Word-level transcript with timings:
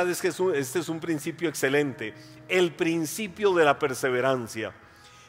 es 0.00 0.22
que 0.22 0.28
este 0.54 0.78
es 0.78 0.88
un 0.88 1.00
principio 1.00 1.50
excelente, 1.50 2.14
el 2.48 2.72
principio 2.72 3.52
de 3.52 3.64
la 3.64 3.78
perseverancia. 3.78 4.72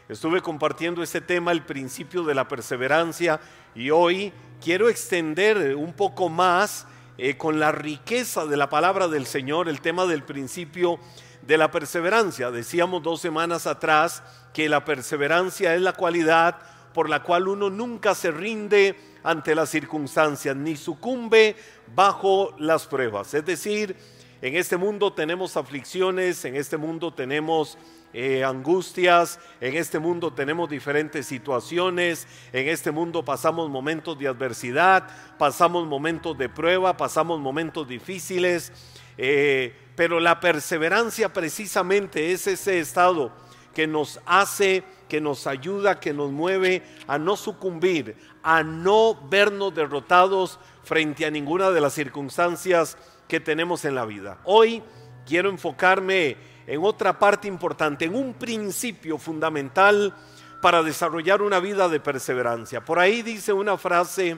Estuve 0.08 0.42
compartiendo 0.42 1.04
este 1.04 1.20
tema, 1.20 1.52
el 1.52 1.64
principio 1.64 2.24
de 2.24 2.34
la 2.34 2.48
perseverancia, 2.48 3.42
y 3.76 3.90
hoy 3.90 4.32
quiero 4.64 4.88
extender 4.88 5.76
un 5.76 5.92
poco 5.92 6.30
más 6.30 6.88
eh, 7.18 7.36
con 7.36 7.60
la 7.60 7.74
riqueza 7.74 8.46
de 8.46 8.56
la 8.56 8.70
palabra 8.70 9.10
del 9.10 9.26
Señor 9.26 9.68
el 9.68 9.82
tema 9.82 10.06
del 10.06 10.24
principio 10.24 10.98
de 11.42 11.58
la 11.58 11.70
perseverancia. 11.70 12.50
Decíamos 12.50 13.04
dos 13.04 13.20
semanas 13.20 13.68
atrás 13.68 14.24
que 14.54 14.70
la 14.70 14.86
perseverancia 14.86 15.76
es 15.76 15.82
la 15.82 15.94
cualidad 15.94 16.58
por 16.94 17.10
la 17.10 17.22
cual 17.22 17.50
uno 17.50 17.70
nunca 17.70 18.16
se 18.16 18.32
rinde 18.32 18.96
ante 19.24 19.56
las 19.56 19.70
circunstancias 19.70 20.56
ni 20.56 20.78
sucumbe 20.78 21.58
bajo 21.94 22.56
las 22.60 22.88
pruebas. 22.88 23.34
Es 23.34 23.46
decir, 23.46 23.96
en 24.44 24.58
este 24.58 24.76
mundo 24.76 25.14
tenemos 25.14 25.56
aflicciones, 25.56 26.44
en 26.44 26.58
este 26.58 26.76
mundo 26.76 27.14
tenemos 27.14 27.78
eh, 28.12 28.44
angustias, 28.44 29.40
en 29.62 29.78
este 29.78 30.00
mundo 30.00 30.34
tenemos 30.34 30.70
diferentes 30.70 31.28
situaciones, 31.28 32.28
en 32.52 32.68
este 32.68 32.92
mundo 32.92 33.24
pasamos 33.24 33.70
momentos 33.70 34.20
de 34.20 34.28
adversidad, 34.28 35.08
pasamos 35.38 35.88
momentos 35.88 36.38
de 36.38 36.50
prueba, 36.50 36.98
pasamos 36.98 37.40
momentos 37.40 37.88
difíciles, 37.88 38.74
eh, 39.18 39.74
pero 39.96 40.20
la 40.20 40.42
perseverancia 40.42 41.32
precisamente 41.32 42.34
es 42.34 42.46
ese 42.46 42.82
estado 42.82 43.32
que 43.74 43.88
nos 43.88 44.20
hace, 44.26 44.84
que 45.08 45.22
nos 45.22 45.48
ayuda, 45.48 46.02
que 46.02 46.12
nos 46.12 46.34
mueve 46.34 46.84
a 47.08 47.18
no 47.18 47.38
sucumbir, 47.38 48.18
a 48.44 48.62
no 48.62 49.18
vernos 49.30 49.74
derrotados 49.74 50.60
frente 50.84 51.26
a 51.26 51.32
ninguna 51.32 51.72
de 51.72 51.80
las 51.80 51.94
circunstancias 51.94 52.98
que 53.34 53.40
tenemos 53.40 53.84
en 53.84 53.96
la 53.96 54.06
vida. 54.06 54.38
Hoy 54.44 54.84
quiero 55.26 55.50
enfocarme 55.50 56.38
en 56.68 56.84
otra 56.84 57.18
parte 57.18 57.48
importante, 57.48 58.06
en 58.06 58.14
un 58.14 58.36
principio 58.36 59.18
fundamental 59.18 60.16
para 60.62 60.84
desarrollar 60.84 61.42
una 61.42 61.60
vida 61.60 61.90
de 61.90 62.00
perseverancia. 62.00 62.86
Por 62.86 63.00
ahí 63.00 63.24
dice 63.24 63.52
una 63.52 63.76
frase 63.76 64.38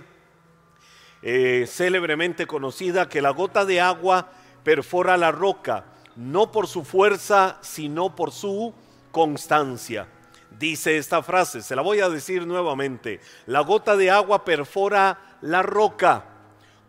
eh, 1.22 1.66
célebremente 1.68 2.48
conocida 2.48 3.10
que 3.10 3.22
la 3.22 3.32
gota 3.32 3.66
de 3.66 3.82
agua 3.82 4.32
perfora 4.64 5.18
la 5.18 5.34
roca, 5.34 5.84
no 6.16 6.54
por 6.54 6.68
su 6.68 6.86
fuerza, 6.86 7.58
sino 7.60 8.16
por 8.16 8.32
su 8.32 8.74
constancia. 9.12 10.08
Dice 10.58 10.96
esta 10.96 11.22
frase, 11.22 11.62
se 11.62 11.76
la 11.76 11.82
voy 11.82 12.00
a 12.00 12.08
decir 12.08 12.48
nuevamente, 12.48 13.20
la 13.46 13.60
gota 13.60 13.98
de 13.98 14.10
agua 14.10 14.46
perfora 14.46 15.38
la 15.42 15.64
roca. 15.64 16.35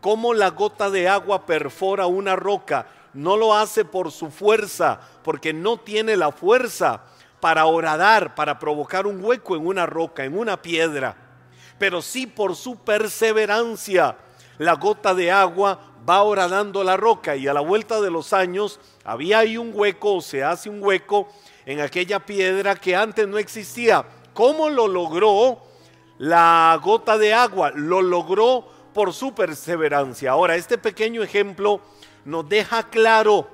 ¿Cómo 0.07 0.35
la 0.35 0.51
gota 0.51 0.89
de 0.89 1.09
agua 1.09 1.47
perfora 1.47 2.07
una 2.07 2.37
roca? 2.37 2.87
no 3.13 3.37
lo 3.37 3.53
hace 3.53 3.85
por 3.85 4.13
su 4.13 4.31
fuerza, 4.31 5.01
porque 5.25 5.53
no 5.53 5.79
tiene 5.79 6.17
la 6.17 6.31
fuerza 6.31 7.03
para 7.41 7.67
horadar, 7.67 8.37
para 8.37 8.61
provocar 8.61 9.09
un 9.09 9.21
hueco 9.25 9.57
en 9.57 9.67
una 9.67 9.85
roca, 9.85 10.25
en 10.25 10.39
una 10.39 10.63
piedra, 10.63 11.17
pero 11.77 12.01
sí 12.03 12.29
por 12.29 12.55
su 12.55 12.77
perseverancia. 12.77 14.17
La 14.59 14.75
gota 14.75 15.13
de 15.13 15.33
agua 15.33 15.81
va 16.09 16.23
horadando 16.23 16.85
la 16.85 16.97
roca 16.97 17.35
y 17.35 17.49
a 17.49 17.53
la 17.53 17.61
vuelta 17.61 18.01
de 18.01 18.13
los 18.13 18.33
años 18.33 18.79
había 19.03 19.41
ahí 19.41 19.57
un 19.57 19.73
hueco 19.75 20.15
o 20.15 20.21
se 20.21 20.45
hace 20.45 20.71
un 20.71 20.81
hueco 20.85 21.27
en 21.65 21.81
aquella 21.81 22.21
piedra 22.21 22.77
que 22.77 22.95
antes 22.95 23.27
no 23.27 23.39
existía. 23.39 24.05
¿Cómo 24.33 24.71
lo 24.71 24.87
logró 24.87 25.65
la 26.19 26.79
gota 26.81 27.19
de 27.19 27.35
agua? 27.35 27.73
Lo 27.75 28.03
logró 28.03 28.76
por 28.97 29.13
su 29.13 29.35
perseverancia. 29.35 30.31
Ahora, 30.31 30.57
este 30.57 30.79
pequeño 30.79 31.23
ejemplo 31.23 31.83
nos 32.25 32.49
deja 32.49 32.85
claro, 32.85 33.47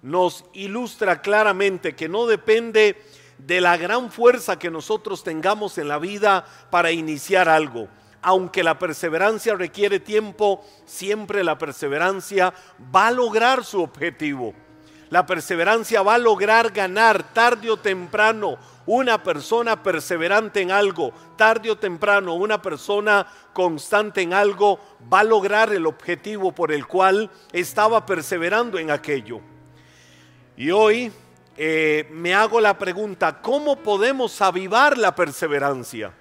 nos 0.00 0.46
ilustra 0.54 1.20
claramente 1.20 1.94
que 1.94 2.08
no 2.08 2.24
depende 2.24 2.96
de 3.36 3.60
la 3.60 3.76
gran 3.76 4.10
fuerza 4.10 4.58
que 4.58 4.70
nosotros 4.70 5.22
tengamos 5.22 5.76
en 5.76 5.88
la 5.88 5.98
vida 5.98 6.46
para 6.70 6.92
iniciar 6.92 7.46
algo. 7.46 7.88
Aunque 8.22 8.64
la 8.64 8.78
perseverancia 8.78 9.54
requiere 9.54 10.00
tiempo, 10.00 10.64
siempre 10.86 11.44
la 11.44 11.58
perseverancia 11.58 12.54
va 12.94 13.08
a 13.08 13.12
lograr 13.12 13.66
su 13.66 13.82
objetivo. 13.82 14.54
La 15.10 15.26
perseverancia 15.26 16.00
va 16.00 16.14
a 16.14 16.18
lograr 16.18 16.70
ganar 16.70 17.34
tarde 17.34 17.70
o 17.70 17.76
temprano 17.76 18.56
una 18.86 19.22
persona 19.22 19.82
perseverante 19.82 20.60
en 20.60 20.70
algo, 20.70 21.12
tarde 21.36 21.70
o 21.70 21.76
temprano, 21.76 22.34
una 22.34 22.60
persona 22.60 23.26
constante 23.52 24.22
en 24.22 24.34
algo 24.34 24.78
va 25.12 25.20
a 25.20 25.24
lograr 25.24 25.72
el 25.72 25.86
objetivo 25.86 26.52
por 26.52 26.72
el 26.72 26.86
cual 26.86 27.30
estaba 27.52 28.04
perseverando 28.04 28.78
en 28.78 28.90
aquello. 28.90 29.40
Y 30.56 30.70
hoy 30.70 31.12
eh, 31.56 32.08
me 32.10 32.34
hago 32.34 32.60
la 32.60 32.76
pregunta, 32.78 33.40
¿cómo 33.40 33.76
podemos 33.76 34.40
avivar 34.40 34.98
la 34.98 35.14
perseverancia? 35.14 36.12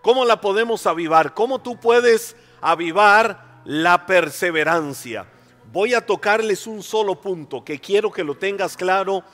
¿Cómo 0.00 0.24
la 0.24 0.40
podemos 0.40 0.86
avivar? 0.86 1.34
¿Cómo 1.34 1.60
tú 1.60 1.78
puedes 1.78 2.36
avivar 2.60 3.62
la 3.64 4.06
perseverancia? 4.06 5.26
Voy 5.72 5.94
a 5.94 6.04
tocarles 6.04 6.66
un 6.66 6.82
solo 6.82 7.20
punto 7.20 7.64
que 7.64 7.80
quiero 7.80 8.12
que 8.12 8.22
lo 8.22 8.36
tengas 8.36 8.76
claro 8.76 9.24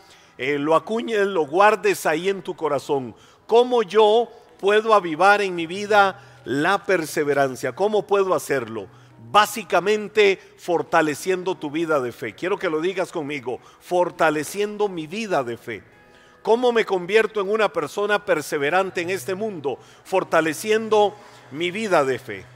eh, 0.42 0.58
lo 0.58 0.74
acuñes, 0.74 1.26
lo 1.26 1.42
guardes 1.42 2.06
ahí 2.06 2.30
en 2.30 2.40
tu 2.40 2.56
corazón. 2.56 3.14
¿Cómo 3.46 3.82
yo 3.82 4.26
puedo 4.58 4.94
avivar 4.94 5.42
en 5.42 5.54
mi 5.54 5.66
vida 5.66 6.18
la 6.46 6.82
perseverancia? 6.86 7.74
¿Cómo 7.74 8.06
puedo 8.06 8.34
hacerlo? 8.34 8.86
Básicamente 9.30 10.40
fortaleciendo 10.56 11.56
tu 11.56 11.70
vida 11.70 12.00
de 12.00 12.10
fe. 12.10 12.34
Quiero 12.34 12.58
que 12.58 12.70
lo 12.70 12.80
digas 12.80 13.12
conmigo, 13.12 13.60
fortaleciendo 13.80 14.88
mi 14.88 15.06
vida 15.06 15.44
de 15.44 15.58
fe. 15.58 15.82
¿Cómo 16.40 16.72
me 16.72 16.86
convierto 16.86 17.42
en 17.42 17.50
una 17.50 17.70
persona 17.70 18.24
perseverante 18.24 19.02
en 19.02 19.10
este 19.10 19.34
mundo? 19.34 19.78
Fortaleciendo 20.04 21.14
mi 21.50 21.70
vida 21.70 22.02
de 22.02 22.18
fe. 22.18 22.46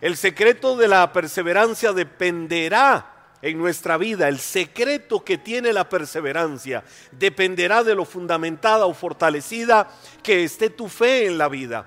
El 0.00 0.16
secreto 0.16 0.76
de 0.76 0.86
la 0.86 1.12
perseverancia 1.12 1.92
dependerá 1.92 3.13
en 3.44 3.58
nuestra 3.58 3.98
vida, 3.98 4.26
el 4.26 4.38
secreto 4.38 5.22
que 5.22 5.36
tiene 5.36 5.74
la 5.74 5.86
perseverancia, 5.86 6.82
dependerá 7.12 7.84
de 7.84 7.94
lo 7.94 8.06
fundamentada 8.06 8.86
o 8.86 8.94
fortalecida 8.94 9.90
que 10.22 10.44
esté 10.44 10.70
tu 10.70 10.88
fe 10.88 11.26
en 11.26 11.36
la 11.36 11.50
vida. 11.50 11.86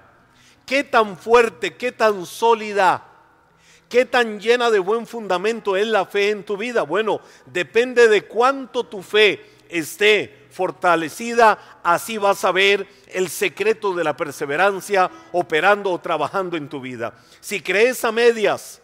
Qué 0.68 0.84
tan 0.84 1.18
fuerte, 1.18 1.76
qué 1.76 1.92
tan 1.92 2.28
sólida, 2.28 3.04
qué 3.90 4.06
tan 4.06 4.40
llena 4.40 4.70
de 4.70 4.78
buen 4.78 5.08
fundamento 5.08 5.76
es 5.76 5.88
la 5.88 6.06
fe 6.06 6.30
en 6.30 6.44
tu 6.44 6.58
vida. 6.58 6.84
Bueno, 6.84 7.22
depende 7.48 8.08
de 8.08 8.28
cuánto 8.28 8.84
tu 8.84 9.02
fe 9.02 9.44
esté 9.68 10.46
fortalecida, 10.52 11.80
así 11.82 12.20
vas 12.20 12.46
a 12.46 12.52
ver 12.52 12.88
el 13.08 13.30
secreto 13.30 13.96
de 13.96 14.04
la 14.04 14.16
perseverancia 14.16 15.10
operando 15.32 15.92
o 15.92 16.00
trabajando 16.00 16.56
en 16.56 16.70
tu 16.70 16.80
vida. 16.82 17.16
Si 17.40 17.62
crees 17.62 18.06
a 18.06 18.12
medias, 18.12 18.80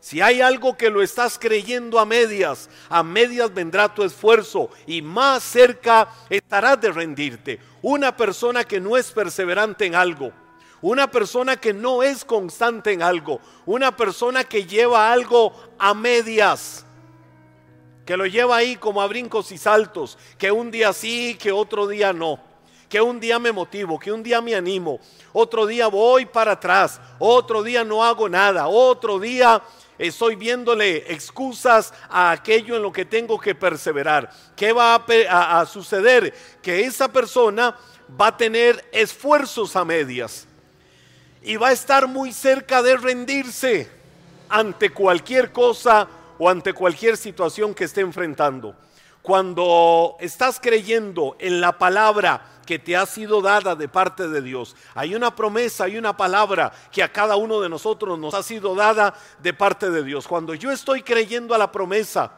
si 0.00 0.22
hay 0.22 0.40
algo 0.40 0.78
que 0.78 0.88
lo 0.88 1.02
estás 1.02 1.38
creyendo 1.38 1.98
a 1.98 2.06
medias, 2.06 2.70
a 2.88 3.02
medias 3.02 3.52
vendrá 3.52 3.94
tu 3.94 4.02
esfuerzo 4.02 4.70
y 4.86 5.02
más 5.02 5.42
cerca 5.42 6.08
estarás 6.30 6.80
de 6.80 6.90
rendirte. 6.90 7.60
Una 7.82 8.16
persona 8.16 8.64
que 8.64 8.80
no 8.80 8.96
es 8.96 9.12
perseverante 9.12 9.84
en 9.84 9.94
algo, 9.94 10.32
una 10.80 11.10
persona 11.10 11.56
que 11.56 11.74
no 11.74 12.02
es 12.02 12.24
constante 12.24 12.92
en 12.92 13.02
algo, 13.02 13.40
una 13.66 13.94
persona 13.94 14.42
que 14.42 14.64
lleva 14.64 15.12
algo 15.12 15.52
a 15.78 15.92
medias, 15.92 16.86
que 18.06 18.16
lo 18.16 18.24
lleva 18.24 18.56
ahí 18.56 18.76
como 18.76 19.02
a 19.02 19.06
brincos 19.06 19.52
y 19.52 19.58
saltos, 19.58 20.16
que 20.38 20.50
un 20.50 20.70
día 20.70 20.94
sí, 20.94 21.36
que 21.38 21.52
otro 21.52 21.86
día 21.86 22.14
no 22.14 22.50
que 22.88 23.00
un 23.00 23.20
día 23.20 23.38
me 23.38 23.52
motivo, 23.52 24.00
que 24.00 24.10
un 24.10 24.20
día 24.20 24.40
me 24.40 24.52
animo, 24.52 24.98
otro 25.32 25.64
día 25.64 25.86
voy 25.86 26.26
para 26.26 26.52
atrás, 26.52 27.00
otro 27.20 27.62
día 27.62 27.84
no 27.84 28.02
hago 28.02 28.28
nada, 28.28 28.66
otro 28.66 29.20
día 29.20 29.62
estoy 30.00 30.34
viéndole 30.34 31.12
excusas 31.12 31.92
a 32.08 32.30
aquello 32.30 32.76
en 32.76 32.82
lo 32.82 32.90
que 32.90 33.04
tengo 33.04 33.38
que 33.38 33.54
perseverar. 33.54 34.30
¿Qué 34.56 34.72
va 34.72 35.04
a, 35.28 35.66
suceder? 35.66 36.34
Que 36.62 36.84
esa 36.84 37.12
persona 37.12 37.76
va 38.20 38.28
a 38.28 38.36
tener 38.36 38.82
esfuerzos 38.92 39.76
a 39.76 39.84
medias 39.84 40.46
y 41.42 41.56
va 41.56 41.68
a 41.68 41.72
estar 41.72 42.08
muy 42.08 42.32
cerca 42.32 42.82
de 42.82 42.96
rendirse 42.96 43.90
ante 44.48 44.90
cualquier 44.90 45.52
cosa 45.52 46.08
o 46.38 46.48
ante 46.48 46.72
cualquier 46.72 47.18
situación 47.18 47.74
que 47.74 47.84
esté 47.84 48.00
enfrentando. 48.00 48.74
Cuando 49.22 50.16
estás 50.20 50.58
creyendo 50.60 51.36
en 51.38 51.60
la 51.60 51.78
palabra 51.78 52.42
que 52.70 52.78
te 52.78 52.96
ha 52.96 53.04
sido 53.04 53.42
dada 53.42 53.74
de 53.74 53.88
parte 53.88 54.28
de 54.28 54.40
Dios. 54.40 54.76
Hay 54.94 55.16
una 55.16 55.34
promesa, 55.34 55.84
hay 55.84 55.98
una 55.98 56.16
palabra 56.16 56.72
que 56.92 57.02
a 57.02 57.12
cada 57.12 57.34
uno 57.34 57.60
de 57.60 57.68
nosotros 57.68 58.16
nos 58.16 58.32
ha 58.32 58.44
sido 58.44 58.76
dada 58.76 59.12
de 59.42 59.52
parte 59.52 59.90
de 59.90 60.04
Dios. 60.04 60.28
Cuando 60.28 60.54
yo 60.54 60.70
estoy 60.70 61.02
creyendo 61.02 61.52
a 61.52 61.58
la 61.58 61.72
promesa 61.72 62.30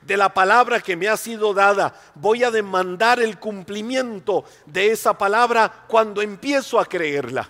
de 0.00 0.16
la 0.16 0.32
palabra 0.32 0.80
que 0.80 0.96
me 0.96 1.08
ha 1.08 1.18
sido 1.18 1.52
dada, 1.52 1.94
voy 2.14 2.44
a 2.44 2.50
demandar 2.50 3.20
el 3.20 3.38
cumplimiento 3.38 4.44
de 4.64 4.90
esa 4.90 5.18
palabra 5.18 5.84
cuando 5.86 6.22
empiezo 6.22 6.80
a 6.80 6.86
creerla. 6.86 7.46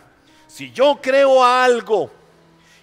Si 0.48 0.72
yo 0.72 0.98
creo 1.00 1.44
a 1.44 1.64
algo, 1.64 2.10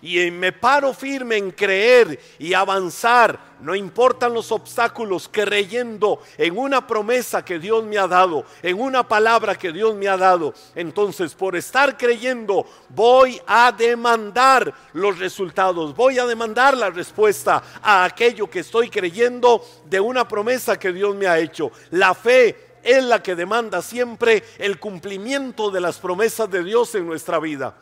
y 0.01 0.31
me 0.31 0.51
paro 0.51 0.93
firme 0.93 1.37
en 1.37 1.51
creer 1.51 2.19
y 2.39 2.53
avanzar, 2.53 3.51
no 3.61 3.75
importan 3.75 4.33
los 4.33 4.51
obstáculos, 4.51 5.29
creyendo 5.31 6.21
en 6.37 6.57
una 6.57 6.87
promesa 6.87 7.45
que 7.45 7.59
Dios 7.59 7.83
me 7.83 7.97
ha 7.97 8.07
dado, 8.07 8.43
en 8.63 8.81
una 8.81 9.07
palabra 9.07 9.55
que 9.55 9.71
Dios 9.71 9.93
me 9.95 10.07
ha 10.07 10.17
dado, 10.17 10.53
entonces 10.73 11.35
por 11.35 11.55
estar 11.55 11.97
creyendo 11.97 12.65
voy 12.89 13.39
a 13.45 13.71
demandar 13.71 14.73
los 14.93 15.19
resultados, 15.19 15.95
voy 15.95 16.17
a 16.17 16.25
demandar 16.25 16.75
la 16.75 16.89
respuesta 16.89 17.61
a 17.83 18.03
aquello 18.03 18.49
que 18.49 18.59
estoy 18.59 18.89
creyendo 18.89 19.63
de 19.85 19.99
una 19.99 20.27
promesa 20.27 20.79
que 20.79 20.91
Dios 20.91 21.15
me 21.15 21.27
ha 21.27 21.37
hecho. 21.37 21.71
La 21.91 22.15
fe 22.15 22.71
es 22.83 23.03
la 23.03 23.21
que 23.21 23.35
demanda 23.35 23.81
siempre 23.81 24.43
el 24.57 24.79
cumplimiento 24.79 25.69
de 25.69 25.81
las 25.81 25.99
promesas 25.99 26.49
de 26.49 26.63
Dios 26.63 26.95
en 26.95 27.05
nuestra 27.05 27.39
vida. 27.39 27.75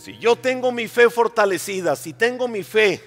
Si 0.00 0.16
yo 0.16 0.36
tengo 0.36 0.70
mi 0.70 0.86
fe 0.86 1.10
fortalecida, 1.10 1.96
si 1.96 2.12
tengo 2.12 2.46
mi 2.46 2.62
fe 2.62 3.02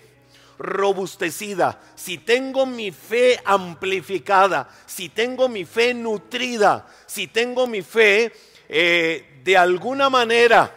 robustecida, 0.60 1.80
si 1.96 2.18
tengo 2.18 2.66
mi 2.66 2.92
fe 2.92 3.40
amplificada, 3.46 4.68
si 4.86 5.08
tengo 5.08 5.48
mi 5.48 5.64
fe 5.64 5.94
nutrida, 5.94 6.86
si 7.06 7.28
tengo 7.28 7.66
mi 7.66 7.82
fe 7.82 8.34
eh, 8.68 9.40
de 9.42 9.58
alguna 9.58 10.10
manera 10.10 10.70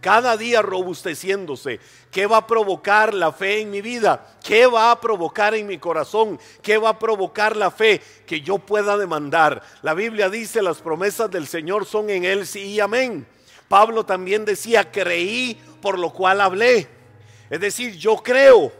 cada 0.00 0.38
día 0.38 0.62
robusteciéndose. 0.62 1.80
¿Qué 2.10 2.26
va 2.26 2.38
a 2.38 2.46
provocar 2.46 3.12
la 3.12 3.30
fe 3.30 3.60
en 3.60 3.70
mi 3.70 3.82
vida? 3.82 4.38
¿Qué 4.42 4.66
va 4.66 4.90
a 4.90 4.98
provocar 4.98 5.54
en 5.54 5.66
mi 5.66 5.76
corazón? 5.76 6.40
¿Qué 6.62 6.78
va 6.78 6.90
a 6.90 6.98
provocar 6.98 7.56
la 7.56 7.70
fe 7.70 8.00
que 8.26 8.40
yo 8.40 8.56
pueda 8.56 8.96
demandar? 8.96 9.62
La 9.82 9.92
Biblia 9.92 10.30
dice 10.30 10.62
las 10.62 10.78
promesas 10.78 11.30
del 11.30 11.46
Señor 11.46 11.84
son 11.84 12.08
en 12.08 12.24
Él 12.24 12.46
sí 12.46 12.62
y 12.68 12.80
amén. 12.80 13.26
Pablo 13.68 14.04
también 14.04 14.44
decía, 14.44 14.90
creí 14.90 15.60
por 15.80 15.98
lo 15.98 16.12
cual 16.12 16.40
hablé. 16.40 16.88
Es 17.50 17.60
decir, 17.60 17.96
yo 17.96 18.16
creo 18.16 18.72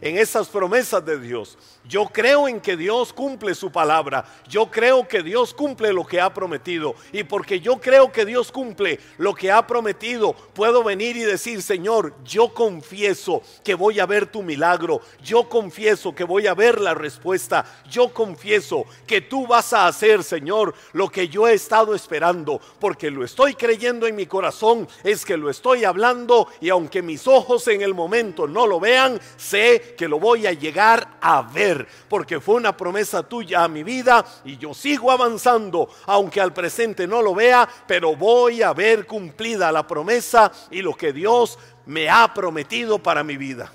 en 0.00 0.18
esas 0.18 0.48
promesas 0.48 1.04
de 1.04 1.18
Dios. 1.18 1.58
Yo 1.88 2.06
creo 2.06 2.48
en 2.48 2.60
que 2.60 2.76
Dios 2.76 3.12
cumple 3.12 3.54
su 3.54 3.70
palabra. 3.70 4.24
Yo 4.48 4.70
creo 4.70 5.06
que 5.06 5.22
Dios 5.22 5.54
cumple 5.54 5.92
lo 5.92 6.04
que 6.04 6.20
ha 6.20 6.34
prometido. 6.34 6.94
Y 7.12 7.22
porque 7.22 7.60
yo 7.60 7.80
creo 7.80 8.10
que 8.10 8.24
Dios 8.24 8.50
cumple 8.50 8.98
lo 9.18 9.34
que 9.34 9.52
ha 9.52 9.66
prometido, 9.66 10.32
puedo 10.32 10.82
venir 10.82 11.16
y 11.16 11.22
decir, 11.22 11.62
Señor, 11.62 12.14
yo 12.24 12.52
confieso 12.52 13.42
que 13.62 13.74
voy 13.74 14.00
a 14.00 14.06
ver 14.06 14.26
tu 14.26 14.42
milagro. 14.42 15.00
Yo 15.22 15.48
confieso 15.48 16.14
que 16.14 16.24
voy 16.24 16.48
a 16.48 16.54
ver 16.54 16.80
la 16.80 16.94
respuesta. 16.94 17.64
Yo 17.88 18.12
confieso 18.12 18.84
que 19.06 19.20
tú 19.20 19.46
vas 19.46 19.72
a 19.72 19.86
hacer, 19.86 20.24
Señor, 20.24 20.74
lo 20.92 21.08
que 21.08 21.28
yo 21.28 21.46
he 21.46 21.54
estado 21.54 21.94
esperando. 21.94 22.60
Porque 22.80 23.10
lo 23.10 23.24
estoy 23.24 23.54
creyendo 23.54 24.08
en 24.08 24.16
mi 24.16 24.26
corazón. 24.26 24.88
Es 25.04 25.24
que 25.24 25.36
lo 25.36 25.50
estoy 25.50 25.84
hablando. 25.84 26.48
Y 26.60 26.68
aunque 26.68 27.00
mis 27.02 27.28
ojos 27.28 27.68
en 27.68 27.82
el 27.82 27.94
momento 27.94 28.48
no 28.48 28.66
lo 28.66 28.80
vean, 28.80 29.20
sé 29.36 29.94
que 29.96 30.08
lo 30.08 30.18
voy 30.18 30.48
a 30.48 30.52
llegar 30.52 31.16
a 31.20 31.42
ver 31.42 31.75
porque 32.08 32.40
fue 32.40 32.54
una 32.54 32.76
promesa 32.76 33.22
tuya 33.22 33.64
a 33.64 33.68
mi 33.68 33.82
vida 33.82 34.24
y 34.44 34.56
yo 34.56 34.72
sigo 34.72 35.10
avanzando, 35.10 35.88
aunque 36.06 36.40
al 36.40 36.52
presente 36.52 37.06
no 37.06 37.22
lo 37.22 37.34
vea, 37.34 37.68
pero 37.86 38.14
voy 38.14 38.62
a 38.62 38.72
ver 38.72 39.06
cumplida 39.06 39.72
la 39.72 39.86
promesa 39.86 40.52
y 40.70 40.82
lo 40.82 40.94
que 40.94 41.12
Dios 41.12 41.58
me 41.86 42.08
ha 42.08 42.32
prometido 42.32 42.98
para 42.98 43.22
mi 43.24 43.36
vida. 43.36 43.72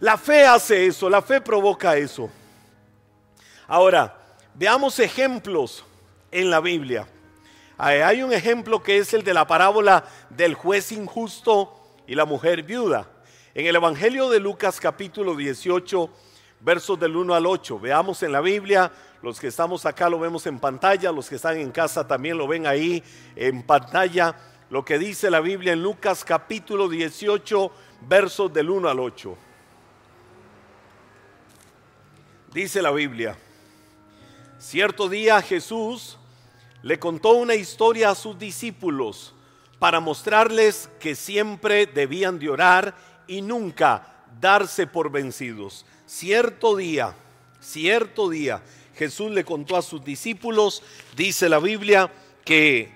La 0.00 0.16
fe 0.16 0.44
hace 0.46 0.86
eso, 0.86 1.08
la 1.08 1.22
fe 1.22 1.40
provoca 1.40 1.96
eso. 1.96 2.28
Ahora, 3.68 4.16
veamos 4.54 4.98
ejemplos 4.98 5.84
en 6.30 6.50
la 6.50 6.60
Biblia. 6.60 7.06
Hay 7.78 8.22
un 8.22 8.32
ejemplo 8.32 8.82
que 8.82 8.98
es 8.98 9.12
el 9.12 9.24
de 9.24 9.34
la 9.34 9.46
parábola 9.46 10.04
del 10.30 10.54
juez 10.54 10.92
injusto 10.92 11.78
y 12.06 12.14
la 12.14 12.24
mujer 12.24 12.62
viuda. 12.62 13.08
En 13.54 13.66
el 13.66 13.76
Evangelio 13.76 14.28
de 14.30 14.40
Lucas 14.40 14.80
capítulo 14.80 15.36
18, 15.36 16.10
versos 16.62 16.98
del 16.98 17.16
1 17.16 17.34
al 17.34 17.46
8. 17.46 17.78
Veamos 17.80 18.22
en 18.22 18.32
la 18.32 18.40
Biblia, 18.40 18.90
los 19.20 19.38
que 19.40 19.48
estamos 19.48 19.84
acá 19.84 20.08
lo 20.08 20.18
vemos 20.18 20.46
en 20.46 20.58
pantalla, 20.58 21.12
los 21.12 21.28
que 21.28 21.36
están 21.36 21.58
en 21.58 21.70
casa 21.70 22.06
también 22.06 22.38
lo 22.38 22.46
ven 22.46 22.66
ahí 22.66 23.02
en 23.36 23.62
pantalla, 23.62 24.36
lo 24.70 24.84
que 24.84 24.98
dice 24.98 25.30
la 25.30 25.40
Biblia 25.40 25.72
en 25.72 25.82
Lucas 25.82 26.24
capítulo 26.24 26.88
18, 26.88 27.70
versos 28.08 28.52
del 28.52 28.70
1 28.70 28.88
al 28.88 29.00
8. 29.00 29.36
Dice 32.52 32.82
la 32.82 32.90
Biblia, 32.90 33.36
cierto 34.58 35.08
día 35.08 35.40
Jesús 35.42 36.18
le 36.82 36.98
contó 36.98 37.30
una 37.30 37.54
historia 37.54 38.10
a 38.10 38.14
sus 38.14 38.38
discípulos 38.38 39.34
para 39.78 40.00
mostrarles 40.00 40.88
que 41.00 41.14
siempre 41.14 41.86
debían 41.86 42.38
de 42.38 42.50
orar 42.50 42.94
y 43.26 43.40
nunca 43.40 44.24
darse 44.40 44.86
por 44.86 45.10
vencidos. 45.10 45.84
Cierto 46.14 46.76
día, 46.76 47.14
cierto 47.58 48.28
día, 48.28 48.60
Jesús 48.96 49.30
le 49.30 49.44
contó 49.44 49.78
a 49.78 49.82
sus 49.82 50.04
discípulos, 50.04 50.82
dice 51.16 51.48
la 51.48 51.58
Biblia, 51.58 52.12
que, 52.44 52.92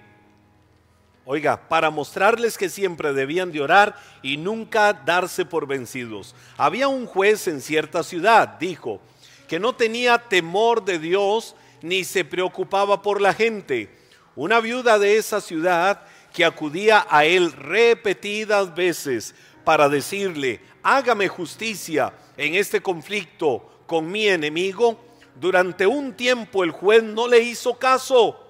oiga, 1.24 1.66
para 1.66 1.88
mostrarles 1.88 2.58
que 2.58 2.68
siempre 2.68 3.14
debían 3.14 3.52
de 3.52 3.62
orar 3.62 3.96
y 4.22 4.36
nunca 4.36 4.92
darse 4.92 5.46
por 5.46 5.66
vencidos. 5.66 6.34
Había 6.58 6.88
un 6.88 7.06
juez 7.06 7.48
en 7.48 7.62
cierta 7.62 8.02
ciudad, 8.02 8.58
dijo, 8.60 9.00
que 9.48 9.58
no 9.58 9.74
tenía 9.74 10.18
temor 10.18 10.84
de 10.84 10.98
Dios 10.98 11.56
ni 11.80 12.04
se 12.04 12.22
preocupaba 12.22 13.00
por 13.00 13.22
la 13.22 13.32
gente. 13.32 13.88
Una 14.36 14.60
viuda 14.60 14.98
de 14.98 15.16
esa 15.16 15.40
ciudad 15.40 16.02
que 16.34 16.44
acudía 16.44 17.06
a 17.08 17.24
él 17.24 17.50
repetidas 17.52 18.74
veces 18.74 19.34
para 19.64 19.88
decirle, 19.88 20.60
hágame 20.82 21.28
justicia 21.28 22.12
en 22.36 22.54
este 22.54 22.80
conflicto 22.80 23.68
con 23.86 24.10
mi 24.10 24.26
enemigo, 24.26 24.98
durante 25.34 25.86
un 25.86 26.14
tiempo 26.14 26.64
el 26.64 26.70
juez 26.70 27.02
no 27.02 27.28
le 27.28 27.40
hizo 27.40 27.78
caso, 27.78 28.42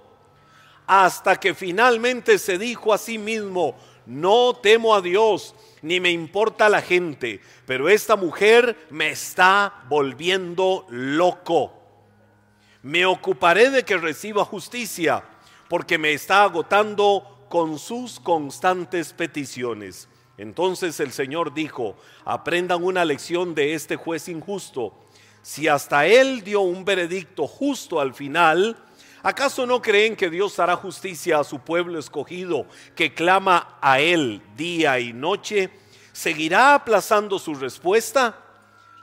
hasta 0.86 1.38
que 1.38 1.54
finalmente 1.54 2.38
se 2.38 2.58
dijo 2.58 2.92
a 2.92 2.98
sí 2.98 3.18
mismo, 3.18 3.76
no 4.06 4.54
temo 4.54 4.94
a 4.94 5.00
Dios, 5.00 5.54
ni 5.82 6.00
me 6.00 6.10
importa 6.10 6.68
la 6.68 6.80
gente, 6.80 7.40
pero 7.66 7.88
esta 7.88 8.16
mujer 8.16 8.86
me 8.90 9.10
está 9.10 9.84
volviendo 9.88 10.86
loco. 10.88 11.72
Me 12.82 13.04
ocuparé 13.04 13.70
de 13.70 13.84
que 13.84 13.96
reciba 13.96 14.44
justicia, 14.44 15.24
porque 15.68 15.98
me 15.98 16.12
está 16.12 16.44
agotando 16.44 17.46
con 17.48 17.78
sus 17.78 18.20
constantes 18.20 19.12
peticiones. 19.12 20.08
Entonces 20.38 21.00
el 21.00 21.12
Señor 21.12 21.54
dijo, 21.54 21.96
aprendan 22.24 22.82
una 22.82 23.04
lección 23.04 23.54
de 23.54 23.74
este 23.74 23.96
juez 23.96 24.28
injusto. 24.28 24.92
Si 25.42 25.68
hasta 25.68 26.06
él 26.06 26.42
dio 26.42 26.60
un 26.60 26.84
veredicto 26.84 27.46
justo 27.46 28.00
al 28.00 28.14
final, 28.14 28.76
¿acaso 29.22 29.66
no 29.66 29.80
creen 29.80 30.16
que 30.16 30.28
Dios 30.28 30.58
hará 30.58 30.76
justicia 30.76 31.38
a 31.38 31.44
su 31.44 31.60
pueblo 31.60 31.98
escogido 31.98 32.66
que 32.94 33.14
clama 33.14 33.78
a 33.80 34.00
él 34.00 34.42
día 34.56 34.98
y 35.00 35.12
noche? 35.12 35.70
¿Seguirá 36.12 36.74
aplazando 36.74 37.38
su 37.38 37.54
respuesta? 37.54 38.36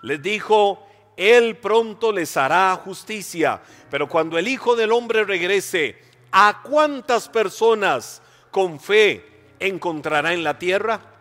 Les 0.04 0.22
dijo, 0.22 0.86
él 1.16 1.58
pronto 1.58 2.12
les 2.12 2.36
hará 2.38 2.76
justicia, 2.84 3.62
pero 3.90 4.10
cuando 4.10 4.38
el 4.38 4.48
Hijo 4.48 4.76
del 4.76 4.92
Hombre 4.92 5.24
regrese, 5.24 5.98
¿a 6.32 6.62
cuántas 6.64 7.30
personas 7.30 8.22
con 8.52 8.80
fe 8.80 9.54
encontrará 9.60 10.34
en 10.34 10.44
la 10.44 10.60
tierra? 10.60 11.13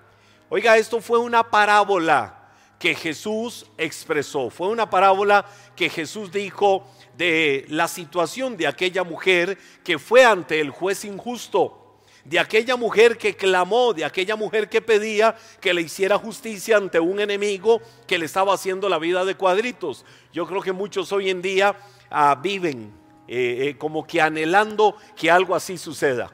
Oiga, 0.54 0.76
esto 0.76 1.00
fue 1.00 1.18
una 1.18 1.50
parábola 1.50 2.50
que 2.78 2.94
Jesús 2.94 3.64
expresó. 3.78 4.50
Fue 4.50 4.68
una 4.68 4.90
parábola 4.90 5.46
que 5.74 5.88
Jesús 5.88 6.30
dijo 6.30 6.86
de 7.16 7.64
la 7.70 7.88
situación 7.88 8.58
de 8.58 8.66
aquella 8.66 9.02
mujer 9.02 9.56
que 9.82 9.98
fue 9.98 10.26
ante 10.26 10.60
el 10.60 10.68
juez 10.68 11.06
injusto, 11.06 11.96
de 12.26 12.38
aquella 12.38 12.76
mujer 12.76 13.16
que 13.16 13.34
clamó, 13.34 13.94
de 13.94 14.04
aquella 14.04 14.36
mujer 14.36 14.68
que 14.68 14.82
pedía 14.82 15.34
que 15.58 15.72
le 15.72 15.80
hiciera 15.80 16.18
justicia 16.18 16.76
ante 16.76 17.00
un 17.00 17.18
enemigo 17.18 17.80
que 18.06 18.18
le 18.18 18.26
estaba 18.26 18.52
haciendo 18.52 18.90
la 18.90 18.98
vida 18.98 19.24
de 19.24 19.36
cuadritos. 19.36 20.04
Yo 20.34 20.46
creo 20.46 20.60
que 20.60 20.72
muchos 20.72 21.12
hoy 21.12 21.30
en 21.30 21.40
día 21.40 21.74
ah, 22.10 22.38
viven 22.42 22.92
eh, 23.26 23.68
eh, 23.70 23.78
como 23.78 24.06
que 24.06 24.20
anhelando 24.20 24.98
que 25.16 25.30
algo 25.30 25.54
así 25.54 25.78
suceda, 25.78 26.30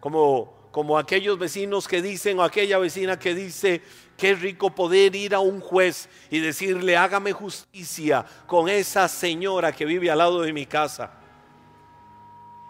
como 0.00 0.61
como 0.72 0.98
aquellos 0.98 1.38
vecinos 1.38 1.86
que 1.86 2.00
dicen 2.00 2.38
o 2.38 2.42
aquella 2.42 2.78
vecina 2.78 3.18
que 3.18 3.34
dice, 3.34 3.82
qué 4.16 4.34
rico 4.34 4.74
poder 4.74 5.14
ir 5.14 5.34
a 5.34 5.38
un 5.40 5.60
juez 5.60 6.08
y 6.30 6.40
decirle, 6.40 6.96
hágame 6.96 7.32
justicia 7.32 8.24
con 8.46 8.70
esa 8.70 9.06
señora 9.06 9.72
que 9.72 9.84
vive 9.84 10.10
al 10.10 10.18
lado 10.18 10.40
de 10.40 10.52
mi 10.54 10.64
casa. 10.64 11.12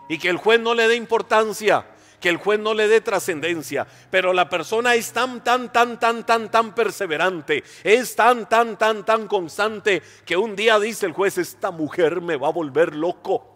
Y 0.09 0.19
que 0.19 0.29
el 0.29 0.37
juez 0.37 0.59
no 0.59 0.75
le 0.75 0.89
dé 0.89 0.97
importancia, 0.97 1.87
que 2.21 2.29
el 2.29 2.39
juez 2.39 2.59
no 2.59 2.75
le 2.75 2.89
dé 2.89 3.01
trascendencia, 3.01 3.87
pero 4.11 4.33
la 4.33 4.49
persona 4.49 4.97
es 4.97 5.13
tan, 5.13 5.45
tan, 5.45 5.73
tan, 5.73 6.01
tan, 6.01 6.27
tan, 6.27 6.51
tan 6.51 6.75
perseverante, 6.75 7.63
es 7.85 8.17
tan, 8.17 8.49
tan, 8.49 8.77
tan, 8.77 9.05
tan 9.05 9.29
constante, 9.29 10.03
que 10.27 10.37
un 10.37 10.57
día 10.57 10.81
dice 10.81 11.07
el 11.07 11.13
juez, 11.13 11.39
esta 11.39 11.71
mujer 11.71 12.21
me 12.21 12.35
va 12.35 12.49
a 12.49 12.53
volver 12.53 12.97
loco, 12.97 13.47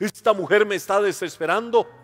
esta 0.00 0.32
mujer 0.32 0.64
me 0.64 0.76
está 0.76 1.02
desesperando. 1.02 1.97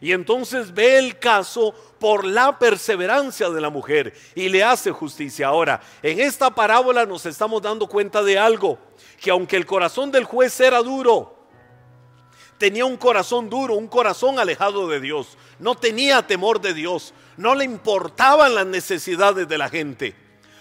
Y 0.00 0.12
entonces 0.12 0.72
ve 0.72 0.98
el 0.98 1.18
caso 1.18 1.74
por 1.98 2.24
la 2.24 2.58
perseverancia 2.58 3.50
de 3.50 3.60
la 3.60 3.68
mujer 3.68 4.14
y 4.34 4.48
le 4.48 4.64
hace 4.64 4.90
justicia. 4.90 5.48
Ahora, 5.48 5.80
en 6.02 6.20
esta 6.20 6.50
parábola 6.54 7.04
nos 7.04 7.26
estamos 7.26 7.60
dando 7.60 7.86
cuenta 7.86 8.22
de 8.22 8.38
algo, 8.38 8.78
que 9.20 9.30
aunque 9.30 9.56
el 9.56 9.66
corazón 9.66 10.10
del 10.10 10.24
juez 10.24 10.58
era 10.60 10.80
duro, 10.82 11.46
tenía 12.56 12.86
un 12.86 12.96
corazón 12.96 13.50
duro, 13.50 13.74
un 13.74 13.88
corazón 13.88 14.38
alejado 14.38 14.88
de 14.88 15.00
Dios, 15.00 15.36
no 15.58 15.74
tenía 15.74 16.26
temor 16.26 16.62
de 16.62 16.72
Dios, 16.72 17.12
no 17.36 17.54
le 17.54 17.64
importaban 17.64 18.54
las 18.54 18.66
necesidades 18.66 19.46
de 19.48 19.58
la 19.58 19.68
gente. 19.68 20.14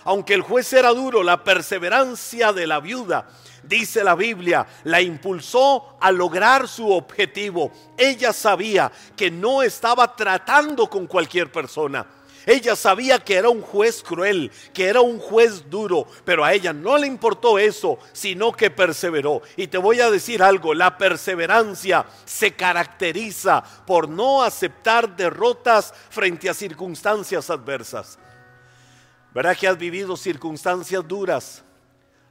Aunque 0.03 0.33
el 0.33 0.41
juez 0.41 0.71
era 0.73 0.89
duro, 0.89 1.23
la 1.23 1.43
perseverancia 1.43 2.51
de 2.51 2.67
la 2.67 2.79
viuda 2.81 3.29
dice 3.69 4.03
la 4.03 4.15
Biblia, 4.15 4.65
la 4.83 4.99
impulsó 4.99 5.97
a 6.01 6.11
lograr 6.11 6.67
su 6.67 6.91
objetivo. 6.91 7.71
Ella 7.95 8.33
sabía 8.33 8.91
que 9.15 9.29
no 9.29 9.61
estaba 9.61 10.15
tratando 10.15 10.89
con 10.89 11.05
cualquier 11.05 11.51
persona. 11.51 12.05
Ella 12.45 12.75
sabía 12.75 13.19
que 13.19 13.35
era 13.35 13.49
un 13.49 13.61
juez 13.61 14.01
cruel, 14.01 14.51
que 14.73 14.87
era 14.87 15.01
un 15.01 15.19
juez 15.19 15.69
duro, 15.69 16.07
pero 16.25 16.43
a 16.43 16.51
ella 16.51 16.73
no 16.73 16.97
le 16.97 17.05
importó 17.05 17.59
eso, 17.59 17.99
sino 18.11 18.51
que 18.53 18.71
perseveró. 18.71 19.43
Y 19.55 19.67
te 19.67 19.77
voy 19.77 19.99
a 19.99 20.09
decir 20.09 20.41
algo, 20.41 20.73
la 20.73 20.97
perseverancia 20.97 22.07
se 22.25 22.55
caracteriza 22.55 23.63
por 23.85 24.09
no 24.09 24.41
aceptar 24.41 25.15
derrotas 25.15 25.93
frente 26.09 26.49
a 26.49 26.55
circunstancias 26.55 27.51
adversas. 27.51 28.17
¿Verdad 29.31 29.55
que 29.55 29.67
has 29.67 29.77
vivido 29.77 30.17
circunstancias 30.17 31.07
duras? 31.07 31.63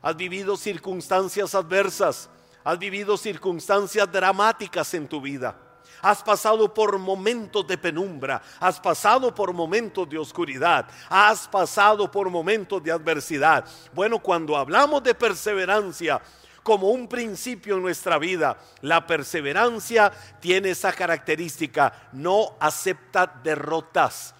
Has 0.00 0.16
vivido 0.16 0.56
circunstancias 0.56 1.54
adversas, 1.54 2.28
has 2.64 2.78
vivido 2.78 3.16
circunstancias 3.16 4.10
dramáticas 4.10 4.94
en 4.94 5.08
tu 5.08 5.20
vida. 5.20 5.56
Has 6.00 6.22
pasado 6.22 6.72
por 6.72 6.96
momentos 6.98 7.66
de 7.66 7.76
penumbra, 7.76 8.40
has 8.60 8.78
pasado 8.78 9.34
por 9.34 9.52
momentos 9.52 10.08
de 10.08 10.16
oscuridad, 10.16 10.86
has 11.08 11.48
pasado 11.48 12.08
por 12.08 12.30
momentos 12.30 12.82
de 12.82 12.92
adversidad. 12.92 13.64
Bueno, 13.92 14.20
cuando 14.20 14.56
hablamos 14.56 15.02
de 15.02 15.14
perseverancia 15.14 16.20
como 16.62 16.90
un 16.90 17.08
principio 17.08 17.76
en 17.76 17.82
nuestra 17.82 18.18
vida, 18.18 18.56
la 18.82 19.06
perseverancia 19.06 20.12
tiene 20.40 20.70
esa 20.70 20.92
característica, 20.92 22.10
no 22.12 22.56
acepta 22.60 23.26
derrotas 23.42 24.34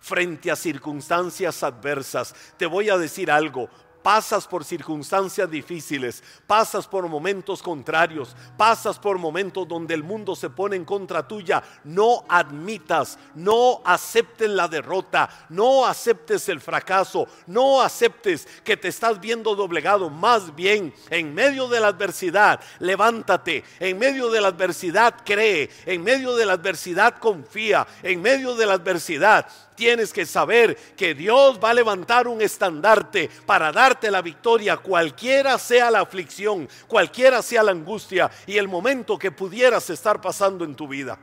frente 0.00 0.50
a 0.50 0.56
circunstancias 0.56 1.62
adversas. 1.62 2.34
Te 2.56 2.66
voy 2.66 2.90
a 2.90 2.98
decir 2.98 3.30
algo, 3.30 3.70
pasas 4.04 4.46
por 4.46 4.64
circunstancias 4.64 5.50
difíciles, 5.50 6.22
pasas 6.46 6.86
por 6.86 7.08
momentos 7.08 7.62
contrarios, 7.62 8.36
pasas 8.54 8.98
por 8.98 9.16
momentos 9.16 9.66
donde 9.66 9.94
el 9.94 10.02
mundo 10.04 10.36
se 10.36 10.50
pone 10.50 10.76
en 10.76 10.84
contra 10.84 11.26
tuya, 11.26 11.62
no 11.84 12.22
admitas, 12.28 13.18
no 13.34 13.80
aceptes 13.82 14.50
la 14.50 14.68
derrota, 14.68 15.30
no 15.48 15.86
aceptes 15.86 16.50
el 16.50 16.60
fracaso, 16.60 17.26
no 17.46 17.80
aceptes 17.80 18.46
que 18.62 18.76
te 18.76 18.88
estás 18.88 19.18
viendo 19.18 19.56
doblegado, 19.56 20.10
más 20.10 20.54
bien 20.54 20.92
en 21.08 21.32
medio 21.32 21.66
de 21.68 21.80
la 21.80 21.88
adversidad, 21.88 22.60
levántate, 22.80 23.64
en 23.80 23.98
medio 23.98 24.28
de 24.28 24.42
la 24.42 24.48
adversidad 24.48 25.14
cree, 25.24 25.70
en 25.86 26.04
medio 26.04 26.36
de 26.36 26.44
la 26.44 26.52
adversidad 26.52 27.16
confía, 27.16 27.86
en 28.02 28.20
medio 28.20 28.54
de 28.54 28.66
la 28.66 28.74
adversidad 28.74 29.46
tienes 29.74 30.12
que 30.12 30.26
saber 30.26 30.76
que 30.96 31.14
Dios 31.14 31.58
va 31.62 31.70
a 31.70 31.74
levantar 31.74 32.28
un 32.28 32.40
estandarte 32.40 33.30
para 33.46 33.72
darte 33.72 34.10
la 34.10 34.22
victoria, 34.22 34.76
cualquiera 34.76 35.58
sea 35.58 35.90
la 35.90 36.00
aflicción, 36.00 36.68
cualquiera 36.86 37.42
sea 37.42 37.62
la 37.62 37.72
angustia 37.72 38.30
y 38.46 38.56
el 38.56 38.68
momento 38.68 39.18
que 39.18 39.30
pudieras 39.30 39.90
estar 39.90 40.20
pasando 40.20 40.64
en 40.64 40.74
tu 40.74 40.88
vida. 40.88 41.18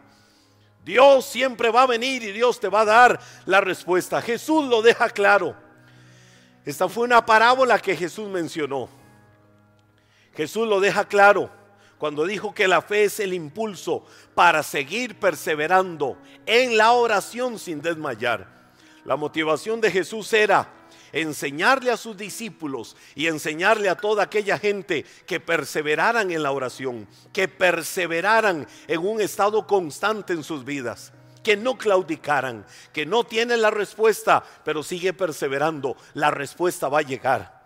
Dios 0.83 1.25
siempre 1.25 1.69
va 1.69 1.83
a 1.83 1.87
venir 1.87 2.23
y 2.23 2.31
Dios 2.31 2.59
te 2.59 2.67
va 2.67 2.81
a 2.81 2.85
dar 2.85 3.19
la 3.45 3.61
respuesta. 3.61 4.21
Jesús 4.21 4.67
lo 4.67 4.81
deja 4.81 5.09
claro. 5.09 5.55
Esta 6.65 6.89
fue 6.89 7.03
una 7.03 7.25
parábola 7.25 7.79
que 7.79 7.95
Jesús 7.95 8.27
mencionó. 8.29 8.89
Jesús 10.33 10.67
lo 10.67 10.79
deja 10.79 11.05
claro 11.05 11.60
cuando 12.01 12.25
dijo 12.25 12.51
que 12.51 12.67
la 12.67 12.81
fe 12.81 13.03
es 13.03 13.19
el 13.19 13.31
impulso 13.31 14.03
para 14.33 14.63
seguir 14.63 15.19
perseverando 15.19 16.17
en 16.47 16.75
la 16.75 16.93
oración 16.93 17.59
sin 17.59 17.79
desmayar. 17.79 18.47
La 19.05 19.15
motivación 19.15 19.79
de 19.79 19.91
Jesús 19.91 20.33
era 20.33 20.67
enseñarle 21.11 21.91
a 21.91 21.97
sus 21.97 22.17
discípulos 22.17 22.97
y 23.13 23.27
enseñarle 23.27 23.87
a 23.87 23.97
toda 23.97 24.23
aquella 24.23 24.57
gente 24.57 25.05
que 25.27 25.39
perseveraran 25.39 26.31
en 26.31 26.41
la 26.41 26.51
oración, 26.51 27.07
que 27.31 27.47
perseveraran 27.47 28.67
en 28.87 28.99
un 28.99 29.21
estado 29.21 29.67
constante 29.67 30.33
en 30.33 30.43
sus 30.43 30.65
vidas 30.65 31.13
que 31.43 31.55
no 31.55 31.77
claudicaran, 31.77 32.65
que 32.93 33.05
no 33.05 33.23
tienen 33.25 33.61
la 33.61 33.69
respuesta, 33.69 34.43
pero 34.63 34.81
sigue 34.81 35.13
perseverando, 35.13 35.97
la 36.15 36.31
respuesta 36.31 36.89
va 36.89 36.99
a 36.99 37.03
llegar 37.03 37.60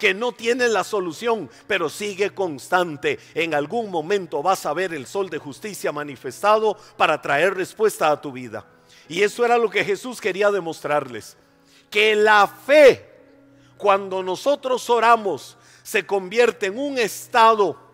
que 0.00 0.14
no 0.14 0.32
tiene 0.32 0.66
la 0.66 0.82
solución, 0.82 1.48
pero 1.68 1.88
sigue 1.88 2.30
constante. 2.30 3.20
En 3.34 3.54
algún 3.54 3.90
momento 3.90 4.42
vas 4.42 4.66
a 4.66 4.72
ver 4.72 4.92
el 4.94 5.06
sol 5.06 5.30
de 5.30 5.38
justicia 5.38 5.92
manifestado 5.92 6.76
para 6.96 7.22
traer 7.22 7.54
respuesta 7.54 8.10
a 8.10 8.20
tu 8.20 8.32
vida. 8.32 8.64
Y 9.08 9.22
eso 9.22 9.44
era 9.44 9.58
lo 9.58 9.70
que 9.70 9.84
Jesús 9.84 10.20
quería 10.20 10.50
demostrarles. 10.50 11.36
Que 11.90 12.16
la 12.16 12.48
fe, 12.48 13.08
cuando 13.76 14.22
nosotros 14.22 14.88
oramos, 14.88 15.56
se 15.82 16.06
convierte 16.06 16.66
en 16.66 16.78
un 16.78 16.98
estado 16.98 17.89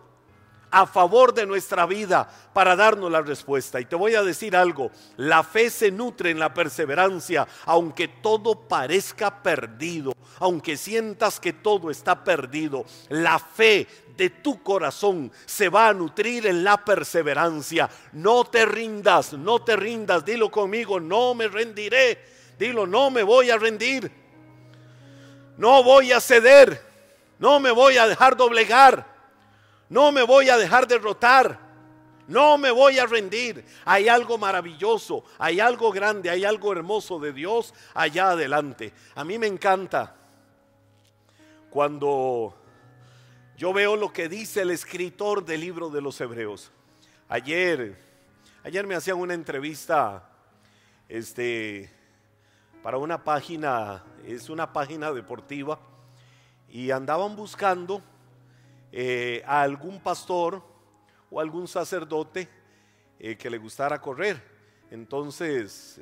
a 0.71 0.85
favor 0.85 1.33
de 1.33 1.45
nuestra 1.45 1.85
vida 1.85 2.29
para 2.53 2.75
darnos 2.75 3.11
la 3.11 3.21
respuesta. 3.21 3.79
Y 3.79 3.85
te 3.85 3.95
voy 3.95 4.15
a 4.15 4.23
decir 4.23 4.55
algo, 4.55 4.91
la 5.15 5.43
fe 5.43 5.69
se 5.69 5.91
nutre 5.91 6.31
en 6.31 6.39
la 6.39 6.53
perseverancia, 6.53 7.47
aunque 7.65 8.07
todo 8.07 8.67
parezca 8.67 9.41
perdido, 9.41 10.13
aunque 10.39 10.77
sientas 10.77 11.39
que 11.39 11.53
todo 11.53 11.89
está 11.89 12.23
perdido, 12.23 12.85
la 13.09 13.39
fe 13.39 13.87
de 14.17 14.29
tu 14.29 14.61
corazón 14.63 15.31
se 15.45 15.69
va 15.69 15.89
a 15.89 15.93
nutrir 15.93 16.47
en 16.47 16.63
la 16.63 16.83
perseverancia. 16.83 17.89
No 18.13 18.43
te 18.45 18.65
rindas, 18.65 19.33
no 19.33 19.59
te 19.59 19.75
rindas, 19.75 20.25
dilo 20.25 20.49
conmigo, 20.49 20.99
no 20.99 21.33
me 21.33 21.47
rendiré, 21.47 22.23
dilo, 22.57 22.87
no 22.87 23.11
me 23.11 23.23
voy 23.23 23.51
a 23.51 23.57
rendir, 23.57 24.11
no 25.57 25.83
voy 25.83 26.11
a 26.11 26.19
ceder, 26.19 26.81
no 27.39 27.59
me 27.59 27.71
voy 27.71 27.97
a 27.97 28.07
dejar 28.07 28.35
doblegar. 28.35 29.16
No 29.89 30.11
me 30.11 30.23
voy 30.23 30.49
a 30.49 30.57
dejar 30.57 30.87
derrotar. 30.87 31.67
No 32.27 32.57
me 32.57 32.71
voy 32.71 32.99
a 32.99 33.05
rendir. 33.05 33.63
Hay 33.85 34.09
algo 34.09 34.37
maravilloso, 34.37 35.23
hay 35.39 35.61
algo 35.61 35.91
grande, 35.91 36.29
hay 36.29 36.43
algo 36.43 36.73
hermoso 36.73 37.19
de 37.19 37.31
Dios 37.31 37.73
allá 37.93 38.31
adelante. 38.31 38.93
A 39.15 39.23
mí 39.23 39.37
me 39.37 39.47
encanta 39.47 40.13
cuando 41.69 42.53
yo 43.57 43.71
veo 43.71 43.95
lo 43.95 44.11
que 44.11 44.27
dice 44.27 44.61
el 44.61 44.71
escritor 44.71 45.45
del 45.45 45.61
libro 45.61 45.89
de 45.89 46.01
los 46.01 46.19
Hebreos. 46.19 46.69
Ayer, 47.29 47.97
ayer 48.63 48.85
me 48.85 48.95
hacían 48.95 49.17
una 49.17 49.33
entrevista 49.33 50.29
este, 51.07 51.89
para 52.83 52.97
una 52.97 53.23
página, 53.23 54.03
es 54.25 54.49
una 54.49 54.73
página 54.73 55.11
deportiva, 55.11 55.79
y 56.69 56.91
andaban 56.91 57.35
buscando 57.35 58.01
eh, 58.91 59.43
a 59.45 59.61
algún 59.61 59.99
pastor 59.99 60.63
o 61.29 61.39
algún 61.39 61.67
sacerdote 61.67 62.47
eh, 63.19 63.35
que 63.35 63.49
le 63.49 63.57
gustara 63.57 64.01
correr. 64.01 64.41
Entonces, 64.89 65.99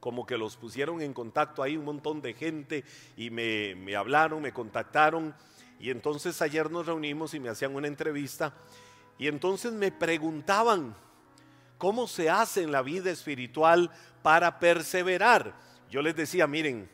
como 0.00 0.26
que 0.26 0.36
los 0.36 0.56
pusieron 0.56 1.00
en 1.00 1.12
contacto 1.14 1.62
ahí 1.62 1.76
un 1.76 1.84
montón 1.84 2.20
de 2.20 2.34
gente 2.34 2.84
y 3.16 3.30
me, 3.30 3.74
me 3.74 3.96
hablaron, 3.96 4.42
me 4.42 4.52
contactaron. 4.52 5.34
Y 5.80 5.90
entonces 5.90 6.40
ayer 6.42 6.70
nos 6.70 6.86
reunimos 6.86 7.34
y 7.34 7.40
me 7.40 7.48
hacían 7.48 7.74
una 7.74 7.88
entrevista. 7.88 8.52
Y 9.18 9.26
entonces 9.26 9.72
me 9.72 9.90
preguntaban, 9.90 10.94
¿cómo 11.76 12.06
se 12.06 12.30
hace 12.30 12.62
en 12.62 12.72
la 12.72 12.82
vida 12.82 13.10
espiritual 13.10 13.90
para 14.22 14.58
perseverar? 14.58 15.54
Yo 15.90 16.02
les 16.02 16.14
decía, 16.14 16.46
miren, 16.46 16.88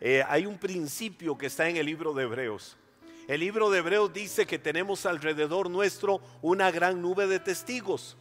eh, 0.00 0.22
hay 0.28 0.46
un 0.46 0.58
principio 0.58 1.38
que 1.38 1.46
está 1.46 1.68
en 1.68 1.76
el 1.76 1.86
libro 1.86 2.12
de 2.12 2.24
Hebreos. 2.24 2.76
El 3.26 3.40
libro 3.40 3.70
de 3.70 3.78
Hebreos 3.78 4.12
dice 4.12 4.46
que 4.46 4.58
tenemos 4.58 5.06
alrededor 5.06 5.70
nuestro 5.70 6.20
una 6.42 6.70
gran 6.70 7.00
nube 7.00 7.26
de 7.26 7.40
testigos. 7.40 8.18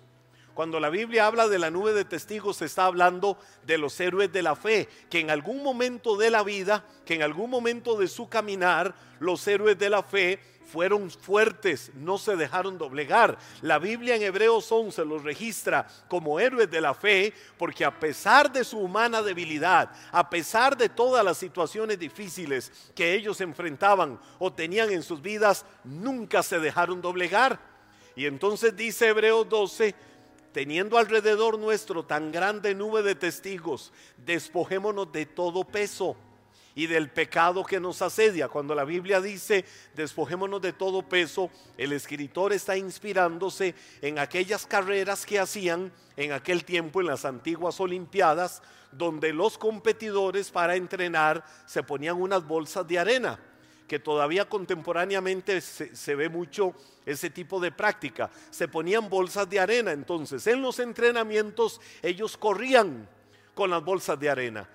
Cuando 0.54 0.80
la 0.80 0.90
Biblia 0.90 1.26
habla 1.26 1.48
de 1.48 1.58
la 1.58 1.72
nube 1.72 1.94
de 1.94 2.06
testigos, 2.06 2.62
está 2.62 2.86
hablando 2.86 3.40
de 3.66 3.80
los 3.80 4.00
héroes 4.00 4.32
de 4.32 4.44
la 4.44 4.56
fe, 4.56 4.88
que 5.10 5.20
en 5.20 5.32
algún 5.32 5.64
momento 5.64 6.16
de 6.16 6.30
la 6.30 6.44
vida, 6.44 6.86
que 7.06 7.16
en 7.16 7.24
algún 7.24 7.50
momento 7.50 7.98
de 7.98 8.08
su 8.08 8.30
caminar, 8.30 8.94
los 9.20 9.48
héroes 9.48 9.80
de 9.80 9.90
la 9.90 10.04
fe 10.04 10.40
fueron 10.74 11.10
fuertes, 11.10 11.92
no 11.96 12.18
se 12.18 12.36
dejaron 12.36 12.78
doblegar. 12.78 13.38
La 13.62 13.80
Biblia 13.80 14.16
en 14.16 14.24
Hebreos 14.24 14.72
11 14.72 15.06
los 15.06 15.24
registra 15.24 15.88
como 16.08 16.40
héroes 16.40 16.70
de 16.70 16.82
la 16.82 16.94
fe 16.94 17.34
porque 17.58 17.86
a 17.86 18.00
pesar 18.00 18.52
de 18.52 18.64
su 18.64 18.80
humana 18.80 19.22
debilidad, 19.22 19.92
a 20.12 20.30
pesar 20.30 20.78
de 20.78 20.90
todas 20.90 21.24
las 21.24 21.38
situaciones 21.38 22.00
difíciles 22.00 22.72
que 22.96 23.14
ellos 23.14 23.42
enfrentaban 23.42 24.20
o 24.40 24.52
tenían 24.52 24.92
en 24.92 25.04
sus 25.04 25.22
vidas, 25.22 25.66
nunca 25.84 26.42
se 26.42 26.60
dejaron 26.60 27.02
doblegar. 27.02 27.60
Y 28.16 28.26
entonces 28.26 28.76
dice 28.76 29.08
Hebreos 29.08 29.50
12, 29.50 29.96
teniendo 30.54 30.98
alrededor 30.98 31.60
nuestro 31.60 32.06
tan 32.06 32.32
grande 32.32 32.76
nube 32.76 33.02
de 33.02 33.16
testigos, 33.16 33.92
despojémonos 34.18 35.12
de 35.12 35.26
todo 35.26 35.66
peso 35.66 36.16
y 36.76 36.88
del 36.88 37.10
pecado 37.10 37.64
que 37.64 37.80
nos 37.80 38.02
asedia. 38.02 38.48
Cuando 38.48 38.76
la 38.76 38.86
Biblia 38.86 39.20
dice 39.20 39.66
despojémonos 39.96 40.62
de 40.62 40.72
todo 40.72 41.02
peso, 41.02 41.50
el 41.78 41.92
escritor 41.92 42.54
está 42.54 42.78
inspirándose 42.78 43.76
en 44.02 44.20
aquellas 44.20 44.66
carreras 44.66 45.26
que 45.26 45.40
hacían 45.40 45.92
en 46.16 46.32
aquel 46.32 46.64
tiempo 46.64 47.02
en 47.02 47.08
las 47.08 47.26
antiguas 47.26 47.80
Olimpiadas, 47.80 48.62
donde 48.92 49.34
los 49.34 49.58
competidores 49.58 50.52
para 50.52 50.76
entrenar 50.76 51.44
se 51.66 51.82
ponían 51.82 52.22
unas 52.22 52.48
bolsas 52.48 52.88
de 52.88 53.00
arena 53.00 53.40
que 53.88 54.00
todavía 54.00 54.48
contemporáneamente 54.48 55.62
se, 55.62 56.16
ve 56.16 56.30
mucho 56.30 56.74
ese 57.06 57.30
tipo 57.30 57.60
de 57.60 57.72
práctica. 57.72 58.30
Se 58.50 58.68
ponían 58.68 59.10
bolsas 59.10 59.50
de 59.50 59.60
arena, 59.60 59.92
entonces 59.92 60.46
en 60.48 60.62
los 60.62 60.80
entrenamientos 60.80 61.82
ellos 62.02 62.38
corrían 62.38 63.08
con 63.54 63.70
las 63.70 63.84
bolsas 63.84 64.20
de 64.20 64.30
arena. 64.30 64.70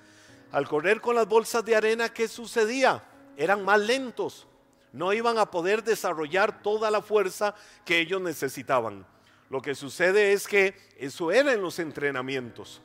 Al 0.52 0.68
correr 0.68 1.00
con 1.00 1.14
las 1.14 1.28
bolsas 1.28 1.64
de 1.64 1.76
arena, 1.76 2.08
¿qué 2.08 2.28
sucedía? 2.28 3.02
Eran 3.36 3.64
más 3.64 3.80
lentos, 3.80 4.46
no 4.92 5.12
iban 5.12 5.38
a 5.38 5.50
poder 5.50 5.84
desarrollar 5.84 6.62
toda 6.62 6.90
la 6.90 7.02
fuerza 7.02 7.54
que 7.84 7.98
ellos 7.98 8.20
necesitaban. 8.20 9.06
Lo 9.50 9.62
que 9.62 9.74
sucede 9.74 10.32
es 10.32 10.46
que 10.46 10.74
eso 10.98 11.32
era 11.32 11.52
en 11.52 11.62
los 11.62 11.78
entrenamientos. 11.78 12.82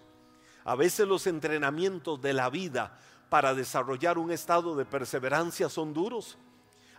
A 0.65 0.75
veces 0.75 1.08
los 1.08 1.27
entrenamientos 1.27 2.22
de 2.22 2.34
la 2.34 2.50
vida 2.50 2.98
para 3.34 3.56
desarrollar 3.56 4.20
un 4.20 4.30
estado 4.30 4.75
de 4.75 4.86
perseverancia 4.86 5.68
son 5.68 5.92
duros. 5.92 6.38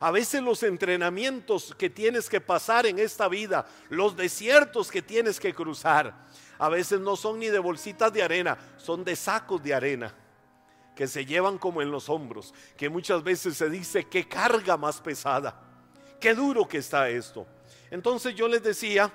A 0.01 0.11
veces 0.11 0.43
los 0.43 0.65
entrenamientos 0.65 1.73
que 1.79 1.89
tienes 1.89 2.29
que 2.29 2.41
pasar 2.41 2.87
en 2.87 2.99
esta 2.99 3.29
vida, 3.29 3.69
los 3.89 4.17
desiertos 4.17 4.91
que 4.91 5.01
tienes 5.01 5.39
que 5.39 5.55
cruzar, 5.55 6.27
a 6.59 6.69
veces 6.69 6.99
no 6.99 7.15
son 7.15 7.39
ni 7.39 7.47
de 7.47 7.61
bolsitas 7.61 8.13
de 8.13 8.25
arena, 8.25 8.59
son 8.79 9.05
de 9.05 9.15
sacos 9.15 9.63
de 9.63 9.75
arena 9.75 10.13
que 10.97 11.07
se 11.07 11.25
llevan 11.25 11.57
como 11.57 11.81
en 11.83 11.93
los 11.93 12.09
hombros, 12.09 12.53
que 12.77 12.89
muchas 12.89 13.23
veces 13.23 13.57
se 13.57 13.71
dice 13.71 14.09
qué 14.09 14.27
carga 14.27 14.77
más 14.77 15.01
pesada, 15.01 15.63
qué 16.19 16.35
duro 16.35 16.67
que 16.67 16.79
está 16.79 17.09
esto. 17.09 17.47
Entonces 17.93 18.35
yo 18.35 18.49
les 18.49 18.65
decía 18.65 19.09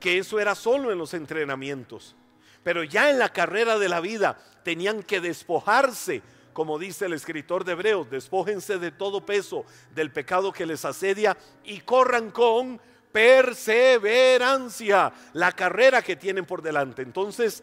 que 0.00 0.18
eso 0.18 0.40
era 0.40 0.56
solo 0.56 0.90
en 0.90 0.98
los 0.98 1.14
entrenamientos, 1.14 2.16
pero 2.64 2.82
ya 2.82 3.10
en 3.10 3.20
la 3.20 3.28
carrera 3.28 3.78
de 3.78 3.88
la 3.88 4.00
vida 4.00 4.36
tenían 4.64 5.04
que 5.04 5.20
despojarse 5.20 6.20
como 6.54 6.78
dice 6.78 7.06
el 7.06 7.12
escritor 7.12 7.64
de 7.64 7.72
Hebreos, 7.72 8.08
despójense 8.08 8.78
de 8.78 8.92
todo 8.92 9.26
peso 9.26 9.66
del 9.94 10.12
pecado 10.12 10.52
que 10.52 10.64
les 10.64 10.84
asedia 10.84 11.36
y 11.64 11.80
corran 11.80 12.30
con 12.30 12.80
perseverancia 13.12 15.12
la 15.34 15.52
carrera 15.52 16.00
que 16.00 16.16
tienen 16.16 16.46
por 16.46 16.62
delante. 16.62 17.02
Entonces, 17.02 17.62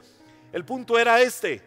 el 0.51 0.65
punto 0.65 1.00
era 1.00 1.21
este. 1.21 1.63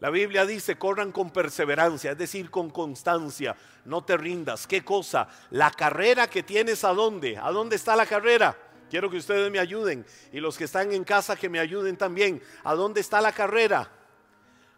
La 0.00 0.10
Biblia 0.10 0.44
dice, 0.44 0.76
corran 0.76 1.12
con 1.12 1.30
perseverancia, 1.30 2.12
es 2.12 2.18
decir, 2.18 2.50
con 2.50 2.70
constancia, 2.70 3.54
no 3.84 4.02
te 4.02 4.16
rindas. 4.16 4.66
¿Qué 4.66 4.82
cosa? 4.82 5.28
La 5.50 5.70
carrera 5.70 6.26
que 6.26 6.42
tienes 6.42 6.82
a 6.84 6.92
dónde? 6.92 7.36
¿A 7.36 7.52
dónde 7.52 7.76
está 7.76 7.94
la 7.94 8.06
carrera? 8.06 8.56
Quiero 8.90 9.08
que 9.08 9.18
ustedes 9.18 9.50
me 9.50 9.58
ayuden 9.58 10.04
y 10.32 10.40
los 10.40 10.58
que 10.58 10.64
están 10.64 10.92
en 10.92 11.04
casa 11.04 11.36
que 11.36 11.48
me 11.48 11.60
ayuden 11.60 11.96
también. 11.96 12.42
¿A 12.64 12.74
dónde 12.74 13.00
está 13.00 13.20
la 13.20 13.32
carrera? 13.32 13.90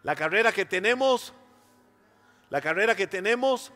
La 0.05 0.15
carrera 0.15 0.51
que 0.51 0.65
tenemos, 0.65 1.33
la 2.51 2.61
carrera 2.61 2.95
que 2.95 3.07
tenemos 3.07 3.71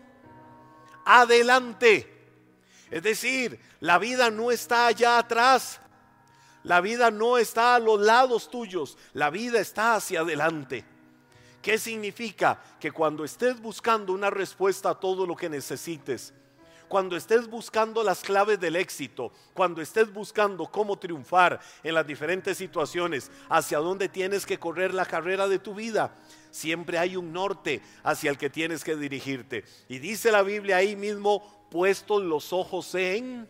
adelante. 1.03 2.07
Es 2.91 3.01
decir, 3.01 3.59
la 3.79 3.97
vida 3.97 4.29
no 4.29 4.51
está 4.51 4.85
allá 4.85 5.17
atrás. 5.17 5.81
La 6.61 6.81
vida 6.81 7.09
no 7.09 7.39
está 7.39 7.73
a 7.73 7.79
los 7.79 7.99
lados 7.99 8.51
tuyos. 8.51 8.95
La 9.13 9.31
vida 9.31 9.59
está 9.59 9.95
hacia 9.95 10.19
adelante. 10.19 10.85
¿Qué 11.63 11.79
significa? 11.79 12.61
Que 12.79 12.91
cuando 12.91 13.25
estés 13.25 13.59
buscando 13.59 14.13
una 14.13 14.29
respuesta 14.29 14.91
a 14.91 14.99
todo 14.99 15.25
lo 15.25 15.35
que 15.35 15.49
necesites, 15.49 16.31
cuando 16.89 17.15
estés 17.15 17.47
buscando 17.47 18.03
las 18.03 18.21
claves 18.21 18.59
del 18.59 18.75
éxito, 18.75 19.31
cuando 19.53 19.81
estés 19.81 20.11
buscando 20.11 20.65
cómo 20.65 20.97
triunfar 20.97 21.61
en 21.83 21.93
las 21.93 22.05
diferentes 22.05 22.57
situaciones, 22.57 23.31
hacia 23.47 23.77
dónde 23.77 24.09
tienes 24.09 24.45
que 24.45 24.59
correr 24.59 24.93
la 24.93 25.05
carrera 25.05 25.47
de 25.47 25.59
tu 25.59 25.75
vida, 25.75 26.17
siempre 26.51 26.97
hay 26.97 27.15
un 27.15 27.31
norte 27.31 27.81
hacia 28.03 28.31
el 28.31 28.37
que 28.37 28.49
tienes 28.49 28.83
que 28.83 28.95
dirigirte. 28.95 29.63
Y 29.87 29.99
dice 29.99 30.31
la 30.31 30.41
Biblia 30.41 30.77
ahí 30.77 30.95
mismo, 30.95 31.67
puestos 31.69 32.23
los 32.23 32.51
ojos 32.51 32.93
en 32.95 33.47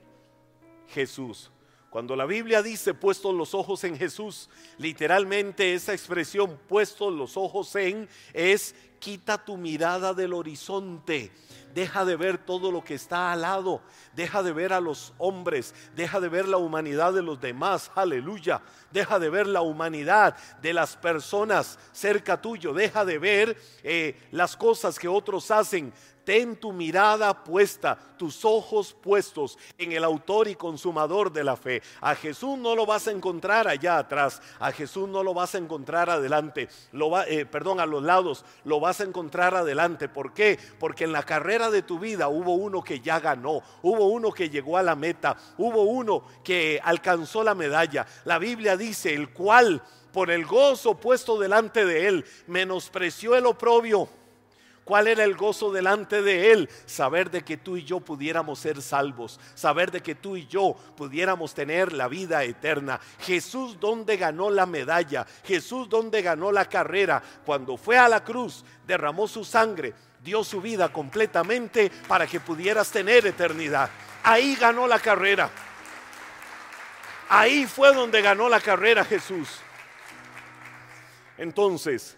Jesús. 0.89 1.49
Cuando 1.89 2.15
la 2.15 2.25
Biblia 2.25 2.61
dice 2.61 2.93
puestos 2.93 3.33
los 3.33 3.55
ojos 3.55 3.83
en 3.83 3.97
Jesús, 3.97 4.49
literalmente 4.77 5.73
esa 5.73 5.93
expresión 5.93 6.59
puestos 6.67 7.11
los 7.11 7.35
ojos 7.35 7.75
en 7.75 8.07
es 8.33 8.75
quita 8.99 9.37
tu 9.37 9.57
mirada 9.57 10.13
del 10.13 10.33
horizonte 10.33 11.31
Deja 11.73 12.03
de 12.03 12.15
ver 12.15 12.37
todo 12.37 12.71
lo 12.71 12.83
que 12.83 12.95
está 12.95 13.31
al 13.31 13.41
lado. 13.41 13.81
Deja 14.15 14.41
de 14.41 14.51
ver 14.51 14.73
a 14.73 14.79
los 14.79 15.13
hombres. 15.17 15.75
Deja 15.95 16.19
de 16.19 16.29
ver 16.29 16.47
la 16.47 16.57
humanidad 16.57 17.13
de 17.13 17.21
los 17.21 17.39
demás. 17.39 17.91
Aleluya. 17.95 18.61
Deja 18.91 19.19
de 19.19 19.29
ver 19.29 19.47
la 19.47 19.61
humanidad 19.61 20.35
de 20.61 20.73
las 20.73 20.95
personas 20.95 21.77
cerca 21.91 22.41
tuyo. 22.41 22.73
Deja 22.73 23.05
de 23.05 23.19
ver 23.19 23.57
eh, 23.83 24.19
las 24.31 24.57
cosas 24.57 24.97
que 24.97 25.07
otros 25.07 25.51
hacen. 25.51 25.93
Ten 26.29 26.57
tu 26.57 26.71
mirada 26.71 27.43
puesta, 27.43 27.97
tus 28.15 28.45
ojos 28.45 28.93
puestos 28.93 29.57
en 29.79 29.93
el 29.93 30.03
autor 30.03 30.47
y 30.47 30.53
consumador 30.53 31.33
de 31.33 31.43
la 31.43 31.57
fe. 31.57 31.81
A 32.01 32.13
Jesús 32.13 32.55
no 32.55 32.75
lo 32.75 32.85
vas 32.85 33.07
a 33.07 33.11
encontrar 33.11 33.67
allá 33.67 33.97
atrás, 33.97 34.39
a 34.59 34.71
Jesús 34.71 35.09
no 35.09 35.23
lo 35.23 35.33
vas 35.33 35.55
a 35.55 35.57
encontrar 35.57 36.07
adelante, 36.07 36.69
lo 36.91 37.09
va, 37.09 37.25
eh, 37.25 37.47
perdón, 37.47 37.79
a 37.79 37.87
los 37.87 38.03
lados, 38.03 38.45
lo 38.63 38.79
vas 38.79 39.01
a 39.01 39.05
encontrar 39.05 39.55
adelante. 39.55 40.07
¿Por 40.07 40.31
qué? 40.35 40.59
Porque 40.77 41.05
en 41.05 41.13
la 41.13 41.23
carrera 41.23 41.71
de 41.71 41.81
tu 41.81 41.97
vida 41.97 42.27
hubo 42.27 42.53
uno 42.53 42.83
que 42.83 42.99
ya 42.99 43.19
ganó, 43.19 43.63
hubo 43.81 44.09
uno 44.09 44.31
que 44.31 44.51
llegó 44.51 44.77
a 44.77 44.83
la 44.83 44.95
meta, 44.95 45.35
hubo 45.57 45.81
uno 45.81 46.21
que 46.43 46.79
alcanzó 46.83 47.43
la 47.43 47.55
medalla. 47.55 48.05
La 48.25 48.37
Biblia 48.37 48.77
dice, 48.77 49.15
el 49.15 49.33
cual 49.33 49.81
por 50.13 50.29
el 50.29 50.45
gozo 50.45 50.93
puesto 50.93 51.39
delante 51.39 51.85
de 51.85 52.07
él 52.07 52.25
menospreció 52.45 53.35
el 53.35 53.47
oprobio 53.47 54.09
¿Cuál 54.89 55.05
era 55.05 55.23
el 55.23 55.35
gozo 55.35 55.71
delante 55.71 56.23
de 56.23 56.51
Él? 56.51 56.67
Saber 56.87 57.29
de 57.29 57.43
que 57.43 57.57
tú 57.57 57.77
y 57.77 57.83
yo 57.83 57.99
pudiéramos 57.99 58.57
ser 58.57 58.81
salvos, 58.81 59.39
saber 59.53 59.91
de 59.91 60.01
que 60.01 60.15
tú 60.15 60.35
y 60.35 60.47
yo 60.47 60.75
pudiéramos 60.97 61.53
tener 61.53 61.93
la 61.93 62.07
vida 62.07 62.43
eterna. 62.43 62.99
Jesús 63.19 63.79
donde 63.79 64.17
ganó 64.17 64.49
la 64.49 64.65
medalla, 64.65 65.27
Jesús 65.43 65.87
donde 65.89 66.23
ganó 66.23 66.51
la 66.51 66.65
carrera, 66.65 67.21
cuando 67.45 67.77
fue 67.77 67.99
a 67.99 68.09
la 68.09 68.23
cruz, 68.23 68.65
derramó 68.87 69.27
su 69.27 69.45
sangre, 69.45 69.93
dio 70.23 70.43
su 70.43 70.59
vida 70.59 70.91
completamente 70.91 71.91
para 72.07 72.25
que 72.25 72.39
pudieras 72.39 72.89
tener 72.89 73.27
eternidad. 73.27 73.91
Ahí 74.23 74.55
ganó 74.55 74.87
la 74.87 74.97
carrera. 74.97 75.51
Ahí 77.29 77.67
fue 77.67 77.93
donde 77.93 78.23
ganó 78.23 78.49
la 78.49 78.59
carrera 78.59 79.05
Jesús. 79.05 79.49
Entonces, 81.37 82.17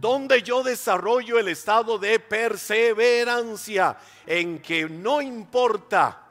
donde 0.00 0.42
yo 0.42 0.62
desarrollo 0.62 1.38
el 1.38 1.48
estado 1.48 1.98
de 1.98 2.18
perseverancia 2.18 3.96
en 4.26 4.60
que 4.60 4.88
no 4.88 5.22
importa 5.22 6.22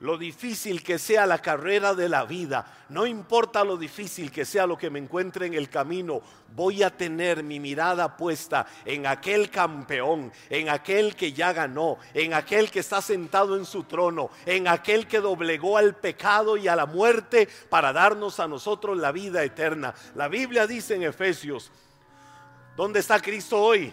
lo 0.00 0.16
difícil 0.16 0.84
que 0.84 0.96
sea 0.96 1.26
la 1.26 1.38
carrera 1.38 1.92
de 1.92 2.08
la 2.08 2.24
vida, 2.24 2.86
no 2.90 3.04
importa 3.04 3.64
lo 3.64 3.76
difícil 3.76 4.30
que 4.30 4.44
sea 4.44 4.64
lo 4.64 4.78
que 4.78 4.90
me 4.90 5.00
encuentre 5.00 5.46
en 5.46 5.54
el 5.54 5.68
camino, 5.68 6.22
voy 6.54 6.84
a 6.84 6.96
tener 6.96 7.42
mi 7.42 7.58
mirada 7.58 8.16
puesta 8.16 8.64
en 8.84 9.06
aquel 9.06 9.50
campeón, 9.50 10.32
en 10.50 10.68
aquel 10.68 11.16
que 11.16 11.32
ya 11.32 11.52
ganó, 11.52 11.98
en 12.14 12.32
aquel 12.32 12.70
que 12.70 12.78
está 12.78 13.02
sentado 13.02 13.56
en 13.56 13.64
su 13.64 13.84
trono, 13.84 14.30
en 14.46 14.68
aquel 14.68 15.08
que 15.08 15.18
doblegó 15.18 15.76
al 15.76 15.96
pecado 15.96 16.56
y 16.56 16.68
a 16.68 16.76
la 16.76 16.86
muerte 16.86 17.48
para 17.68 17.92
darnos 17.92 18.38
a 18.38 18.46
nosotros 18.46 18.96
la 18.98 19.10
vida 19.10 19.42
eterna. 19.42 19.94
La 20.14 20.28
Biblia 20.28 20.68
dice 20.68 20.94
en 20.94 21.02
Efesios 21.02 21.72
¿Dónde 22.78 23.00
está 23.00 23.20
Cristo 23.20 23.60
hoy? 23.60 23.92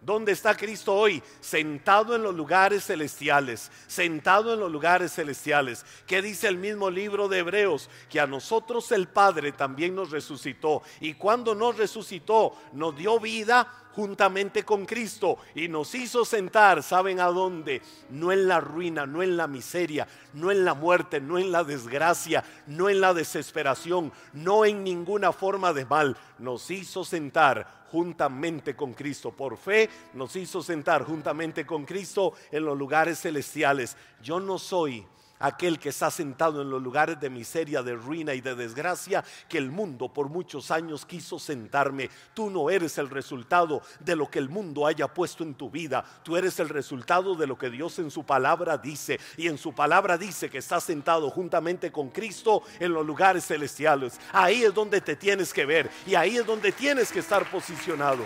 ¿Dónde 0.00 0.32
está 0.32 0.56
Cristo 0.56 0.94
hoy? 0.94 1.22
Sentado 1.42 2.16
en 2.16 2.22
los 2.22 2.34
lugares 2.34 2.86
celestiales, 2.86 3.70
sentado 3.86 4.54
en 4.54 4.60
los 4.60 4.72
lugares 4.72 5.12
celestiales. 5.12 5.84
¿Qué 6.06 6.22
dice 6.22 6.48
el 6.48 6.56
mismo 6.56 6.88
libro 6.88 7.28
de 7.28 7.40
Hebreos? 7.40 7.90
Que 8.08 8.20
a 8.20 8.26
nosotros 8.26 8.90
el 8.92 9.06
Padre 9.06 9.52
también 9.52 9.94
nos 9.94 10.10
resucitó. 10.10 10.80
Y 11.02 11.12
cuando 11.12 11.54
nos 11.54 11.76
resucitó, 11.76 12.56
nos 12.72 12.96
dio 12.96 13.20
vida 13.20 13.70
juntamente 13.94 14.64
con 14.64 14.86
Cristo 14.86 15.38
y 15.54 15.68
nos 15.68 15.94
hizo 15.94 16.24
sentar, 16.24 16.82
¿saben 16.82 17.20
a 17.20 17.26
dónde? 17.26 17.82
No 18.10 18.32
en 18.32 18.48
la 18.48 18.60
ruina, 18.60 19.06
no 19.06 19.22
en 19.22 19.36
la 19.36 19.46
miseria, 19.46 20.06
no 20.34 20.50
en 20.50 20.64
la 20.64 20.74
muerte, 20.74 21.20
no 21.20 21.38
en 21.38 21.52
la 21.52 21.64
desgracia, 21.64 22.44
no 22.66 22.88
en 22.88 23.00
la 23.00 23.14
desesperación, 23.14 24.12
no 24.32 24.64
en 24.64 24.82
ninguna 24.84 25.32
forma 25.32 25.72
de 25.72 25.84
mal. 25.84 26.16
Nos 26.38 26.70
hizo 26.70 27.04
sentar 27.04 27.82
juntamente 27.92 28.74
con 28.74 28.94
Cristo. 28.94 29.30
Por 29.30 29.56
fe 29.58 29.90
nos 30.14 30.34
hizo 30.36 30.62
sentar 30.62 31.04
juntamente 31.04 31.66
con 31.66 31.84
Cristo 31.84 32.32
en 32.50 32.64
los 32.64 32.76
lugares 32.76 33.20
celestiales. 33.20 33.96
Yo 34.22 34.40
no 34.40 34.58
soy 34.58 35.06
aquel 35.42 35.78
que 35.78 35.90
está 35.90 36.10
sentado 36.10 36.62
en 36.62 36.70
los 36.70 36.82
lugares 36.82 37.20
de 37.20 37.28
miseria, 37.28 37.82
de 37.82 37.94
ruina 37.94 38.34
y 38.34 38.40
de 38.40 38.54
desgracia, 38.54 39.24
que 39.48 39.58
el 39.58 39.70
mundo 39.70 40.08
por 40.08 40.28
muchos 40.28 40.70
años 40.70 41.04
quiso 41.04 41.38
sentarme. 41.38 42.08
Tú 42.32 42.48
no 42.48 42.70
eres 42.70 42.96
el 42.98 43.10
resultado 43.10 43.82
de 44.00 44.16
lo 44.16 44.30
que 44.30 44.38
el 44.38 44.48
mundo 44.48 44.86
haya 44.86 45.08
puesto 45.08 45.42
en 45.44 45.54
tu 45.54 45.70
vida, 45.70 46.04
tú 46.22 46.36
eres 46.36 46.58
el 46.60 46.68
resultado 46.68 47.34
de 47.34 47.46
lo 47.46 47.58
que 47.58 47.70
Dios 47.70 47.98
en 47.98 48.10
su 48.10 48.24
palabra 48.24 48.78
dice. 48.78 49.20
Y 49.36 49.48
en 49.48 49.58
su 49.58 49.74
palabra 49.74 50.16
dice 50.16 50.48
que 50.48 50.58
estás 50.58 50.84
sentado 50.84 51.30
juntamente 51.30 51.90
con 51.90 52.10
Cristo 52.10 52.62
en 52.78 52.92
los 52.92 53.04
lugares 53.04 53.44
celestiales. 53.44 54.18
Ahí 54.32 54.62
es 54.62 54.72
donde 54.72 55.00
te 55.00 55.16
tienes 55.16 55.52
que 55.52 55.66
ver 55.66 55.90
y 56.06 56.14
ahí 56.14 56.36
es 56.36 56.46
donde 56.46 56.72
tienes 56.72 57.10
que 57.10 57.18
estar 57.18 57.50
posicionado. 57.50 58.24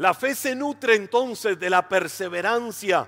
La 0.00 0.14
fe 0.14 0.34
se 0.34 0.54
nutre 0.54 0.94
entonces 0.94 1.60
de 1.60 1.68
la 1.68 1.86
perseverancia, 1.86 3.06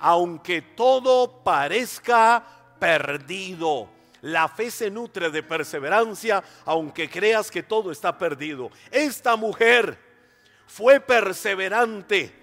aunque 0.00 0.62
todo 0.62 1.44
parezca 1.44 2.42
perdido. 2.78 3.90
La 4.22 4.48
fe 4.48 4.70
se 4.70 4.90
nutre 4.90 5.28
de 5.28 5.42
perseverancia, 5.42 6.42
aunque 6.64 7.10
creas 7.10 7.50
que 7.50 7.62
todo 7.62 7.92
está 7.92 8.16
perdido. 8.16 8.70
Esta 8.90 9.36
mujer 9.36 9.98
fue 10.66 11.00
perseverante 11.00 12.34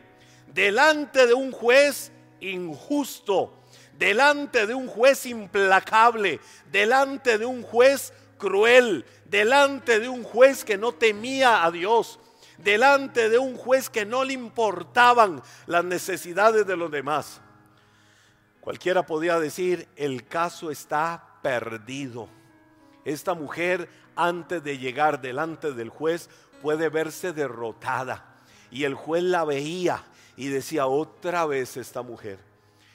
delante 0.54 1.26
de 1.26 1.34
un 1.34 1.52
juez 1.52 2.12
injusto, 2.42 3.64
delante 3.98 4.68
de 4.68 4.76
un 4.76 4.86
juez 4.86 5.26
implacable, 5.26 6.40
delante 6.72 7.40
de 7.40 7.48
un 7.48 7.64
juez 7.64 8.14
cruel, 8.38 9.04
delante 9.26 10.00
de 10.00 10.10
un 10.10 10.24
juez 10.24 10.64
que 10.64 10.78
no 10.78 10.92
temía 10.92 11.66
a 11.66 11.72
Dios 11.72 12.20
delante 12.64 13.30
de 13.30 13.38
un 13.38 13.56
juez 13.56 13.90
que 13.90 14.06
no 14.06 14.24
le 14.24 14.34
importaban 14.34 15.42
las 15.66 15.84
necesidades 15.84 16.66
de 16.66 16.78
los 16.78 16.92
demás. 16.92 17.42
Cualquiera 18.62 19.06
podía 19.06 19.40
decir, 19.40 19.88
el 19.96 20.28
caso 20.28 20.70
está 20.70 21.40
perdido. 21.42 22.30
Esta 23.06 23.34
mujer, 23.34 23.90
antes 24.16 24.64
de 24.64 24.78
llegar 24.78 25.22
delante 25.22 25.72
del 25.72 25.90
juez, 25.90 26.30
puede 26.62 26.90
verse 26.90 27.34
derrotada. 27.34 28.36
Y 28.70 28.84
el 28.84 28.94
juez 28.94 29.24
la 29.24 29.46
veía 29.46 30.04
y 30.36 30.50
decía, 30.50 30.86
otra 30.86 31.46
vez 31.46 31.78
esta 31.78 32.02
mujer. 32.02 32.40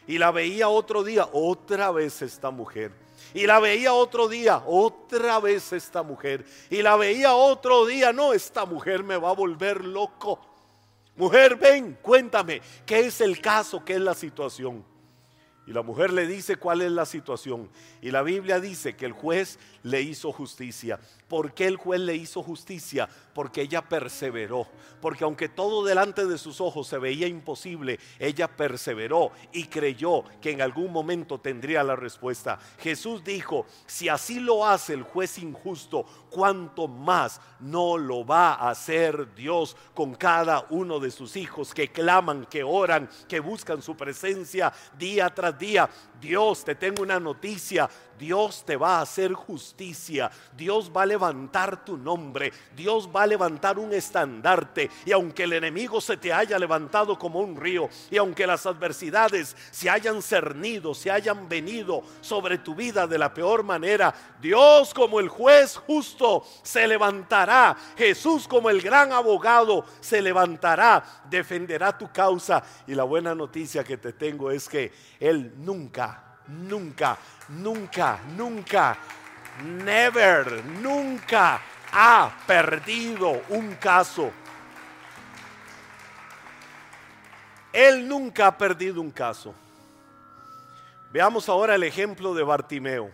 Y 0.06 0.18
la 0.18 0.30
veía 0.30 0.68
otro 0.68 1.02
día, 1.02 1.26
otra 1.32 1.90
vez 1.90 2.22
esta 2.22 2.50
mujer. 2.50 3.03
Y 3.34 3.46
la 3.46 3.58
veía 3.58 3.92
otro 3.92 4.28
día, 4.28 4.62
otra 4.64 5.40
vez 5.40 5.72
esta 5.72 6.04
mujer. 6.04 6.46
Y 6.70 6.82
la 6.82 6.96
veía 6.96 7.34
otro 7.34 7.84
día, 7.84 8.12
no, 8.12 8.32
esta 8.32 8.64
mujer 8.64 9.02
me 9.02 9.16
va 9.16 9.30
a 9.30 9.34
volver 9.34 9.84
loco. 9.84 10.40
Mujer, 11.16 11.56
ven, 11.56 11.98
cuéntame, 12.00 12.62
¿qué 12.86 13.00
es 13.00 13.20
el 13.20 13.40
caso? 13.40 13.84
¿Qué 13.84 13.94
es 13.94 14.00
la 14.00 14.14
situación? 14.14 14.84
Y 15.66 15.72
la 15.72 15.82
mujer 15.82 16.12
le 16.12 16.26
dice 16.26 16.56
cuál 16.56 16.82
es 16.82 16.92
la 16.92 17.06
situación. 17.06 17.70
Y 18.02 18.10
la 18.10 18.22
Biblia 18.22 18.60
dice 18.60 18.94
que 18.94 19.06
el 19.06 19.12
juez 19.12 19.58
le 19.82 20.02
hizo 20.02 20.30
justicia. 20.30 21.00
¿Por 21.34 21.52
qué 21.52 21.66
el 21.66 21.78
juez 21.78 22.00
le 22.00 22.14
hizo 22.14 22.44
justicia? 22.44 23.08
Porque 23.34 23.62
ella 23.62 23.82
perseveró. 23.82 24.68
Porque 25.00 25.24
aunque 25.24 25.48
todo 25.48 25.84
delante 25.84 26.26
de 26.26 26.38
sus 26.38 26.60
ojos 26.60 26.86
se 26.86 26.96
veía 26.96 27.26
imposible, 27.26 27.98
ella 28.20 28.46
perseveró 28.46 29.32
y 29.52 29.64
creyó 29.64 30.22
que 30.40 30.52
en 30.52 30.62
algún 30.62 30.92
momento 30.92 31.40
tendría 31.40 31.82
la 31.82 31.96
respuesta. 31.96 32.60
Jesús 32.78 33.24
dijo, 33.24 33.66
si 33.84 34.08
así 34.08 34.38
lo 34.38 34.64
hace 34.64 34.94
el 34.94 35.02
juez 35.02 35.38
injusto, 35.38 36.06
¿cuánto 36.30 36.86
más 36.86 37.40
no 37.58 37.98
lo 37.98 38.24
va 38.24 38.54
a 38.54 38.70
hacer 38.70 39.34
Dios 39.34 39.76
con 39.92 40.14
cada 40.14 40.66
uno 40.70 41.00
de 41.00 41.10
sus 41.10 41.34
hijos 41.34 41.74
que 41.74 41.90
claman, 41.90 42.46
que 42.46 42.62
oran, 42.62 43.10
que 43.28 43.40
buscan 43.40 43.82
su 43.82 43.96
presencia 43.96 44.72
día 44.96 45.34
tras 45.34 45.58
día? 45.58 45.90
Dios, 46.24 46.64
te 46.64 46.74
tengo 46.74 47.02
una 47.02 47.20
noticia. 47.20 47.86
Dios 48.18 48.64
te 48.64 48.76
va 48.76 48.98
a 48.98 49.02
hacer 49.02 49.34
justicia. 49.34 50.30
Dios 50.56 50.90
va 50.94 51.02
a 51.02 51.06
levantar 51.06 51.84
tu 51.84 51.98
nombre. 51.98 52.50
Dios 52.74 53.10
va 53.14 53.24
a 53.24 53.26
levantar 53.26 53.78
un 53.78 53.92
estandarte. 53.92 54.90
Y 55.04 55.12
aunque 55.12 55.42
el 55.42 55.52
enemigo 55.52 56.00
se 56.00 56.16
te 56.16 56.32
haya 56.32 56.58
levantado 56.58 57.18
como 57.18 57.40
un 57.40 57.56
río, 57.56 57.90
y 58.10 58.16
aunque 58.16 58.46
las 58.46 58.64
adversidades 58.64 59.54
se 59.70 59.90
hayan 59.90 60.22
cernido, 60.22 60.94
se 60.94 61.10
hayan 61.10 61.46
venido 61.46 62.02
sobre 62.22 62.56
tu 62.56 62.74
vida 62.74 63.06
de 63.06 63.18
la 63.18 63.34
peor 63.34 63.62
manera, 63.62 64.14
Dios 64.40 64.94
como 64.94 65.20
el 65.20 65.28
juez 65.28 65.76
justo 65.76 66.44
se 66.62 66.88
levantará. 66.88 67.76
Jesús 67.98 68.48
como 68.48 68.70
el 68.70 68.80
gran 68.80 69.12
abogado 69.12 69.84
se 70.00 70.22
levantará, 70.22 71.04
defenderá 71.28 71.98
tu 71.98 72.10
causa. 72.10 72.62
Y 72.86 72.94
la 72.94 73.04
buena 73.04 73.34
noticia 73.34 73.84
que 73.84 73.98
te 73.98 74.14
tengo 74.14 74.50
es 74.50 74.68
que 74.68 74.90
Él 75.20 75.52
nunca 75.58 76.13
nunca, 76.48 77.18
nunca, 77.48 78.20
nunca, 78.36 78.98
never, 79.62 80.64
nunca 80.64 81.60
ha 81.92 82.32
perdido 82.46 83.42
un 83.48 83.74
caso. 83.74 84.30
Él 87.72 88.06
nunca 88.06 88.48
ha 88.48 88.58
perdido 88.58 89.00
un 89.00 89.10
caso. 89.10 89.54
Veamos 91.12 91.48
ahora 91.48 91.74
el 91.74 91.82
ejemplo 91.82 92.34
de 92.34 92.42
Bartimeo. 92.42 93.10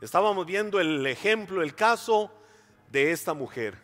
Estábamos 0.00 0.46
viendo 0.46 0.78
el 0.78 1.06
ejemplo, 1.06 1.62
el 1.62 1.74
caso 1.74 2.30
de 2.90 3.12
esta 3.12 3.34
mujer 3.34 3.78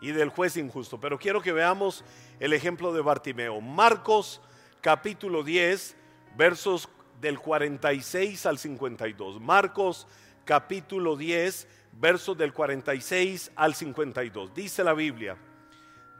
y 0.00 0.12
del 0.12 0.28
juez 0.30 0.56
injusto, 0.56 0.98
pero 1.00 1.18
quiero 1.18 1.42
que 1.42 1.52
veamos 1.52 2.04
el 2.40 2.52
ejemplo 2.52 2.92
de 2.92 3.02
Bartimeo. 3.02 3.60
Marcos 3.60 4.40
capítulo 4.80 5.42
10, 5.42 5.96
versos 6.36 6.88
del 7.20 7.38
46 7.38 8.46
al 8.46 8.58
52. 8.58 9.40
Marcos 9.40 10.06
capítulo 10.44 11.16
10, 11.16 11.66
versos 11.92 12.36
del 12.38 12.52
46 12.52 13.52
al 13.56 13.74
52. 13.74 14.54
Dice 14.54 14.84
la 14.84 14.94
Biblia. 14.94 15.36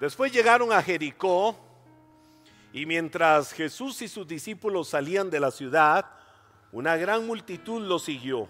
Después 0.00 0.32
llegaron 0.32 0.72
a 0.72 0.82
Jericó 0.82 1.56
y 2.72 2.86
mientras 2.86 3.52
Jesús 3.52 4.02
y 4.02 4.08
sus 4.08 4.26
discípulos 4.26 4.88
salían 4.88 5.30
de 5.30 5.40
la 5.40 5.50
ciudad, 5.50 6.06
una 6.72 6.96
gran 6.96 7.26
multitud 7.26 7.82
los 7.82 8.04
siguió. 8.04 8.48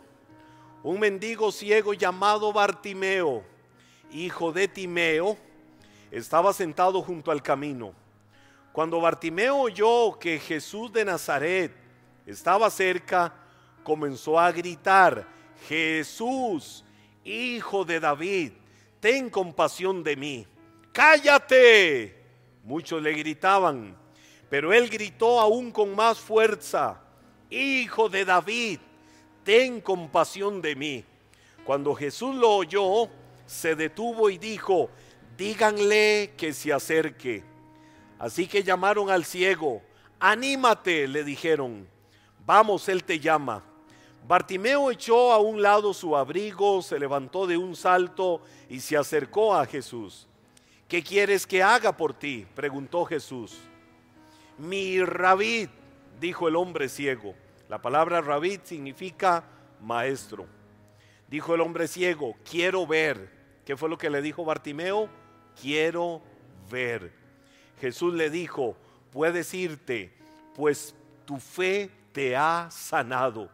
Un 0.82 1.00
mendigo 1.00 1.52
ciego 1.52 1.94
llamado 1.94 2.52
Bartimeo, 2.52 3.44
hijo 4.10 4.52
de 4.52 4.68
Timeo, 4.68 5.36
estaba 6.10 6.52
sentado 6.52 7.02
junto 7.02 7.30
al 7.30 7.42
camino. 7.42 7.92
Cuando 8.72 9.00
Bartimeo 9.00 9.56
oyó 9.56 10.18
que 10.18 10.38
Jesús 10.38 10.92
de 10.92 11.04
Nazaret 11.04 11.87
estaba 12.28 12.68
cerca, 12.70 13.32
comenzó 13.82 14.38
a 14.38 14.52
gritar, 14.52 15.26
Jesús, 15.66 16.84
hijo 17.24 17.84
de 17.84 17.98
David, 17.98 18.52
ten 19.00 19.30
compasión 19.30 20.04
de 20.04 20.14
mí. 20.14 20.46
Cállate. 20.92 22.16
Muchos 22.64 23.02
le 23.02 23.14
gritaban, 23.14 23.96
pero 24.50 24.74
él 24.74 24.90
gritó 24.90 25.40
aún 25.40 25.70
con 25.70 25.94
más 25.94 26.18
fuerza, 26.18 27.00
Hijo 27.50 28.10
de 28.10 28.26
David, 28.26 28.78
ten 29.42 29.80
compasión 29.80 30.60
de 30.60 30.76
mí. 30.76 31.04
Cuando 31.64 31.94
Jesús 31.94 32.34
lo 32.34 32.56
oyó, 32.56 33.08
se 33.46 33.74
detuvo 33.74 34.28
y 34.28 34.36
dijo, 34.36 34.90
díganle 35.38 36.34
que 36.36 36.52
se 36.52 36.74
acerque. 36.74 37.42
Así 38.18 38.46
que 38.46 38.62
llamaron 38.62 39.08
al 39.08 39.24
ciego, 39.24 39.80
anímate, 40.20 41.08
le 41.08 41.24
dijeron 41.24 41.88
Vamos, 42.48 42.88
Él 42.88 43.04
te 43.04 43.20
llama. 43.20 43.62
Bartimeo 44.26 44.90
echó 44.90 45.32
a 45.32 45.38
un 45.38 45.60
lado 45.60 45.92
su 45.92 46.16
abrigo, 46.16 46.80
se 46.80 46.98
levantó 46.98 47.46
de 47.46 47.58
un 47.58 47.76
salto 47.76 48.40
y 48.70 48.80
se 48.80 48.96
acercó 48.96 49.54
a 49.54 49.66
Jesús. 49.66 50.26
¿Qué 50.88 51.02
quieres 51.02 51.46
que 51.46 51.62
haga 51.62 51.94
por 51.94 52.14
ti? 52.14 52.46
preguntó 52.54 53.04
Jesús. 53.04 53.58
Mi 54.56 55.04
rabí, 55.04 55.68
dijo 56.18 56.48
el 56.48 56.56
hombre 56.56 56.88
ciego. 56.88 57.34
La 57.68 57.82
palabra 57.82 58.22
rabí 58.22 58.58
significa 58.64 59.44
maestro. 59.82 60.46
Dijo 61.28 61.54
el 61.54 61.60
hombre 61.60 61.86
ciego, 61.86 62.34
quiero 62.50 62.86
ver. 62.86 63.30
¿Qué 63.66 63.76
fue 63.76 63.90
lo 63.90 63.98
que 63.98 64.08
le 64.08 64.22
dijo 64.22 64.46
Bartimeo? 64.46 65.10
Quiero 65.60 66.22
ver. 66.70 67.12
Jesús 67.78 68.14
le 68.14 68.30
dijo, 68.30 68.74
puedes 69.12 69.52
irte, 69.52 70.14
pues 70.54 70.94
tu 71.26 71.36
fe 71.38 71.90
te 72.18 72.34
ha 72.34 72.68
sanado. 72.68 73.48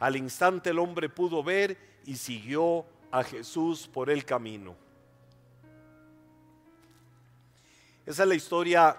Al 0.00 0.16
instante 0.16 0.70
el 0.70 0.78
hombre 0.78 1.10
pudo 1.10 1.42
ver 1.42 1.76
y 2.06 2.16
siguió 2.16 2.86
a 3.10 3.22
Jesús 3.22 3.86
por 3.86 4.08
el 4.08 4.24
camino. 4.24 4.74
Esa 8.06 8.22
es 8.22 8.28
la 8.30 8.34
historia 8.34 8.96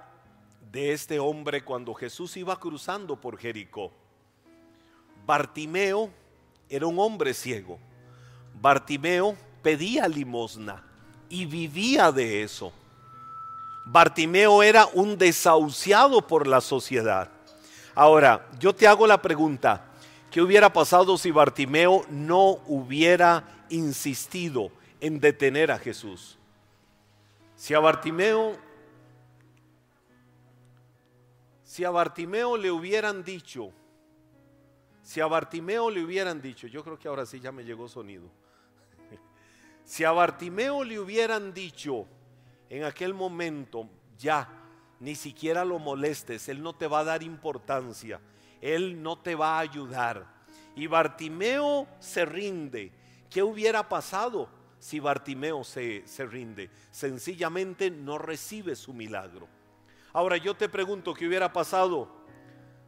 de 0.71 0.91
este 0.91 1.17
hombre 1.17 1.63
cuando 1.63 1.95
Jesús 1.95 2.37
iba 2.37 2.59
cruzando 2.59 3.19
por 3.19 3.39
Jericó. 3.39 3.91
Bartimeo 5.25 6.11
era 6.69 6.85
un 6.85 6.99
hombre 6.99 7.33
ciego. 7.33 7.79
Bartimeo 8.61 9.35
pedía 9.63 10.07
limosna 10.07 10.83
y 11.27 11.47
vivía 11.47 12.11
de 12.11 12.43
eso. 12.43 12.71
Bartimeo 13.87 14.61
era 14.61 14.85
un 14.85 15.17
desahuciado 15.17 16.27
por 16.27 16.45
la 16.45 16.61
sociedad. 16.61 17.31
Ahora, 17.99 18.47
yo 18.59 18.75
te 18.75 18.87
hago 18.87 19.07
la 19.07 19.19
pregunta, 19.19 19.83
¿qué 20.29 20.39
hubiera 20.39 20.71
pasado 20.71 21.17
si 21.17 21.31
Bartimeo 21.31 22.05
no 22.11 22.59
hubiera 22.67 23.65
insistido 23.69 24.69
en 24.99 25.19
detener 25.19 25.71
a 25.71 25.79
Jesús? 25.79 26.37
Si 27.55 27.73
a 27.73 27.79
Bartimeo 27.79 28.55
si 31.63 31.85
a 31.85 31.89
Bartimeo 31.89 32.55
le 32.55 32.69
hubieran 32.69 33.23
dicho, 33.23 33.71
si 35.01 35.19
a 35.19 35.25
Bartimeo 35.25 35.89
le 35.89 36.03
hubieran 36.03 36.39
dicho, 36.39 36.67
yo 36.67 36.83
creo 36.83 36.99
que 36.99 37.07
ahora 37.07 37.25
sí 37.25 37.39
ya 37.39 37.51
me 37.51 37.63
llegó 37.63 37.89
sonido. 37.89 38.29
Si 39.83 40.03
a 40.03 40.11
Bartimeo 40.11 40.83
le 40.83 40.99
hubieran 40.99 41.51
dicho 41.51 42.05
en 42.69 42.83
aquel 42.83 43.15
momento, 43.15 43.89
ya, 44.19 44.56
ni 44.99 45.15
siquiera 45.15 45.63
lo 45.63 45.79
molestes, 45.79 46.49
él 46.49 46.61
no 46.61 46.73
te 46.73 46.87
va 46.87 46.99
a 46.99 47.03
dar 47.03 47.23
importancia, 47.23 48.19
él 48.61 49.01
no 49.01 49.17
te 49.17 49.35
va 49.35 49.57
a 49.57 49.59
ayudar. 49.59 50.25
Y 50.75 50.87
Bartimeo 50.87 51.87
se 51.99 52.25
rinde. 52.25 52.91
¿Qué 53.29 53.43
hubiera 53.43 53.89
pasado 53.89 54.47
si 54.79 54.99
Bartimeo 54.99 55.63
se, 55.63 56.03
se 56.07 56.25
rinde? 56.25 56.69
Sencillamente 56.91 57.89
no 57.89 58.17
recibe 58.17 58.75
su 58.75 58.93
milagro. 58.93 59.47
Ahora 60.13 60.37
yo 60.37 60.55
te 60.55 60.69
pregunto, 60.69 61.13
¿qué 61.13 61.27
hubiera 61.27 61.51
pasado 61.51 62.09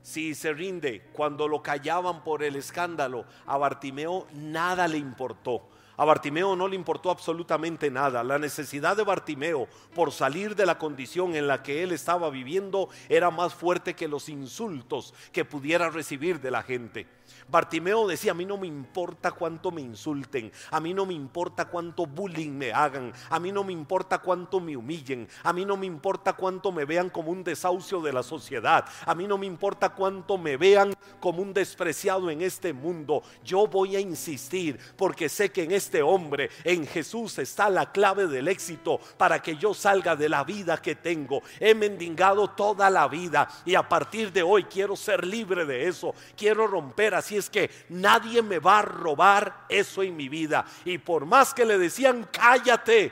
si 0.01 0.33
se 0.33 0.53
rinde 0.53 1.09
cuando 1.13 1.47
lo 1.47 1.61
callaban 1.61 2.23
por 2.23 2.43
el 2.43 2.55
escándalo? 2.55 3.25
A 3.45 3.57
Bartimeo 3.57 4.27
nada 4.33 4.87
le 4.87 4.97
importó. 4.97 5.69
A 5.99 6.05
Bartimeo 6.05 6.55
no 6.55 6.69
le 6.69 6.77
importó 6.77 7.11
absolutamente 7.11 7.91
nada. 7.91 8.23
La 8.23 8.39
necesidad 8.39 8.95
de 8.95 9.03
Bartimeo 9.03 9.67
por 9.93 10.13
salir 10.13 10.55
de 10.55 10.65
la 10.65 10.77
condición 10.77 11.35
en 11.35 11.45
la 11.45 11.61
que 11.61 11.83
él 11.83 11.91
estaba 11.91 12.29
viviendo 12.29 12.87
era 13.09 13.29
más 13.31 13.53
fuerte 13.53 13.95
que 13.95 14.07
los 14.07 14.29
insultos 14.29 15.13
que 15.33 15.43
pudiera 15.43 15.89
recibir 15.89 16.39
de 16.39 16.51
la 16.51 16.63
gente. 16.63 17.18
Bartimeo 17.47 18.07
decía, 18.07 18.31
a 18.31 18.35
mí 18.35 18.45
no 18.45 18.57
me 18.57 18.67
importa 18.67 19.31
cuánto 19.31 19.71
me 19.71 19.81
insulten, 19.81 20.51
a 20.71 20.79
mí 20.79 20.93
no 20.93 21.05
me 21.05 21.13
importa 21.13 21.65
cuánto 21.65 22.05
bullying 22.05 22.51
me 22.51 22.71
hagan, 22.71 23.13
a 23.29 23.39
mí 23.39 23.51
no 23.51 23.63
me 23.63 23.73
importa 23.73 24.19
cuánto 24.19 24.59
me 24.59 24.75
humillen, 24.75 25.27
a 25.43 25.53
mí 25.53 25.65
no 25.65 25.77
me 25.77 25.85
importa 25.85 26.33
cuánto 26.33 26.71
me 26.71 26.85
vean 26.85 27.09
como 27.09 27.31
un 27.31 27.43
desahucio 27.43 28.01
de 28.01 28.13
la 28.13 28.23
sociedad, 28.23 28.85
a 29.05 29.15
mí 29.15 29.27
no 29.27 29.37
me 29.37 29.45
importa 29.45 29.89
cuánto 29.89 30.37
me 30.37 30.57
vean 30.57 30.93
como 31.19 31.41
un 31.41 31.53
despreciado 31.53 32.29
en 32.29 32.41
este 32.41 32.73
mundo. 32.73 33.23
Yo 33.43 33.67
voy 33.67 33.95
a 33.95 33.99
insistir 33.99 34.79
porque 34.95 35.29
sé 35.29 35.51
que 35.51 35.63
en 35.63 35.71
este 35.71 36.01
hombre, 36.01 36.49
en 36.63 36.85
Jesús, 36.85 37.37
está 37.39 37.69
la 37.69 37.91
clave 37.91 38.27
del 38.27 38.47
éxito 38.47 38.99
para 39.17 39.41
que 39.41 39.55
yo 39.55 39.73
salga 39.73 40.15
de 40.15 40.29
la 40.29 40.43
vida 40.43 40.77
que 40.81 40.95
tengo. 40.95 41.41
He 41.59 41.75
mendigado 41.75 42.49
toda 42.49 42.89
la 42.89 43.07
vida 43.07 43.47
y 43.65 43.75
a 43.75 43.87
partir 43.87 44.31
de 44.31 44.43
hoy 44.43 44.63
quiero 44.63 44.95
ser 44.95 45.25
libre 45.25 45.65
de 45.65 45.87
eso, 45.87 46.13
quiero 46.35 46.67
romper 46.67 47.15
así 47.19 47.37
es 47.37 47.49
que 47.49 47.69
nadie 47.89 48.41
me 48.41 48.59
va 48.59 48.79
a 48.79 48.83
robar 48.83 49.65
eso 49.69 50.01
en 50.03 50.15
mi 50.15 50.27
vida. 50.27 50.65
Y 50.85 50.97
por 50.97 51.25
más 51.25 51.53
que 51.53 51.65
le 51.65 51.77
decían, 51.77 52.27
cállate, 52.31 53.11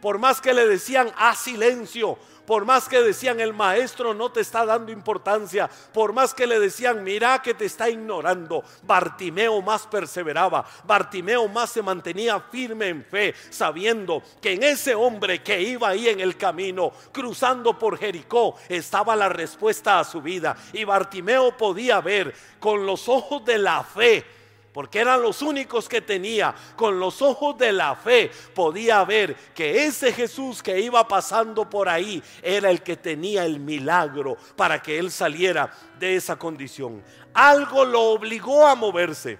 por 0.00 0.18
más 0.18 0.40
que 0.40 0.54
le 0.54 0.66
decían, 0.66 1.12
haz 1.16 1.40
silencio, 1.40 2.18
por 2.50 2.64
más 2.64 2.88
que 2.88 3.00
decían 3.00 3.38
el 3.38 3.54
maestro 3.54 4.12
no 4.12 4.32
te 4.32 4.40
está 4.40 4.66
dando 4.66 4.90
importancia, 4.90 5.70
por 5.92 6.12
más 6.12 6.34
que 6.34 6.48
le 6.48 6.58
decían 6.58 7.04
mira 7.04 7.40
que 7.40 7.54
te 7.54 7.66
está 7.66 7.88
ignorando, 7.88 8.64
Bartimeo 8.82 9.62
más 9.62 9.86
perseveraba, 9.86 10.66
Bartimeo 10.82 11.46
más 11.46 11.70
se 11.70 11.80
mantenía 11.80 12.40
firme 12.40 12.88
en 12.88 13.04
fe, 13.04 13.36
sabiendo 13.50 14.20
que 14.42 14.54
en 14.54 14.64
ese 14.64 14.96
hombre 14.96 15.44
que 15.44 15.62
iba 15.62 15.90
ahí 15.90 16.08
en 16.08 16.18
el 16.18 16.36
camino, 16.36 16.90
cruzando 17.12 17.78
por 17.78 17.96
Jericó, 17.96 18.56
estaba 18.68 19.14
la 19.14 19.28
respuesta 19.28 20.00
a 20.00 20.04
su 20.04 20.20
vida. 20.20 20.56
Y 20.72 20.82
Bartimeo 20.82 21.56
podía 21.56 22.00
ver 22.00 22.34
con 22.58 22.84
los 22.84 23.08
ojos 23.08 23.44
de 23.44 23.58
la 23.58 23.84
fe 23.84 24.39
porque 24.72 25.00
eran 25.00 25.22
los 25.22 25.42
únicos 25.42 25.88
que 25.88 26.00
tenía, 26.00 26.54
con 26.76 27.00
los 27.00 27.22
ojos 27.22 27.58
de 27.58 27.72
la 27.72 27.96
fe, 27.96 28.30
podía 28.54 29.04
ver 29.04 29.34
que 29.54 29.84
ese 29.86 30.12
Jesús 30.12 30.62
que 30.62 30.80
iba 30.80 31.06
pasando 31.08 31.68
por 31.68 31.88
ahí 31.88 32.22
era 32.42 32.70
el 32.70 32.82
que 32.82 32.96
tenía 32.96 33.44
el 33.44 33.58
milagro 33.58 34.36
para 34.56 34.80
que 34.80 34.98
él 34.98 35.10
saliera 35.10 35.72
de 35.98 36.16
esa 36.16 36.36
condición. 36.36 37.02
Algo 37.34 37.84
lo 37.84 38.02
obligó 38.02 38.66
a 38.66 38.74
moverse. 38.74 39.38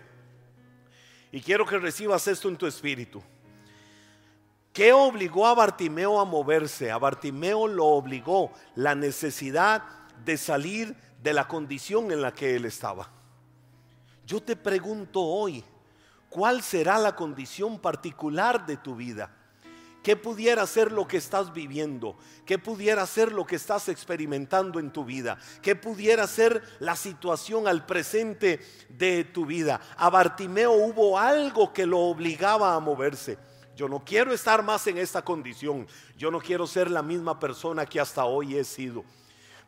Y 1.32 1.40
quiero 1.40 1.64
que 1.64 1.78
recibas 1.78 2.26
esto 2.26 2.48
en 2.48 2.56
tu 2.56 2.66
espíritu. 2.66 3.22
¿Qué 4.72 4.92
obligó 4.92 5.46
a 5.46 5.54
Bartimeo 5.54 6.20
a 6.20 6.24
moverse? 6.24 6.90
A 6.90 6.98
Bartimeo 6.98 7.68
lo 7.68 7.86
obligó 7.86 8.52
la 8.74 8.94
necesidad 8.94 9.82
de 10.24 10.36
salir 10.36 10.96
de 11.22 11.32
la 11.32 11.46
condición 11.46 12.10
en 12.10 12.22
la 12.22 12.32
que 12.32 12.56
él 12.56 12.64
estaba. 12.64 13.19
Yo 14.30 14.40
te 14.40 14.54
pregunto 14.54 15.20
hoy, 15.20 15.64
¿cuál 16.28 16.62
será 16.62 16.98
la 16.98 17.16
condición 17.16 17.80
particular 17.80 18.64
de 18.64 18.76
tu 18.76 18.94
vida? 18.94 19.28
¿Qué 20.04 20.14
pudiera 20.14 20.64
ser 20.68 20.92
lo 20.92 21.08
que 21.08 21.16
estás 21.16 21.52
viviendo? 21.52 22.16
¿Qué 22.46 22.56
pudiera 22.56 23.04
ser 23.08 23.32
lo 23.32 23.44
que 23.44 23.56
estás 23.56 23.88
experimentando 23.88 24.78
en 24.78 24.92
tu 24.92 25.04
vida? 25.04 25.36
¿Qué 25.62 25.74
pudiera 25.74 26.28
ser 26.28 26.62
la 26.78 26.94
situación 26.94 27.66
al 27.66 27.84
presente 27.86 28.60
de 28.88 29.24
tu 29.24 29.46
vida? 29.46 29.80
A 29.96 30.08
Bartimeo 30.10 30.74
hubo 30.74 31.18
algo 31.18 31.72
que 31.72 31.84
lo 31.84 31.98
obligaba 31.98 32.76
a 32.76 32.78
moverse. 32.78 33.36
Yo 33.74 33.88
no 33.88 34.04
quiero 34.04 34.32
estar 34.32 34.62
más 34.62 34.86
en 34.86 34.98
esta 34.98 35.22
condición. 35.22 35.88
Yo 36.16 36.30
no 36.30 36.38
quiero 36.38 36.68
ser 36.68 36.88
la 36.88 37.02
misma 37.02 37.40
persona 37.40 37.84
que 37.84 37.98
hasta 37.98 38.24
hoy 38.26 38.56
he 38.56 38.62
sido. 38.62 39.02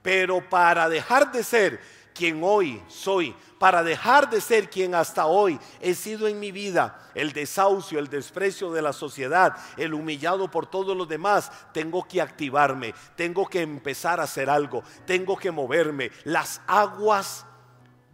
Pero 0.03 0.49
para 0.49 0.89
dejar 0.89 1.33
de 1.33 1.43
ser 1.43 1.81
quien 2.13 2.41
hoy 2.43 2.83
soy, 2.89 3.35
para 3.59 3.83
dejar 3.83 4.29
de 4.29 4.41
ser 4.41 4.69
quien 4.69 4.95
hasta 4.95 5.27
hoy 5.27 5.59
he 5.81 5.95
sido 5.95 6.27
en 6.27 6.41
mi 6.41 6.51
vida, 6.51 7.11
el 7.15 7.33
desahucio, 7.33 7.99
el 7.99 8.09
desprecio 8.09 8.73
de 8.73 8.83
la 8.83 8.93
sociedad, 8.93 9.57
el 9.77 9.95
humillado 9.95 10.51
por 10.51 10.67
todos 10.67 10.97
los 10.97 11.09
demás, 11.09 11.51
tengo 11.73 12.07
que 12.07 12.21
activarme, 12.21 12.95
tengo 13.17 13.47
que 13.47 13.61
empezar 13.61 14.21
a 14.21 14.25
hacer 14.25 14.51
algo, 14.51 14.83
tengo 15.07 15.37
que 15.37 15.51
moverme. 15.51 16.11
Las 16.25 16.61
aguas 16.67 17.47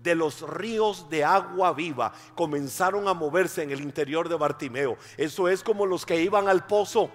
de 0.03 0.15
los 0.15 0.43
ríos 0.43 1.09
de 1.11 1.25
agua 1.25 1.73
viva 1.73 2.13
comenzaron 2.35 3.09
a 3.09 3.15
moverse 3.15 3.63
en 3.63 3.71
el 3.71 3.81
interior 3.81 4.29
de 4.29 4.37
Bartimeo. 4.37 4.97
Eso 5.17 5.49
es 5.49 5.63
como 5.63 5.87
los 5.87 6.07
que 6.07 6.21
iban 6.21 6.49
al 6.49 6.67
pozo 6.67 7.11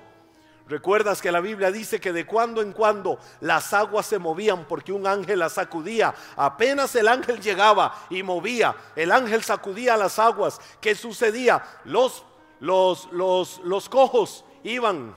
Recuerdas 0.68 1.22
que 1.22 1.32
la 1.32 1.42
Biblia 1.42 1.72
dice 1.72 2.00
que 2.00 2.14
de 2.14 2.26
cuando 2.26 2.62
en 2.62 2.72
cuando 2.72 3.20
las 3.42 3.74
aguas 3.74 4.06
se 4.06 4.18
movían 4.18 4.66
porque 4.66 4.94
un 4.94 5.06
ángel 5.06 5.40
las 5.40 5.54
sacudía. 5.54 6.14
Apenas 6.38 6.96
el 6.96 7.10
ángel 7.10 7.42
llegaba 7.42 7.94
y 8.10 8.24
movía, 8.24 8.76
el 8.96 9.12
ángel 9.12 9.44
sacudía 9.44 9.98
las 9.98 10.20
aguas. 10.20 10.62
¿Qué 10.80 10.96
sucedía? 10.96 11.64
Los, 11.84 12.24
los, 12.62 13.12
los, 13.12 13.60
los 13.66 13.90
cojos 13.90 14.46
iban, 14.64 15.16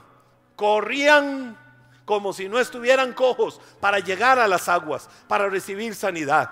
corrían 0.57 1.57
como 2.03 2.33
si 2.33 2.49
no 2.49 2.59
estuvieran 2.59 3.13
cojos 3.13 3.61
para 3.79 3.99
llegar 3.99 4.39
a 4.39 4.47
las 4.47 4.67
aguas, 4.67 5.09
para 5.27 5.49
recibir 5.49 5.95
sanidad. 5.95 6.51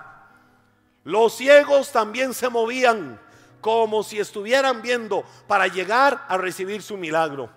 Los 1.04 1.36
ciegos 1.36 1.92
también 1.92 2.34
se 2.34 2.48
movían 2.48 3.20
como 3.60 4.02
si 4.02 4.18
estuvieran 4.18 4.80
viendo 4.80 5.24
para 5.46 5.66
llegar 5.66 6.24
a 6.28 6.38
recibir 6.38 6.82
su 6.82 6.96
milagro. 6.96 7.50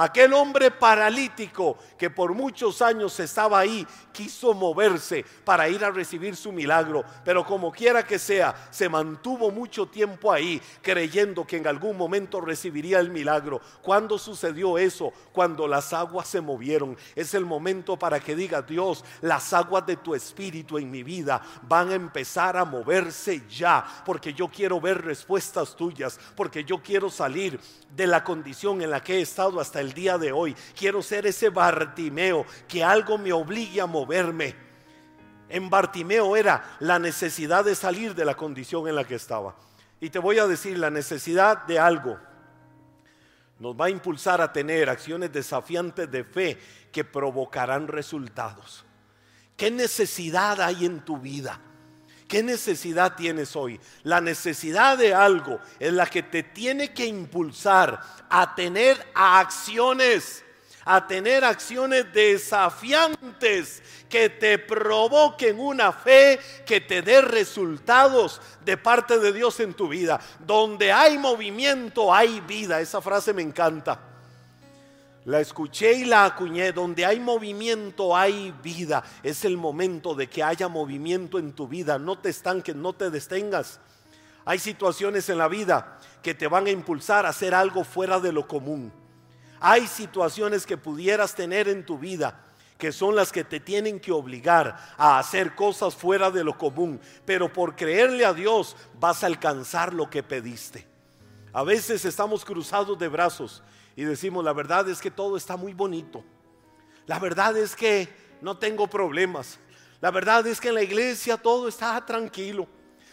Aquel 0.00 0.32
hombre 0.32 0.70
paralítico 0.70 1.76
que 1.98 2.08
por 2.08 2.32
muchos 2.32 2.80
años 2.80 3.20
estaba 3.20 3.58
ahí, 3.58 3.86
quiso 4.12 4.54
moverse 4.54 5.24
para 5.44 5.68
ir 5.68 5.84
a 5.84 5.90
recibir 5.90 6.36
su 6.36 6.52
milagro, 6.52 7.04
pero 7.24 7.44
como 7.44 7.72
quiera 7.72 8.06
que 8.06 8.18
sea, 8.18 8.68
se 8.70 8.88
mantuvo 8.88 9.50
mucho 9.50 9.86
tiempo 9.86 10.32
ahí 10.32 10.60
creyendo 10.82 11.46
que 11.46 11.56
en 11.56 11.66
algún 11.66 11.96
momento 11.96 12.40
recibiría 12.40 12.98
el 13.00 13.10
milagro. 13.10 13.60
¿Cuándo 13.82 14.18
sucedió 14.18 14.78
eso? 14.78 15.12
Cuando 15.32 15.66
las 15.66 15.92
aguas 15.92 16.28
se 16.28 16.40
movieron. 16.40 16.96
Es 17.14 17.34
el 17.34 17.44
momento 17.44 17.98
para 17.98 18.20
que 18.20 18.36
diga 18.36 18.62
Dios, 18.62 19.04
las 19.20 19.52
aguas 19.52 19.86
de 19.86 19.96
tu 19.96 20.14
espíritu 20.14 20.78
en 20.78 20.90
mi 20.90 21.02
vida 21.02 21.40
van 21.62 21.90
a 21.90 21.94
empezar 21.94 22.56
a 22.56 22.64
moverse 22.64 23.42
ya, 23.48 23.84
porque 24.04 24.32
yo 24.32 24.48
quiero 24.48 24.80
ver 24.80 25.04
respuestas 25.04 25.76
tuyas, 25.76 26.18
porque 26.34 26.64
yo 26.64 26.82
quiero 26.82 27.10
salir 27.10 27.60
de 27.94 28.06
la 28.06 28.22
condición 28.22 28.82
en 28.82 28.90
la 28.90 29.02
que 29.02 29.18
he 29.18 29.20
estado 29.20 29.60
hasta 29.60 29.80
el 29.80 29.92
día 29.92 30.18
de 30.18 30.32
hoy. 30.32 30.54
Quiero 30.76 31.02
ser 31.02 31.26
ese 31.26 31.48
Bartimeo, 31.48 32.46
que 32.68 32.84
algo 32.84 33.18
me 33.18 33.32
obligue 33.32 33.80
a 33.80 33.86
moverme. 34.00 34.54
En 35.48 35.68
Bartimeo 35.68 36.36
era 36.36 36.76
la 36.80 36.98
necesidad 36.98 37.64
de 37.64 37.74
salir 37.74 38.14
de 38.14 38.24
la 38.24 38.34
condición 38.34 38.88
en 38.88 38.94
la 38.94 39.04
que 39.04 39.16
estaba. 39.16 39.56
Y 40.00 40.08
te 40.10 40.18
voy 40.18 40.38
a 40.38 40.46
decir, 40.46 40.78
la 40.78 40.90
necesidad 40.90 41.66
de 41.66 41.78
algo 41.78 42.18
nos 43.58 43.78
va 43.78 43.86
a 43.86 43.90
impulsar 43.90 44.40
a 44.40 44.52
tener 44.52 44.88
acciones 44.88 45.30
desafiantes 45.30 46.10
de 46.10 46.24
fe 46.24 46.58
que 46.90 47.04
provocarán 47.04 47.88
resultados. 47.88 48.84
¿Qué 49.54 49.70
necesidad 49.70 50.62
hay 50.62 50.86
en 50.86 51.04
tu 51.04 51.18
vida? 51.18 51.60
¿Qué 52.26 52.42
necesidad 52.42 53.16
tienes 53.16 53.54
hoy? 53.56 53.78
La 54.04 54.22
necesidad 54.22 54.96
de 54.96 55.12
algo 55.12 55.58
es 55.78 55.92
la 55.92 56.06
que 56.06 56.22
te 56.22 56.42
tiene 56.42 56.94
que 56.94 57.04
impulsar 57.04 58.00
a 58.30 58.54
tener 58.54 58.96
acciones 59.14 60.42
a 60.92 61.06
tener 61.06 61.44
acciones 61.44 62.12
desafiantes 62.12 63.80
que 64.08 64.28
te 64.28 64.58
provoquen 64.58 65.60
una 65.60 65.92
fe 65.92 66.40
que 66.66 66.80
te 66.80 67.00
dé 67.00 67.20
resultados 67.20 68.40
de 68.64 68.76
parte 68.76 69.20
de 69.20 69.32
Dios 69.32 69.60
en 69.60 69.72
tu 69.72 69.86
vida. 69.86 70.20
Donde 70.40 70.90
hay 70.90 71.16
movimiento, 71.16 72.12
hay 72.12 72.40
vida. 72.40 72.80
Esa 72.80 73.00
frase 73.00 73.32
me 73.32 73.40
encanta. 73.40 74.00
La 75.26 75.38
escuché 75.38 75.92
y 75.92 76.06
la 76.06 76.24
acuñé. 76.24 76.72
Donde 76.72 77.06
hay 77.06 77.20
movimiento 77.20 78.16
hay 78.16 78.52
vida. 78.60 79.04
Es 79.22 79.44
el 79.44 79.56
momento 79.56 80.16
de 80.16 80.28
que 80.28 80.42
haya 80.42 80.66
movimiento 80.66 81.38
en 81.38 81.52
tu 81.52 81.68
vida. 81.68 82.00
No 82.00 82.18
te 82.18 82.30
estanques, 82.30 82.74
no 82.74 82.94
te 82.94 83.10
detengas. 83.10 83.78
Hay 84.44 84.58
situaciones 84.58 85.28
en 85.28 85.38
la 85.38 85.46
vida 85.46 86.00
que 86.20 86.34
te 86.34 86.48
van 86.48 86.66
a 86.66 86.70
impulsar 86.70 87.26
a 87.26 87.28
hacer 87.28 87.54
algo 87.54 87.84
fuera 87.84 88.18
de 88.18 88.32
lo 88.32 88.48
común. 88.48 88.99
Hay 89.60 89.86
situaciones 89.86 90.66
que 90.66 90.76
pudieras 90.76 91.34
tener 91.34 91.68
en 91.68 91.84
tu 91.84 91.98
vida 91.98 92.46
que 92.80 92.90
son 92.90 93.14
las 93.14 93.30
que 93.30 93.44
te 93.44 93.60
tienen 93.60 94.00
que 94.00 94.10
obligar 94.10 94.76
a 94.96 95.18
hacer 95.18 95.54
cosas 95.54 95.94
fuera 95.94 96.30
de 96.30 96.42
lo 96.42 96.58
común, 96.58 96.98
pero 97.24 97.52
por 97.52 97.76
creerle 97.76 98.24
a 98.24 98.32
Dios 98.32 98.74
vas 98.98 99.22
a 99.22 99.26
alcanzar 99.26 99.94
lo 99.94 100.10
que 100.10 100.22
pediste. 100.24 100.88
A 101.52 101.62
veces 101.62 102.04
estamos 102.04 102.44
cruzados 102.44 102.98
de 102.98 103.06
brazos 103.06 103.62
y 103.94 104.04
decimos, 104.04 104.42
la 104.44 104.52
verdad 104.52 104.88
es 104.88 105.00
que 105.00 105.10
todo 105.10 105.36
está 105.36 105.56
muy 105.56 105.74
bonito. 105.74 106.24
La 107.06 107.18
verdad 107.18 107.56
es 107.56 107.76
que 107.76 108.08
no 108.40 108.56
tengo 108.56 108.88
problemas. 108.88 109.58
La 110.00 110.10
verdad 110.10 110.46
es 110.46 110.60
que 110.60 110.68
en 110.68 110.74
la 110.74 110.82
iglesia 110.82 111.36
todo 111.36 111.68
está 111.68 112.04
tranquilo. 112.06 112.66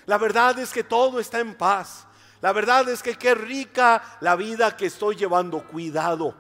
La 0.06 0.18
verdad 0.18 0.58
es 0.60 0.72
que 0.72 0.84
todo 0.84 1.20
está 1.20 1.40
en 1.40 1.56
paz. 1.56 2.07
La 2.42 2.54
verdad 2.54 2.88
es 2.90 3.02
que 3.02 3.16
qué 3.16 3.34
rica 3.34 4.18
la 4.22 4.36
vida 4.36 4.76
que 4.78 4.86
estoy 4.86 5.16
llevando. 5.16 5.66
Cuidado, 5.66 6.36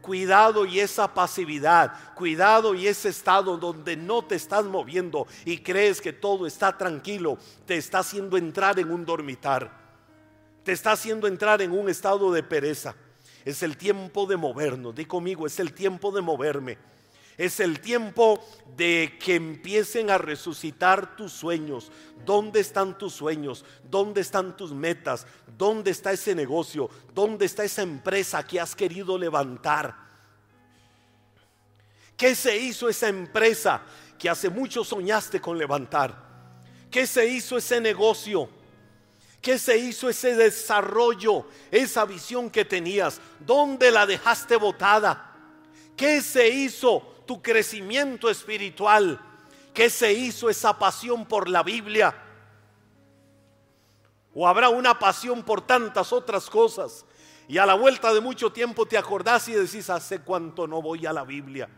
cuidado 0.00 0.66
y 0.66 0.80
esa 0.80 1.12
pasividad, 1.12 1.92
cuidado 2.14 2.74
y 2.74 2.86
ese 2.86 3.08
estado 3.08 3.56
donde 3.56 3.96
no 3.96 4.22
te 4.22 4.34
estás 4.34 4.64
moviendo 4.64 5.26
y 5.44 5.58
crees 5.58 6.00
que 6.00 6.12
todo 6.12 6.46
está 6.46 6.76
tranquilo, 6.76 7.38
te 7.66 7.76
está 7.76 8.00
haciendo 8.00 8.36
entrar 8.36 8.78
en 8.78 8.90
un 8.90 9.04
dormitar. 9.04 9.80
Te 10.64 10.72
está 10.72 10.92
haciendo 10.92 11.26
entrar 11.26 11.60
en 11.60 11.72
un 11.72 11.88
estado 11.88 12.30
de 12.30 12.42
pereza. 12.42 12.94
Es 13.44 13.64
el 13.64 13.76
tiempo 13.76 14.26
de 14.26 14.36
movernos. 14.36 14.94
Di 14.94 15.06
conmigo, 15.06 15.46
es 15.46 15.58
el 15.58 15.72
tiempo 15.72 16.12
de 16.12 16.20
moverme. 16.20 16.78
Es 17.38 17.60
el 17.60 17.80
tiempo 17.80 18.44
de 18.76 19.18
que 19.18 19.34
empiecen 19.34 20.10
a 20.10 20.18
resucitar 20.18 21.16
tus 21.16 21.32
sueños. 21.32 21.90
¿Dónde 22.24 22.60
están 22.60 22.96
tus 22.98 23.14
sueños? 23.14 23.64
¿Dónde 23.84 24.20
están 24.20 24.56
tus 24.56 24.72
metas? 24.72 25.26
¿Dónde 25.56 25.90
está 25.90 26.12
ese 26.12 26.34
negocio? 26.34 26.90
¿Dónde 27.14 27.46
está 27.46 27.64
esa 27.64 27.82
empresa 27.82 28.46
que 28.46 28.60
has 28.60 28.76
querido 28.76 29.16
levantar? 29.18 29.94
¿Qué 32.16 32.34
se 32.34 32.56
hizo 32.56 32.88
esa 32.88 33.08
empresa 33.08 33.82
que 34.18 34.28
hace 34.28 34.48
mucho 34.48 34.84
soñaste 34.84 35.40
con 35.40 35.58
levantar? 35.58 36.30
¿Qué 36.90 37.06
se 37.06 37.26
hizo 37.26 37.56
ese 37.56 37.80
negocio? 37.80 38.48
¿Qué 39.40 39.58
se 39.58 39.76
hizo 39.76 40.08
ese 40.08 40.36
desarrollo, 40.36 41.46
esa 41.70 42.04
visión 42.04 42.48
que 42.48 42.64
tenías? 42.64 43.20
¿Dónde 43.40 43.90
la 43.90 44.06
dejaste 44.06 44.54
botada? 44.54 45.34
¿Qué 45.96 46.20
se 46.20 46.48
hizo 46.48 47.11
tu 47.24 47.42
crecimiento 47.42 48.28
espiritual? 48.28 49.20
¿Qué 49.72 49.88
se 49.88 50.12
hizo 50.12 50.50
esa 50.50 50.78
pasión 50.78 51.26
por 51.26 51.48
la 51.48 51.62
Biblia? 51.62 52.14
¿O 54.34 54.46
habrá 54.46 54.68
una 54.68 54.98
pasión 54.98 55.42
por 55.42 55.60
tantas 55.62 56.12
otras 56.12 56.48
cosas? 56.48 57.04
Y 57.48 57.58
a 57.58 57.66
la 57.66 57.74
vuelta 57.74 58.12
de 58.12 58.20
mucho 58.20 58.52
tiempo 58.52 58.86
te 58.86 58.96
acordás 58.96 59.48
y 59.48 59.52
decís, 59.52 59.90
hace 59.90 60.20
cuánto 60.20 60.66
no 60.66 60.80
voy 60.80 61.06
a 61.06 61.12
la 61.12 61.24
Biblia. 61.24 61.68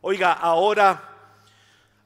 Oiga, 0.00 0.32
ahora, 0.32 1.36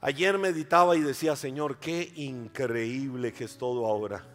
ayer 0.01 0.37
meditaba 0.37 0.95
y 0.95 1.01
decía, 1.01 1.35
Señor, 1.35 1.77
qué 1.77 2.11
increíble 2.15 3.31
que 3.31 3.43
es 3.45 3.57
todo 3.57 3.85
ahora. 3.85 4.25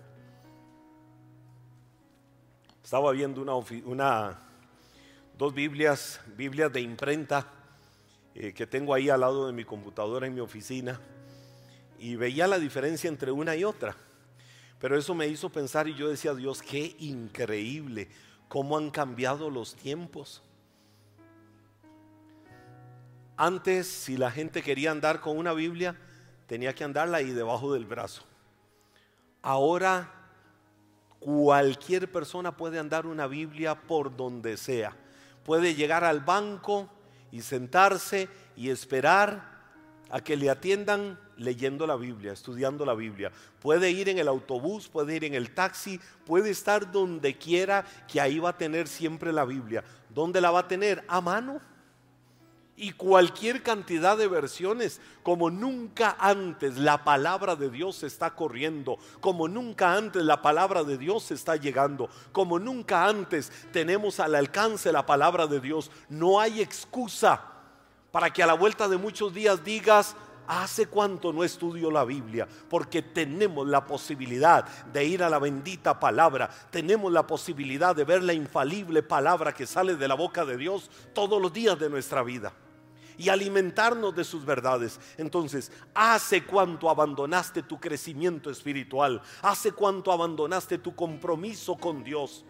Estaba 2.83 3.12
viendo 3.12 3.42
una, 3.42 3.54
una 3.85 4.38
dos 5.37 5.52
Biblias, 5.52 6.20
Biblias 6.37 6.72
de 6.72 6.81
imprenta 6.81 7.58
eh, 8.40 8.53
que 8.53 8.68
tengo 8.68 8.94
ahí 8.94 9.11
al 9.11 9.18
lado 9.18 9.48
de 9.48 9.53
mi 9.53 9.64
computadora 9.64 10.29
en 10.29 10.33
mi 10.33 10.38
oficina 10.40 11.01
y 11.98 12.14
veía 12.14 12.46
la 12.46 12.61
diferencia 12.61 13.09
entre 13.09 13.33
una 13.33 13.57
y 13.57 13.64
otra. 13.64 13.96
Pero 14.79 14.96
eso 14.96 15.12
me 15.12 15.27
hizo 15.27 15.51
pensar 15.51 15.88
y 15.88 15.94
yo 15.96 16.09
decía, 16.09 16.33
Dios, 16.35 16.62
qué 16.62 16.94
increíble 17.01 18.09
cómo 18.46 18.79
han 18.79 18.90
cambiado 18.90 19.51
los 19.51 19.74
tiempos. 19.74 20.40
Antes, 23.37 23.88
si 23.88 24.16
la 24.16 24.31
gente 24.31 24.62
quería 24.62 24.92
andar 24.92 25.20
con 25.20 25.37
una 25.37 25.53
Biblia, 25.53 25.96
tenía 26.46 26.72
que 26.77 26.85
andarla 26.85 27.16
ahí 27.16 27.33
debajo 27.33 27.72
del 27.72 27.87
brazo. 27.87 28.22
Ahora, 29.42 30.14
cualquier 31.18 32.12
persona 32.12 32.57
puede 32.57 32.79
andar 32.79 33.05
una 33.05 33.27
Biblia 33.27 33.74
por 33.83 34.16
donde 34.16 34.57
sea. 34.57 34.96
Puede 35.42 35.74
llegar 35.74 36.05
al 36.05 36.20
banco 36.20 36.88
y 37.31 37.43
sentarse 37.43 38.29
y 38.57 38.71
esperar 38.71 39.59
a 40.11 40.21
que 40.21 40.37
le 40.37 40.51
atiendan 40.51 41.19
leyendo 41.37 41.87
la 41.87 41.97
Biblia, 41.97 42.33
estudiando 42.33 42.85
la 42.85 42.95
Biblia. 42.95 43.31
Puede 43.61 43.91
ir 43.91 44.09
en 44.09 44.19
el 44.19 44.29
autobús, 44.29 44.88
puede 44.88 45.17
ir 45.17 45.25
en 45.25 45.35
el 45.35 45.55
taxi, 45.55 46.01
puede 46.27 46.51
estar 46.51 46.91
donde 46.91 47.37
quiera 47.37 47.85
que 48.07 48.21
ahí 48.21 48.38
va 48.38 48.51
a 48.51 48.59
tener 48.59 48.88
siempre 48.88 49.33
la 49.33 49.45
Biblia. 49.45 49.85
¿Dónde 50.09 50.41
la 50.41 50.51
va 50.51 50.61
a 50.61 50.69
tener? 50.69 51.05
A 51.09 51.21
mano. 51.21 51.61
Y 52.81 52.93
cualquier 52.93 53.64
cantidad 53.64 54.17
de 54.17 54.29
versiones, 54.29 55.01
como 55.25 55.51
nunca 55.51 56.17
antes 56.17 56.77
la 56.77 57.03
palabra 57.03 57.57
de 57.57 57.71
Dios 57.71 58.05
está 58.05 58.37
corriendo, 58.37 58.99
como 59.19 59.49
nunca 59.49 59.95
antes 59.95 60.23
la 60.23 60.43
palabra 60.43 60.85
de 60.85 60.97
Dios 60.97 61.33
está 61.33 61.57
llegando, 61.57 62.09
como 62.31 62.61
nunca 62.61 63.07
antes 63.07 63.51
tenemos 63.73 64.21
al 64.21 64.37
alcance 64.37 64.93
la 64.93 65.05
palabra 65.05 65.49
de 65.49 65.59
Dios. 65.59 65.91
No 66.09 66.38
hay 66.38 66.61
excusa 66.61 67.43
para 68.12 68.33
que 68.33 68.45
a 68.45 68.47
la 68.47 68.55
vuelta 68.55 68.87
de 68.87 68.97
muchos 68.97 69.35
días 69.35 69.64
digas, 69.64 70.14
¿Hace 70.47 70.87
cuánto 70.87 71.31
no 71.31 71.45
estudio 71.45 71.91
la 71.91 72.05
Biblia? 72.05 72.49
Porque 72.71 73.03
tenemos 73.03 73.67
la 73.67 73.85
posibilidad 73.85 74.64
de 74.67 75.05
ir 75.05 75.23
a 75.23 75.29
la 75.29 75.38
bendita 75.38 76.01
palabra. 76.01 76.49
Tenemos 76.71 77.12
la 77.12 77.27
posibilidad 77.27 77.95
de 77.95 78.05
ver 78.05 78.23
la 78.23 78.33
infalible 78.33 79.03
palabra 79.03 79.53
que 79.53 79.67
sale 79.67 79.97
de 79.97 80.09
la 80.09 80.14
boca 80.14 80.47
de 80.47 80.57
Dios 80.57 80.91
todos 81.12 81.43
los 81.43 81.53
días 81.53 81.79
de 81.79 81.91
nuestra 81.91 82.23
vida. 82.23 82.55
Y 83.18 83.28
alimentarnos 83.28 84.14
de 84.14 84.24
sus 84.24 84.44
verdades. 84.46 84.98
Entonces, 85.18 85.70
¿hace 85.94 86.44
cuánto 86.44 86.88
abandonaste 86.88 87.62
tu 87.62 87.78
crecimiento 87.78 88.48
espiritual? 88.50 89.20
¿Hace 89.42 89.72
cuánto 89.72 90.12
abandonaste 90.12 90.78
tu 90.78 90.94
compromiso 90.94 91.76
con 91.76 92.02
Dios? 92.02 92.44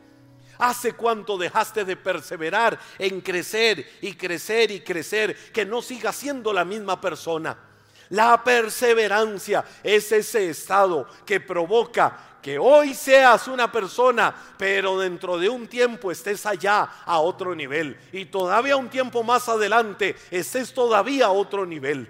¿Hace 0.59 0.93
cuánto 0.93 1.39
dejaste 1.39 1.85
de 1.85 1.97
perseverar 1.97 2.79
en 2.99 3.21
crecer 3.21 3.85
y 4.03 4.13
crecer 4.15 4.71
y 4.71 4.81
crecer? 4.81 5.35
Que 5.53 5.65
no 5.65 5.83
siga 5.83 6.13
siendo 6.13 6.53
la 6.53 6.65
misma 6.65 7.01
persona. 7.01 7.68
La 8.11 8.43
perseverancia 8.43 9.65
es 9.83 10.11
ese 10.13 10.51
estado 10.51 11.07
que 11.27 11.41
provoca 11.41 12.39
que 12.43 12.59
hoy 12.59 12.95
seas 12.95 13.49
una 13.49 13.71
persona, 13.71 14.35
pero 14.57 14.99
dentro 14.99 15.37
de 15.39 15.49
un 15.49 15.67
tiempo 15.67 16.11
estés 16.11 16.47
allá 16.47 16.89
a 17.05 17.19
otro 17.19 17.55
nivel. 17.55 17.99
Y 18.13 18.27
todavía 18.27 18.77
un 18.77 18.89
tiempo 18.89 19.23
más 19.23 19.49
adelante 19.49 20.17
estés 20.31 20.73
todavía 20.73 21.27
a 21.27 21.33
otro 21.33 21.67
nivel. 21.67 22.09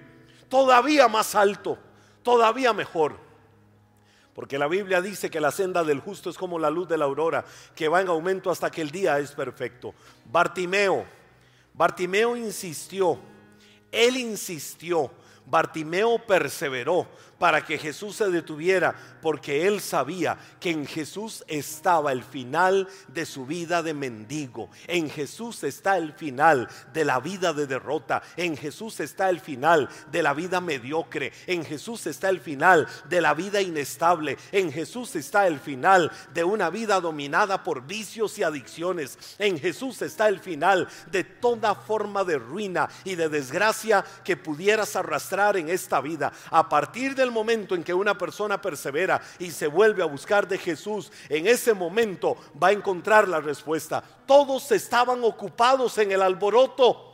Todavía 0.49 1.09
más 1.09 1.35
alto, 1.35 1.79
todavía 2.23 2.73
mejor. 2.73 3.17
Porque 4.35 4.59
la 4.59 4.69
Biblia 4.69 5.03
dice 5.03 5.31
que 5.31 5.41
la 5.41 5.51
senda 5.51 5.83
del 5.83 5.99
justo 5.99 6.31
es 6.31 6.39
como 6.39 6.61
la 6.61 6.71
luz 6.71 6.89
de 6.89 6.97
la 6.97 7.07
aurora, 7.07 7.45
que 7.75 7.89
va 7.89 8.01
en 8.01 8.09
aumento 8.09 8.51
hasta 8.51 8.71
que 8.71 8.83
el 8.83 8.93
día 8.93 9.19
es 9.19 9.33
perfecto. 9.33 9.95
Bartimeo, 10.27 11.05
Bartimeo 11.75 12.37
insistió, 12.37 13.19
él 13.91 14.17
insistió 14.17 15.11
Bartimeo 15.51 16.19
perseveró 16.19 17.07
para 17.39 17.65
que 17.65 17.79
Jesús 17.79 18.17
se 18.17 18.31
detuviera, 18.31 18.95
porque 19.23 19.67
él 19.67 19.81
sabía 19.81 20.37
que 20.61 20.71
en 20.71 20.87
Jesús 20.87 21.45
estaba 21.47 22.13
el 22.13 22.23
final 22.23 22.89
de 23.09 23.27
su 23.27 23.47
vida 23.47 23.83
de 23.83 23.95
mendigo. 23.95 24.71
En 24.87 25.09
Jesús 25.09 25.63
está 25.65 25.97
el 25.97 26.13
final 26.13 26.69
de 26.93 27.05
la 27.05 27.21
vida 27.21 27.53
de 27.53 27.67
derrota. 27.67 28.23
En 28.37 28.57
Jesús 28.57 29.01
está 29.01 29.31
el 29.31 29.41
final 29.41 29.89
de 30.11 30.23
la 30.23 30.35
vida 30.35 30.61
mediocre. 30.61 31.33
En 31.47 31.65
Jesús 31.65 32.07
está 32.07 32.29
el 32.29 32.41
final 32.41 32.89
de 33.09 33.21
la 33.21 33.35
vida 33.35 33.61
inestable. 33.61 34.37
En 34.53 34.73
Jesús 34.73 35.15
está 35.17 35.47
el 35.47 35.61
final 35.61 36.11
de 36.35 36.45
una 36.45 36.71
vida 36.71 37.01
dominada 37.01 37.63
por 37.63 37.87
vicios 37.87 38.39
y 38.39 38.43
adicciones. 38.43 39.19
En 39.39 39.59
Jesús 39.59 40.03
está 40.03 40.29
el 40.29 40.41
final 40.41 40.89
de 41.11 41.25
toda 41.25 41.75
forma 41.75 42.25
de 42.25 42.39
ruina 42.39 42.89
y 43.05 43.15
de 43.15 43.29
desgracia 43.29 44.05
que 44.25 44.37
pudieras 44.37 44.97
arrastrar 44.97 45.57
en 45.57 45.69
esta 45.69 46.01
vida. 46.01 46.33
A 46.51 46.69
partir 46.69 47.15
del 47.29 47.35
momento 47.35 47.75
en 47.75 47.85
que 47.85 47.93
una 47.93 48.17
persona 48.17 48.61
persevera 48.61 49.21
y 49.39 49.51
se 49.51 49.67
vuelve 49.67 50.03
a 50.03 50.07
buscar 50.07 50.49
de 50.49 50.57
Jesús, 50.57 51.13
en 51.29 51.47
ese 51.47 51.75
momento 51.75 52.37
va 52.61 52.69
a 52.69 52.73
encontrar 52.73 53.29
la 53.29 53.41
respuesta. 53.41 54.03
Todos 54.27 54.73
estaban 54.73 55.23
ocupados 55.23 55.99
en 55.99 56.11
el 56.13 56.23
alboroto. 56.23 57.05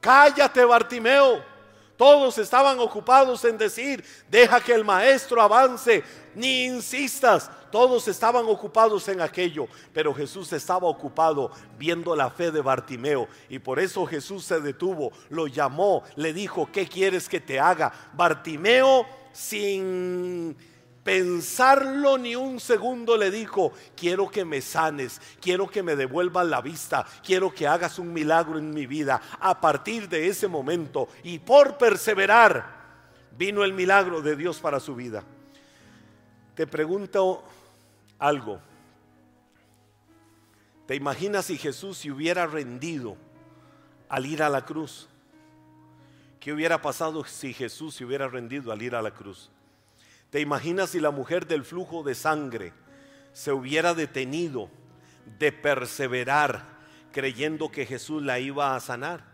cállate 0.00 0.64
Bartimeo. 0.64 1.58
Todos 1.96 2.38
estaban 2.38 2.78
ocupados 2.78 3.44
en 3.44 3.58
decir, 3.58 4.04
deja 4.30 4.60
que 4.60 4.72
el 4.72 4.84
maestro 4.84 5.42
avance, 5.42 6.04
ni 6.36 6.66
insistas. 6.66 7.50
Todos 7.72 8.06
estaban 8.06 8.46
ocupados 8.46 9.08
en 9.08 9.20
aquello, 9.20 9.66
pero 9.92 10.14
Jesús 10.14 10.52
estaba 10.52 10.86
ocupado 10.86 11.50
viendo 11.76 12.14
la 12.14 12.30
fe 12.30 12.52
de 12.52 12.60
Bartimeo 12.60 13.26
y 13.48 13.58
por 13.58 13.80
eso 13.80 14.06
Jesús 14.06 14.44
se 14.44 14.60
detuvo, 14.60 15.10
lo 15.28 15.48
llamó, 15.48 16.04
le 16.14 16.32
dijo, 16.32 16.70
¿qué 16.72 16.86
quieres 16.86 17.28
que 17.28 17.40
te 17.40 17.58
haga? 17.58 17.92
Bartimeo 18.14 19.04
sin 19.38 20.56
pensarlo 21.04 22.18
ni 22.18 22.34
un 22.34 22.58
segundo 22.58 23.16
le 23.16 23.30
dijo, 23.30 23.72
quiero 23.96 24.28
que 24.28 24.44
me 24.44 24.60
sanes, 24.60 25.20
quiero 25.40 25.68
que 25.68 25.82
me 25.82 25.94
devuelvas 25.94 26.46
la 26.46 26.60
vista, 26.60 27.06
quiero 27.24 27.54
que 27.54 27.66
hagas 27.66 27.98
un 27.98 28.12
milagro 28.12 28.58
en 28.58 28.74
mi 28.74 28.86
vida. 28.86 29.22
A 29.38 29.60
partir 29.60 30.08
de 30.08 30.26
ese 30.26 30.48
momento 30.48 31.08
y 31.22 31.38
por 31.38 31.78
perseverar, 31.78 32.78
vino 33.38 33.62
el 33.62 33.72
milagro 33.72 34.20
de 34.20 34.34
Dios 34.34 34.58
para 34.58 34.80
su 34.80 34.96
vida. 34.96 35.22
Te 36.56 36.66
pregunto 36.66 37.44
algo. 38.18 38.60
¿Te 40.86 40.96
imaginas 40.96 41.44
si 41.44 41.58
Jesús 41.58 41.98
se 41.98 42.10
hubiera 42.10 42.46
rendido 42.46 43.16
al 44.08 44.26
ir 44.26 44.42
a 44.42 44.48
la 44.48 44.64
cruz? 44.64 45.08
¿Qué 46.48 46.54
hubiera 46.54 46.80
pasado 46.80 47.22
si 47.26 47.52
Jesús 47.52 47.94
se 47.94 48.06
hubiera 48.06 48.26
rendido 48.26 48.72
al 48.72 48.80
ir 48.80 48.94
a 48.94 49.02
la 49.02 49.10
cruz? 49.10 49.50
¿Te 50.30 50.40
imaginas 50.40 50.88
si 50.88 50.98
la 50.98 51.10
mujer 51.10 51.46
del 51.46 51.62
flujo 51.62 52.02
de 52.02 52.14
sangre 52.14 52.72
se 53.34 53.52
hubiera 53.52 53.92
detenido 53.92 54.70
de 55.38 55.52
perseverar 55.52 56.64
creyendo 57.12 57.70
que 57.70 57.84
Jesús 57.84 58.22
la 58.22 58.38
iba 58.38 58.74
a 58.74 58.80
sanar? 58.80 59.26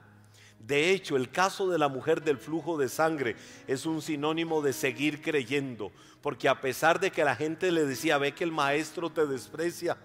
De 0.58 0.90
hecho, 0.90 1.14
el 1.14 1.30
caso 1.30 1.68
de 1.70 1.78
la 1.78 1.86
mujer 1.86 2.20
del 2.20 2.36
flujo 2.36 2.76
de 2.76 2.88
sangre 2.88 3.36
es 3.68 3.86
un 3.86 4.02
sinónimo 4.02 4.60
de 4.60 4.72
seguir 4.72 5.22
creyendo, 5.22 5.92
porque 6.20 6.48
a 6.48 6.60
pesar 6.60 6.98
de 6.98 7.12
que 7.12 7.22
la 7.22 7.36
gente 7.36 7.70
le 7.70 7.86
decía, 7.86 8.18
ve 8.18 8.34
que 8.34 8.42
el 8.42 8.50
maestro 8.50 9.12
te 9.12 9.24
desprecia, 9.24 9.96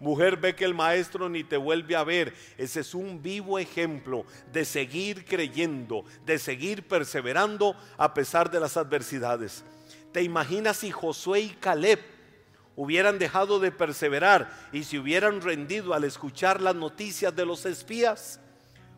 Mujer, 0.00 0.38
ve 0.38 0.56
que 0.56 0.64
el 0.64 0.74
maestro 0.74 1.28
ni 1.28 1.44
te 1.44 1.58
vuelve 1.58 1.94
a 1.94 2.04
ver. 2.04 2.34
Ese 2.56 2.80
es 2.80 2.94
un 2.94 3.22
vivo 3.22 3.58
ejemplo 3.58 4.24
de 4.50 4.64
seguir 4.64 5.26
creyendo, 5.26 6.06
de 6.24 6.38
seguir 6.38 6.88
perseverando 6.88 7.76
a 7.98 8.14
pesar 8.14 8.50
de 8.50 8.60
las 8.60 8.78
adversidades. 8.78 9.62
¿Te 10.10 10.22
imaginas 10.22 10.78
si 10.78 10.90
Josué 10.90 11.40
y 11.40 11.48
Caleb 11.50 12.00
hubieran 12.76 13.18
dejado 13.18 13.60
de 13.60 13.72
perseverar 13.72 14.50
y 14.72 14.84
se 14.84 14.98
hubieran 14.98 15.42
rendido 15.42 15.92
al 15.92 16.04
escuchar 16.04 16.62
las 16.62 16.74
noticias 16.74 17.36
de 17.36 17.44
los 17.44 17.66
espías? 17.66 18.40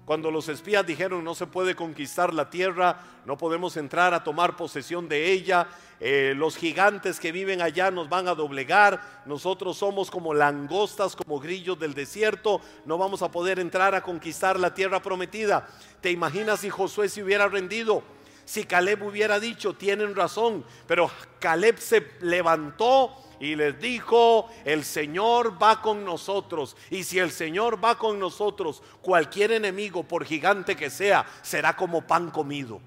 Cuando 0.04 0.30
los 0.30 0.48
espías 0.48 0.86
dijeron 0.86 1.22
no 1.24 1.34
se 1.34 1.46
puede 1.46 1.74
conquistar 1.74 2.32
la 2.34 2.50
tierra, 2.50 3.00
no 3.24 3.36
podemos 3.36 3.76
entrar 3.76 4.14
a 4.14 4.24
tomar 4.24 4.56
posesión 4.56 5.08
de 5.08 5.32
ella, 5.32 5.68
eh, 6.04 6.34
los 6.36 6.56
gigantes 6.56 7.20
que 7.20 7.30
viven 7.30 7.62
allá 7.62 7.92
nos 7.92 8.08
van 8.08 8.26
a 8.26 8.34
doblegar, 8.34 9.22
nosotros 9.24 9.78
somos 9.78 10.10
como 10.10 10.34
langostas, 10.34 11.14
como 11.14 11.38
grillos 11.38 11.78
del 11.78 11.94
desierto, 11.94 12.60
no 12.84 12.98
vamos 12.98 13.22
a 13.22 13.30
poder 13.30 13.60
entrar 13.60 13.94
a 13.94 14.02
conquistar 14.02 14.58
la 14.58 14.74
tierra 14.74 15.00
prometida. 15.00 15.68
¿Te 16.00 16.10
imaginas 16.10 16.60
si 16.60 16.70
Josué 16.70 17.08
se 17.08 17.22
hubiera 17.22 17.46
rendido? 17.46 18.02
si 18.44 18.64
Caleb 18.64 19.02
hubiera 19.04 19.38
dicho, 19.38 19.74
tienen 19.74 20.14
razón, 20.14 20.64
pero 20.86 21.10
Caleb 21.38 21.78
se 21.78 22.06
levantó 22.20 23.16
y 23.40 23.56
les 23.56 23.78
dijo, 23.80 24.48
el 24.64 24.84
Señor 24.84 25.62
va 25.62 25.80
con 25.80 26.04
nosotros. 26.04 26.76
Y 26.90 27.04
si 27.04 27.18
el 27.18 27.30
Señor 27.30 27.82
va 27.82 27.98
con 27.98 28.18
nosotros, 28.18 28.82
cualquier 29.00 29.52
enemigo, 29.52 30.02
por 30.02 30.24
gigante 30.24 30.76
que 30.76 30.90
sea, 30.90 31.26
será 31.42 31.76
como 31.76 32.06
pan 32.06 32.30
comido. 32.30 32.80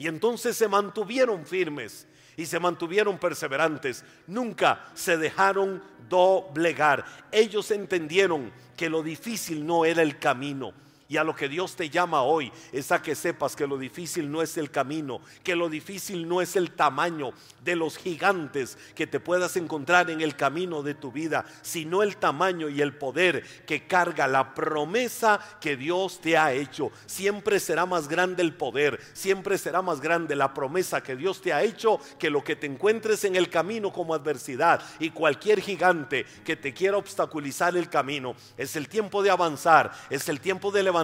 Y 0.00 0.08
entonces 0.08 0.56
se 0.56 0.66
mantuvieron 0.66 1.44
firmes 1.44 2.06
y 2.34 2.46
se 2.46 2.58
mantuvieron 2.58 3.18
perseverantes. 3.18 4.02
Nunca 4.26 4.86
se 4.94 5.18
dejaron 5.18 5.82
doblegar. 6.08 7.04
Ellos 7.30 7.70
entendieron 7.70 8.50
que 8.78 8.88
lo 8.88 9.02
difícil 9.02 9.66
no 9.66 9.84
era 9.84 10.00
el 10.00 10.18
camino 10.18 10.72
y 11.10 11.16
a 11.16 11.24
lo 11.24 11.34
que 11.34 11.48
Dios 11.48 11.74
te 11.74 11.90
llama 11.90 12.22
hoy 12.22 12.52
es 12.70 12.92
a 12.92 13.02
que 13.02 13.16
sepas 13.16 13.56
que 13.56 13.66
lo 13.66 13.76
difícil 13.76 14.30
no 14.30 14.42
es 14.42 14.56
el 14.56 14.70
camino, 14.70 15.20
que 15.42 15.56
lo 15.56 15.68
difícil 15.68 16.28
no 16.28 16.40
es 16.40 16.54
el 16.54 16.70
tamaño 16.70 17.32
de 17.64 17.74
los 17.74 17.96
gigantes 17.96 18.78
que 18.94 19.08
te 19.08 19.18
puedas 19.18 19.56
encontrar 19.56 20.08
en 20.08 20.20
el 20.20 20.36
camino 20.36 20.84
de 20.84 20.94
tu 20.94 21.10
vida, 21.10 21.44
sino 21.62 22.04
el 22.04 22.16
tamaño 22.16 22.68
y 22.68 22.80
el 22.80 22.96
poder 22.96 23.42
que 23.66 23.88
carga 23.88 24.28
la 24.28 24.54
promesa 24.54 25.40
que 25.60 25.76
Dios 25.76 26.20
te 26.20 26.38
ha 26.38 26.52
hecho. 26.52 26.92
Siempre 27.06 27.58
será 27.58 27.86
más 27.86 28.06
grande 28.06 28.44
el 28.44 28.54
poder, 28.54 29.00
siempre 29.12 29.58
será 29.58 29.82
más 29.82 30.00
grande 30.00 30.36
la 30.36 30.54
promesa 30.54 31.02
que 31.02 31.16
Dios 31.16 31.42
te 31.42 31.52
ha 31.52 31.64
hecho 31.64 31.98
que 32.20 32.30
lo 32.30 32.44
que 32.44 32.54
te 32.54 32.68
encuentres 32.68 33.24
en 33.24 33.34
el 33.34 33.50
camino 33.50 33.92
como 33.92 34.14
adversidad 34.14 34.80
y 35.00 35.10
cualquier 35.10 35.60
gigante 35.60 36.24
que 36.44 36.54
te 36.54 36.72
quiera 36.72 36.98
obstaculizar 36.98 37.76
el 37.76 37.88
camino. 37.88 38.36
Es 38.56 38.76
el 38.76 38.88
tiempo 38.88 39.24
de 39.24 39.30
avanzar, 39.30 39.90
es 40.08 40.28
el 40.28 40.38
tiempo 40.38 40.70
de 40.70 40.84
levantar 40.84 40.99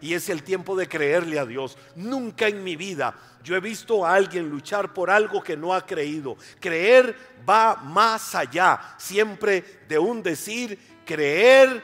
y 0.00 0.14
es 0.14 0.28
el 0.28 0.42
tiempo 0.42 0.76
de 0.76 0.88
creerle 0.88 1.38
a 1.38 1.46
Dios. 1.46 1.76
Nunca 1.96 2.48
en 2.48 2.64
mi 2.64 2.76
vida 2.76 3.14
yo 3.42 3.56
he 3.56 3.60
visto 3.60 4.04
a 4.04 4.14
alguien 4.14 4.48
luchar 4.48 4.92
por 4.92 5.10
algo 5.10 5.42
que 5.42 5.56
no 5.56 5.74
ha 5.74 5.84
creído. 5.84 6.36
Creer 6.60 7.14
va 7.48 7.76
más 7.76 8.34
allá 8.34 8.80
siempre 8.98 9.80
de 9.88 9.98
un 9.98 10.22
decir, 10.22 10.78
creer, 11.04 11.82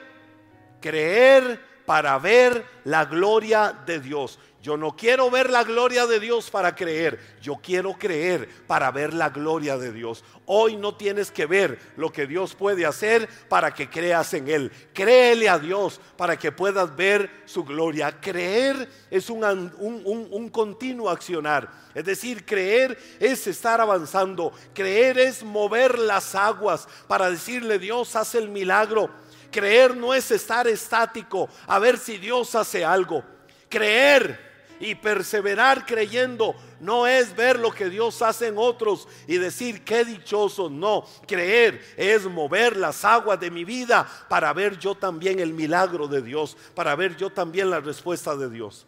creer 0.80 1.61
para 1.86 2.18
ver 2.18 2.64
la 2.84 3.05
gloria 3.05 3.74
de 3.86 4.01
Dios. 4.01 4.38
Yo 4.65 4.79
no 4.79 4.97
quiero 4.97 5.31
ver 5.31 5.51
la 5.51 5.62
gloria 5.62 6.07
de 6.07 6.19
Dios 6.19 6.49
para 6.49 6.75
creer, 6.75 7.21
yo 7.43 7.57
quiero 7.57 7.93
creer 7.99 8.49
para 8.67 8.91
ver 8.91 9.12
la 9.12 9.29
gloria 9.29 9.77
de 9.77 9.93
Dios. 9.93 10.25
Hoy 10.47 10.79
no 10.79 10.95
tienes 10.97 11.31
que 11.31 11.45
ver 11.45 11.79
lo 11.99 12.11
que 12.11 12.27
Dios 12.27 12.55
puede 12.55 12.87
hacer 12.87 13.29
para 13.51 13.75
que 13.75 13.91
creas 13.91 14.33
en 14.33 14.49
Él. 14.49 14.73
Créele 14.95 15.51
a 15.51 15.59
Dios 15.59 16.01
para 16.17 16.39
que 16.39 16.51
puedas 16.51 16.97
ver 16.97 17.43
su 17.45 17.62
gloria. 17.62 18.19
Creer 18.23 18.89
es 19.11 19.29
un, 19.29 19.45
un 19.79 20.49
continuo 20.49 21.11
accionar. 21.11 21.71
Es 21.95 22.07
decir, 22.07 22.47
creer 22.47 22.99
es 23.21 23.47
estar 23.47 23.83
avanzando. 23.83 24.51
Creer 24.73 25.19
es 25.19 25.43
mover 25.43 25.99
las 25.99 26.35
aguas 26.35 26.89
para 27.07 27.31
decirle 27.31 27.79
Dios 27.79 28.17
hace 28.17 28.39
el 28.39 28.49
milagro. 28.49 29.11
Creer 29.51 29.95
no 29.95 30.15
es 30.15 30.31
estar 30.31 30.67
estático 30.67 31.51
a 31.67 31.79
ver 31.79 31.99
si 31.99 32.17
Dios 32.17 32.55
hace 32.55 32.83
algo. 32.83 33.23
Creer 33.69 34.53
y 34.85 34.95
perseverar 34.95 35.87
creyendo 35.87 36.55
no 36.78 37.07
es 37.07 37.35
ver 37.35 37.59
lo 37.59 37.70
que 37.72 37.89
Dios 37.89 38.20
hace 38.20 38.49
en 38.49 38.59
otros 38.59 39.09
y 39.26 39.39
decir 39.39 39.82
qué 39.82 40.05
dichoso. 40.05 40.68
No, 40.68 41.07
creer 41.26 41.82
es 41.97 42.26
mover 42.26 42.76
las 42.76 43.03
aguas 43.03 43.41
de 43.41 43.51
mi 43.51 43.64
vida 43.64 44.07
para 44.28 44.53
ver 44.53 44.78
yo 44.78 44.95
también 44.95 45.41
el 45.41 45.55
milagro 45.55 46.07
de 46.07 46.20
Dios, 46.20 46.55
para 46.74 46.95
ver 46.97 47.16
yo 47.16 47.30
también 47.30 47.70
la 47.70 47.80
respuesta 47.80 48.37
de 48.37 48.51
Dios. 48.51 48.87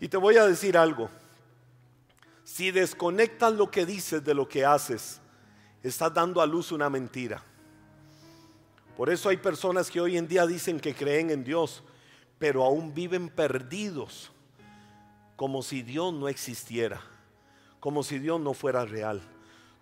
Y 0.00 0.08
te 0.08 0.16
voy 0.16 0.36
a 0.38 0.46
decir 0.46 0.76
algo. 0.76 1.08
Si 2.42 2.72
desconectas 2.72 3.52
lo 3.52 3.70
que 3.70 3.86
dices 3.86 4.24
de 4.24 4.34
lo 4.34 4.48
que 4.48 4.64
haces, 4.64 5.20
estás 5.84 6.12
dando 6.12 6.40
a 6.40 6.46
luz 6.46 6.72
una 6.72 6.90
mentira. 6.90 7.40
Por 8.96 9.08
eso 9.08 9.28
hay 9.28 9.36
personas 9.36 9.88
que 9.88 10.00
hoy 10.00 10.16
en 10.16 10.26
día 10.26 10.48
dicen 10.48 10.80
que 10.80 10.96
creen 10.96 11.30
en 11.30 11.44
Dios, 11.44 11.84
pero 12.40 12.64
aún 12.64 12.92
viven 12.92 13.28
perdidos 13.28 14.32
como 15.40 15.62
si 15.62 15.80
Dios 15.80 16.12
no 16.12 16.28
existiera, 16.28 17.00
como 17.80 18.02
si 18.02 18.18
Dios 18.18 18.38
no 18.38 18.52
fuera 18.52 18.84
real. 18.84 19.22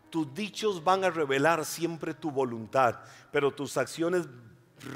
Tus 0.09 0.32
dichos 0.32 0.84
van 0.84 1.02
a 1.02 1.11
revelar 1.11 1.64
siempre 1.64 2.14
tu 2.14 2.30
voluntad, 2.30 3.00
pero 3.32 3.50
tus 3.50 3.76
acciones 3.76 4.28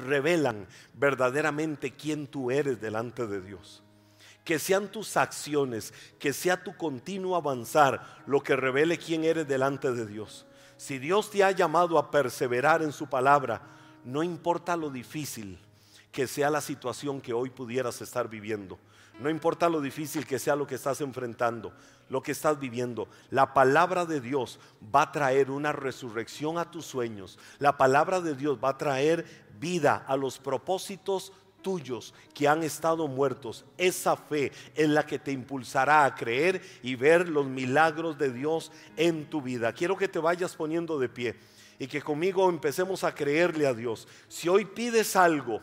revelan 0.05 0.65
verdaderamente 0.93 1.91
quién 1.91 2.27
tú 2.27 2.49
eres 2.49 2.79
delante 2.79 3.27
de 3.27 3.41
Dios. 3.41 3.83
Que 4.45 4.57
sean 4.57 4.89
tus 4.89 5.17
acciones, 5.17 5.93
que 6.17 6.31
sea 6.31 6.63
tu 6.63 6.77
continuo 6.77 7.35
avanzar 7.35 8.23
lo 8.25 8.41
que 8.41 8.55
revele 8.55 8.97
quién 8.97 9.25
eres 9.25 9.45
delante 9.45 9.91
de 9.91 10.05
Dios. 10.05 10.45
Si 10.77 10.97
Dios 10.97 11.29
te 11.29 11.43
ha 11.43 11.51
llamado 11.51 11.99
a 11.99 12.09
perseverar 12.09 12.81
en 12.81 12.93
su 12.93 13.07
palabra, 13.07 13.63
no 14.05 14.23
importa 14.23 14.77
lo 14.77 14.89
difícil 14.89 15.59
que 16.13 16.25
sea 16.25 16.49
la 16.49 16.61
situación 16.61 17.19
que 17.19 17.33
hoy 17.33 17.49
pudieras 17.49 18.01
estar 18.01 18.29
viviendo. 18.29 18.79
No 19.19 19.29
importa 19.29 19.69
lo 19.69 19.79
difícil 19.79 20.25
que 20.25 20.39
sea 20.39 20.55
lo 20.55 20.65
que 20.65 20.75
estás 20.75 20.99
enfrentando, 21.01 21.71
lo 22.09 22.21
que 22.21 22.31
estás 22.31 22.59
viviendo. 22.59 23.07
La 23.29 23.53
palabra 23.53 24.05
de 24.05 24.19
Dios 24.19 24.59
va 24.93 25.03
a 25.03 25.11
traer 25.11 25.51
una 25.51 25.71
resurrección 25.71 26.57
a 26.57 26.69
tus 26.71 26.85
sueños. 26.85 27.37
La 27.59 27.77
palabra 27.77 28.21
de 28.21 28.35
Dios 28.35 28.57
va 28.61 28.69
a 28.69 28.77
traer 28.77 29.25
vida 29.59 30.03
a 30.07 30.17
los 30.17 30.39
propósitos 30.39 31.31
tuyos 31.61 32.13
que 32.33 32.47
han 32.47 32.63
estado 32.63 33.07
muertos. 33.07 33.65
Esa 33.77 34.15
fe 34.15 34.51
es 34.75 34.89
la 34.89 35.05
que 35.05 35.19
te 35.19 35.31
impulsará 35.31 36.05
a 36.05 36.13
creer 36.13 36.61
y 36.81 36.95
ver 36.95 37.29
los 37.29 37.45
milagros 37.45 38.17
de 38.17 38.31
Dios 38.31 38.71
en 38.97 39.29
tu 39.29 39.41
vida. 39.41 39.73
Quiero 39.73 39.95
que 39.95 40.07
te 40.07 40.19
vayas 40.19 40.55
poniendo 40.55 40.99
de 40.99 41.09
pie 41.09 41.35
y 41.79 41.87
que 41.87 42.01
conmigo 42.01 42.49
empecemos 42.49 43.03
a 43.03 43.15
creerle 43.15 43.65
a 43.65 43.73
Dios. 43.73 44.07
Si 44.27 44.49
hoy 44.49 44.65
pides 44.65 45.15
algo, 45.15 45.61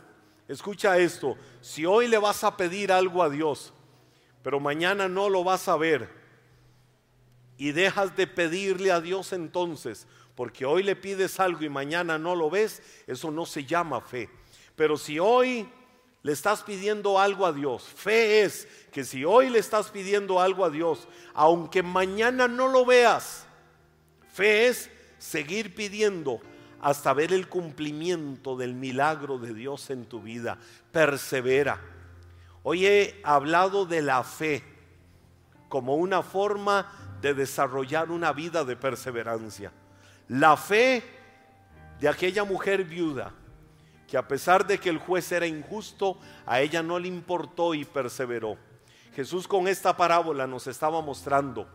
Escucha 0.51 0.97
esto, 0.97 1.37
si 1.61 1.85
hoy 1.85 2.09
le 2.09 2.17
vas 2.17 2.43
a 2.43 2.57
pedir 2.57 2.91
algo 2.91 3.23
a 3.23 3.29
Dios, 3.29 3.71
pero 4.43 4.59
mañana 4.59 5.07
no 5.07 5.29
lo 5.29 5.45
vas 5.45 5.69
a 5.69 5.77
ver, 5.77 6.09
y 7.57 7.71
dejas 7.71 8.17
de 8.17 8.27
pedirle 8.27 8.91
a 8.91 8.99
Dios 8.99 9.31
entonces, 9.31 10.07
porque 10.35 10.65
hoy 10.65 10.83
le 10.83 10.97
pides 10.97 11.39
algo 11.39 11.63
y 11.63 11.69
mañana 11.69 12.17
no 12.17 12.35
lo 12.35 12.49
ves, 12.49 12.81
eso 13.07 13.31
no 13.31 13.45
se 13.45 13.63
llama 13.63 14.01
fe. 14.01 14.29
Pero 14.75 14.97
si 14.97 15.19
hoy 15.19 15.69
le 16.21 16.33
estás 16.33 16.63
pidiendo 16.63 17.17
algo 17.17 17.45
a 17.45 17.53
Dios, 17.53 17.83
fe 17.83 18.41
es 18.41 18.67
que 18.91 19.05
si 19.05 19.23
hoy 19.23 19.49
le 19.49 19.59
estás 19.59 19.89
pidiendo 19.89 20.41
algo 20.41 20.65
a 20.65 20.69
Dios, 20.69 21.07
aunque 21.33 21.81
mañana 21.81 22.49
no 22.49 22.67
lo 22.67 22.85
veas, 22.85 23.45
fe 24.33 24.67
es 24.67 24.89
seguir 25.17 25.73
pidiendo 25.73 26.41
hasta 26.81 27.13
ver 27.13 27.31
el 27.31 27.47
cumplimiento 27.47 28.57
del 28.57 28.73
milagro 28.73 29.37
de 29.37 29.53
Dios 29.53 29.89
en 29.89 30.05
tu 30.05 30.21
vida. 30.21 30.57
Persevera. 30.91 31.79
Hoy 32.63 32.85
he 32.85 33.21
hablado 33.23 33.85
de 33.85 34.01
la 34.01 34.23
fe 34.23 34.63
como 35.69 35.95
una 35.95 36.21
forma 36.21 37.17
de 37.21 37.33
desarrollar 37.33 38.11
una 38.11 38.33
vida 38.33 38.63
de 38.65 38.75
perseverancia. 38.75 39.71
La 40.27 40.57
fe 40.57 41.03
de 41.99 42.09
aquella 42.09 42.43
mujer 42.43 42.83
viuda 42.83 43.31
que 44.07 44.17
a 44.17 44.27
pesar 44.27 44.67
de 44.67 44.77
que 44.77 44.89
el 44.89 44.97
juez 44.97 45.31
era 45.31 45.47
injusto, 45.47 46.17
a 46.45 46.59
ella 46.59 46.83
no 46.83 46.99
le 46.99 47.07
importó 47.07 47.73
y 47.73 47.85
perseveró. 47.85 48.57
Jesús 49.15 49.47
con 49.47 49.69
esta 49.69 49.95
parábola 49.95 50.45
nos 50.47 50.67
estaba 50.67 51.01
mostrando 51.01 51.65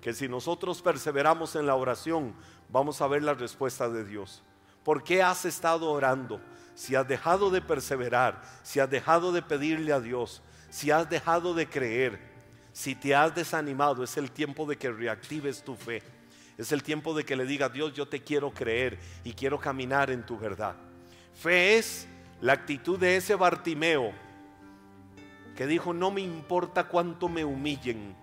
que 0.00 0.12
si 0.12 0.28
nosotros 0.28 0.80
perseveramos 0.80 1.56
en 1.56 1.66
la 1.66 1.74
oración, 1.74 2.36
vamos 2.68 3.00
a 3.00 3.06
ver 3.06 3.22
la 3.22 3.34
respuesta 3.34 3.88
de 3.88 4.04
Dios. 4.04 4.42
¿Por 4.84 5.02
qué 5.02 5.22
has 5.22 5.44
estado 5.44 5.90
orando? 5.90 6.40
Si 6.74 6.94
has 6.94 7.08
dejado 7.08 7.50
de 7.50 7.60
perseverar, 7.62 8.42
si 8.62 8.80
has 8.80 8.90
dejado 8.90 9.32
de 9.32 9.42
pedirle 9.42 9.92
a 9.92 10.00
Dios, 10.00 10.42
si 10.70 10.90
has 10.90 11.08
dejado 11.08 11.54
de 11.54 11.68
creer, 11.68 12.20
si 12.72 12.94
te 12.94 13.14
has 13.14 13.34
desanimado, 13.34 14.04
es 14.04 14.16
el 14.16 14.30
tiempo 14.30 14.66
de 14.66 14.76
que 14.76 14.90
reactives 14.90 15.64
tu 15.64 15.74
fe. 15.74 16.02
Es 16.58 16.72
el 16.72 16.82
tiempo 16.82 17.14
de 17.14 17.24
que 17.24 17.36
le 17.36 17.44
diga 17.44 17.68
Dios, 17.68 17.94
yo 17.94 18.06
te 18.06 18.22
quiero 18.22 18.50
creer 18.50 18.98
y 19.24 19.32
quiero 19.32 19.58
caminar 19.58 20.10
en 20.10 20.24
tu 20.24 20.38
verdad. 20.38 20.76
Fe 21.34 21.78
es 21.78 22.06
la 22.40 22.52
actitud 22.52 22.98
de 22.98 23.16
ese 23.16 23.34
Bartimeo 23.34 24.12
que 25.54 25.66
dijo, 25.66 25.94
no 25.94 26.10
me 26.10 26.20
importa 26.20 26.84
cuánto 26.84 27.28
me 27.28 27.44
humillen, 27.44 28.14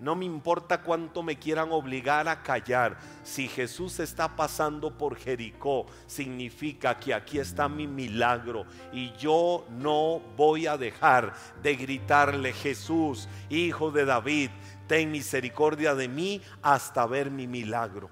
no 0.00 0.16
me 0.16 0.24
importa 0.24 0.80
cuánto 0.80 1.22
me 1.22 1.38
quieran 1.38 1.70
obligar 1.72 2.26
a 2.26 2.42
callar. 2.42 2.96
Si 3.22 3.48
Jesús 3.48 4.00
está 4.00 4.34
pasando 4.34 4.96
por 4.96 5.14
Jericó, 5.16 5.86
significa 6.06 6.98
que 6.98 7.12
aquí 7.12 7.38
está 7.38 7.68
mi 7.68 7.86
milagro. 7.86 8.64
Y 8.92 9.12
yo 9.12 9.66
no 9.68 10.20
voy 10.36 10.66
a 10.66 10.78
dejar 10.78 11.34
de 11.62 11.76
gritarle, 11.76 12.54
Jesús, 12.54 13.28
hijo 13.50 13.90
de 13.90 14.06
David, 14.06 14.50
ten 14.86 15.10
misericordia 15.12 15.94
de 15.94 16.08
mí 16.08 16.40
hasta 16.62 17.04
ver 17.04 17.30
mi 17.30 17.46
milagro. 17.46 18.08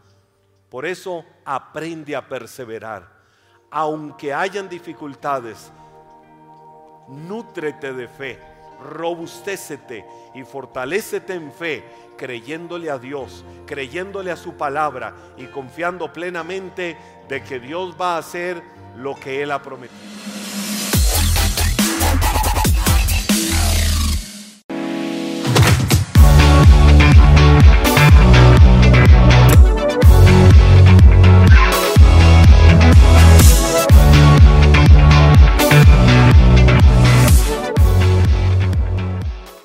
Por 0.68 0.84
eso 0.84 1.24
aprende 1.46 2.14
a 2.14 2.28
perseverar. 2.28 3.16
Aunque 3.70 4.34
hayan 4.34 4.68
dificultades, 4.68 5.72
nútrete 7.08 7.94
de 7.94 8.08
fe 8.08 8.57
robustécete 8.80 10.04
y 10.34 10.42
fortalécete 10.44 11.34
en 11.34 11.52
fe, 11.52 11.84
creyéndole 12.16 12.90
a 12.90 12.98
Dios, 12.98 13.44
creyéndole 13.66 14.30
a 14.30 14.36
su 14.36 14.54
palabra 14.54 15.14
y 15.36 15.46
confiando 15.46 16.12
plenamente 16.12 16.96
de 17.28 17.42
que 17.42 17.60
Dios 17.60 17.96
va 18.00 18.14
a 18.14 18.18
hacer 18.18 18.62
lo 18.96 19.14
que 19.14 19.42
Él 19.42 19.50
ha 19.50 19.62
prometido. 19.62 20.37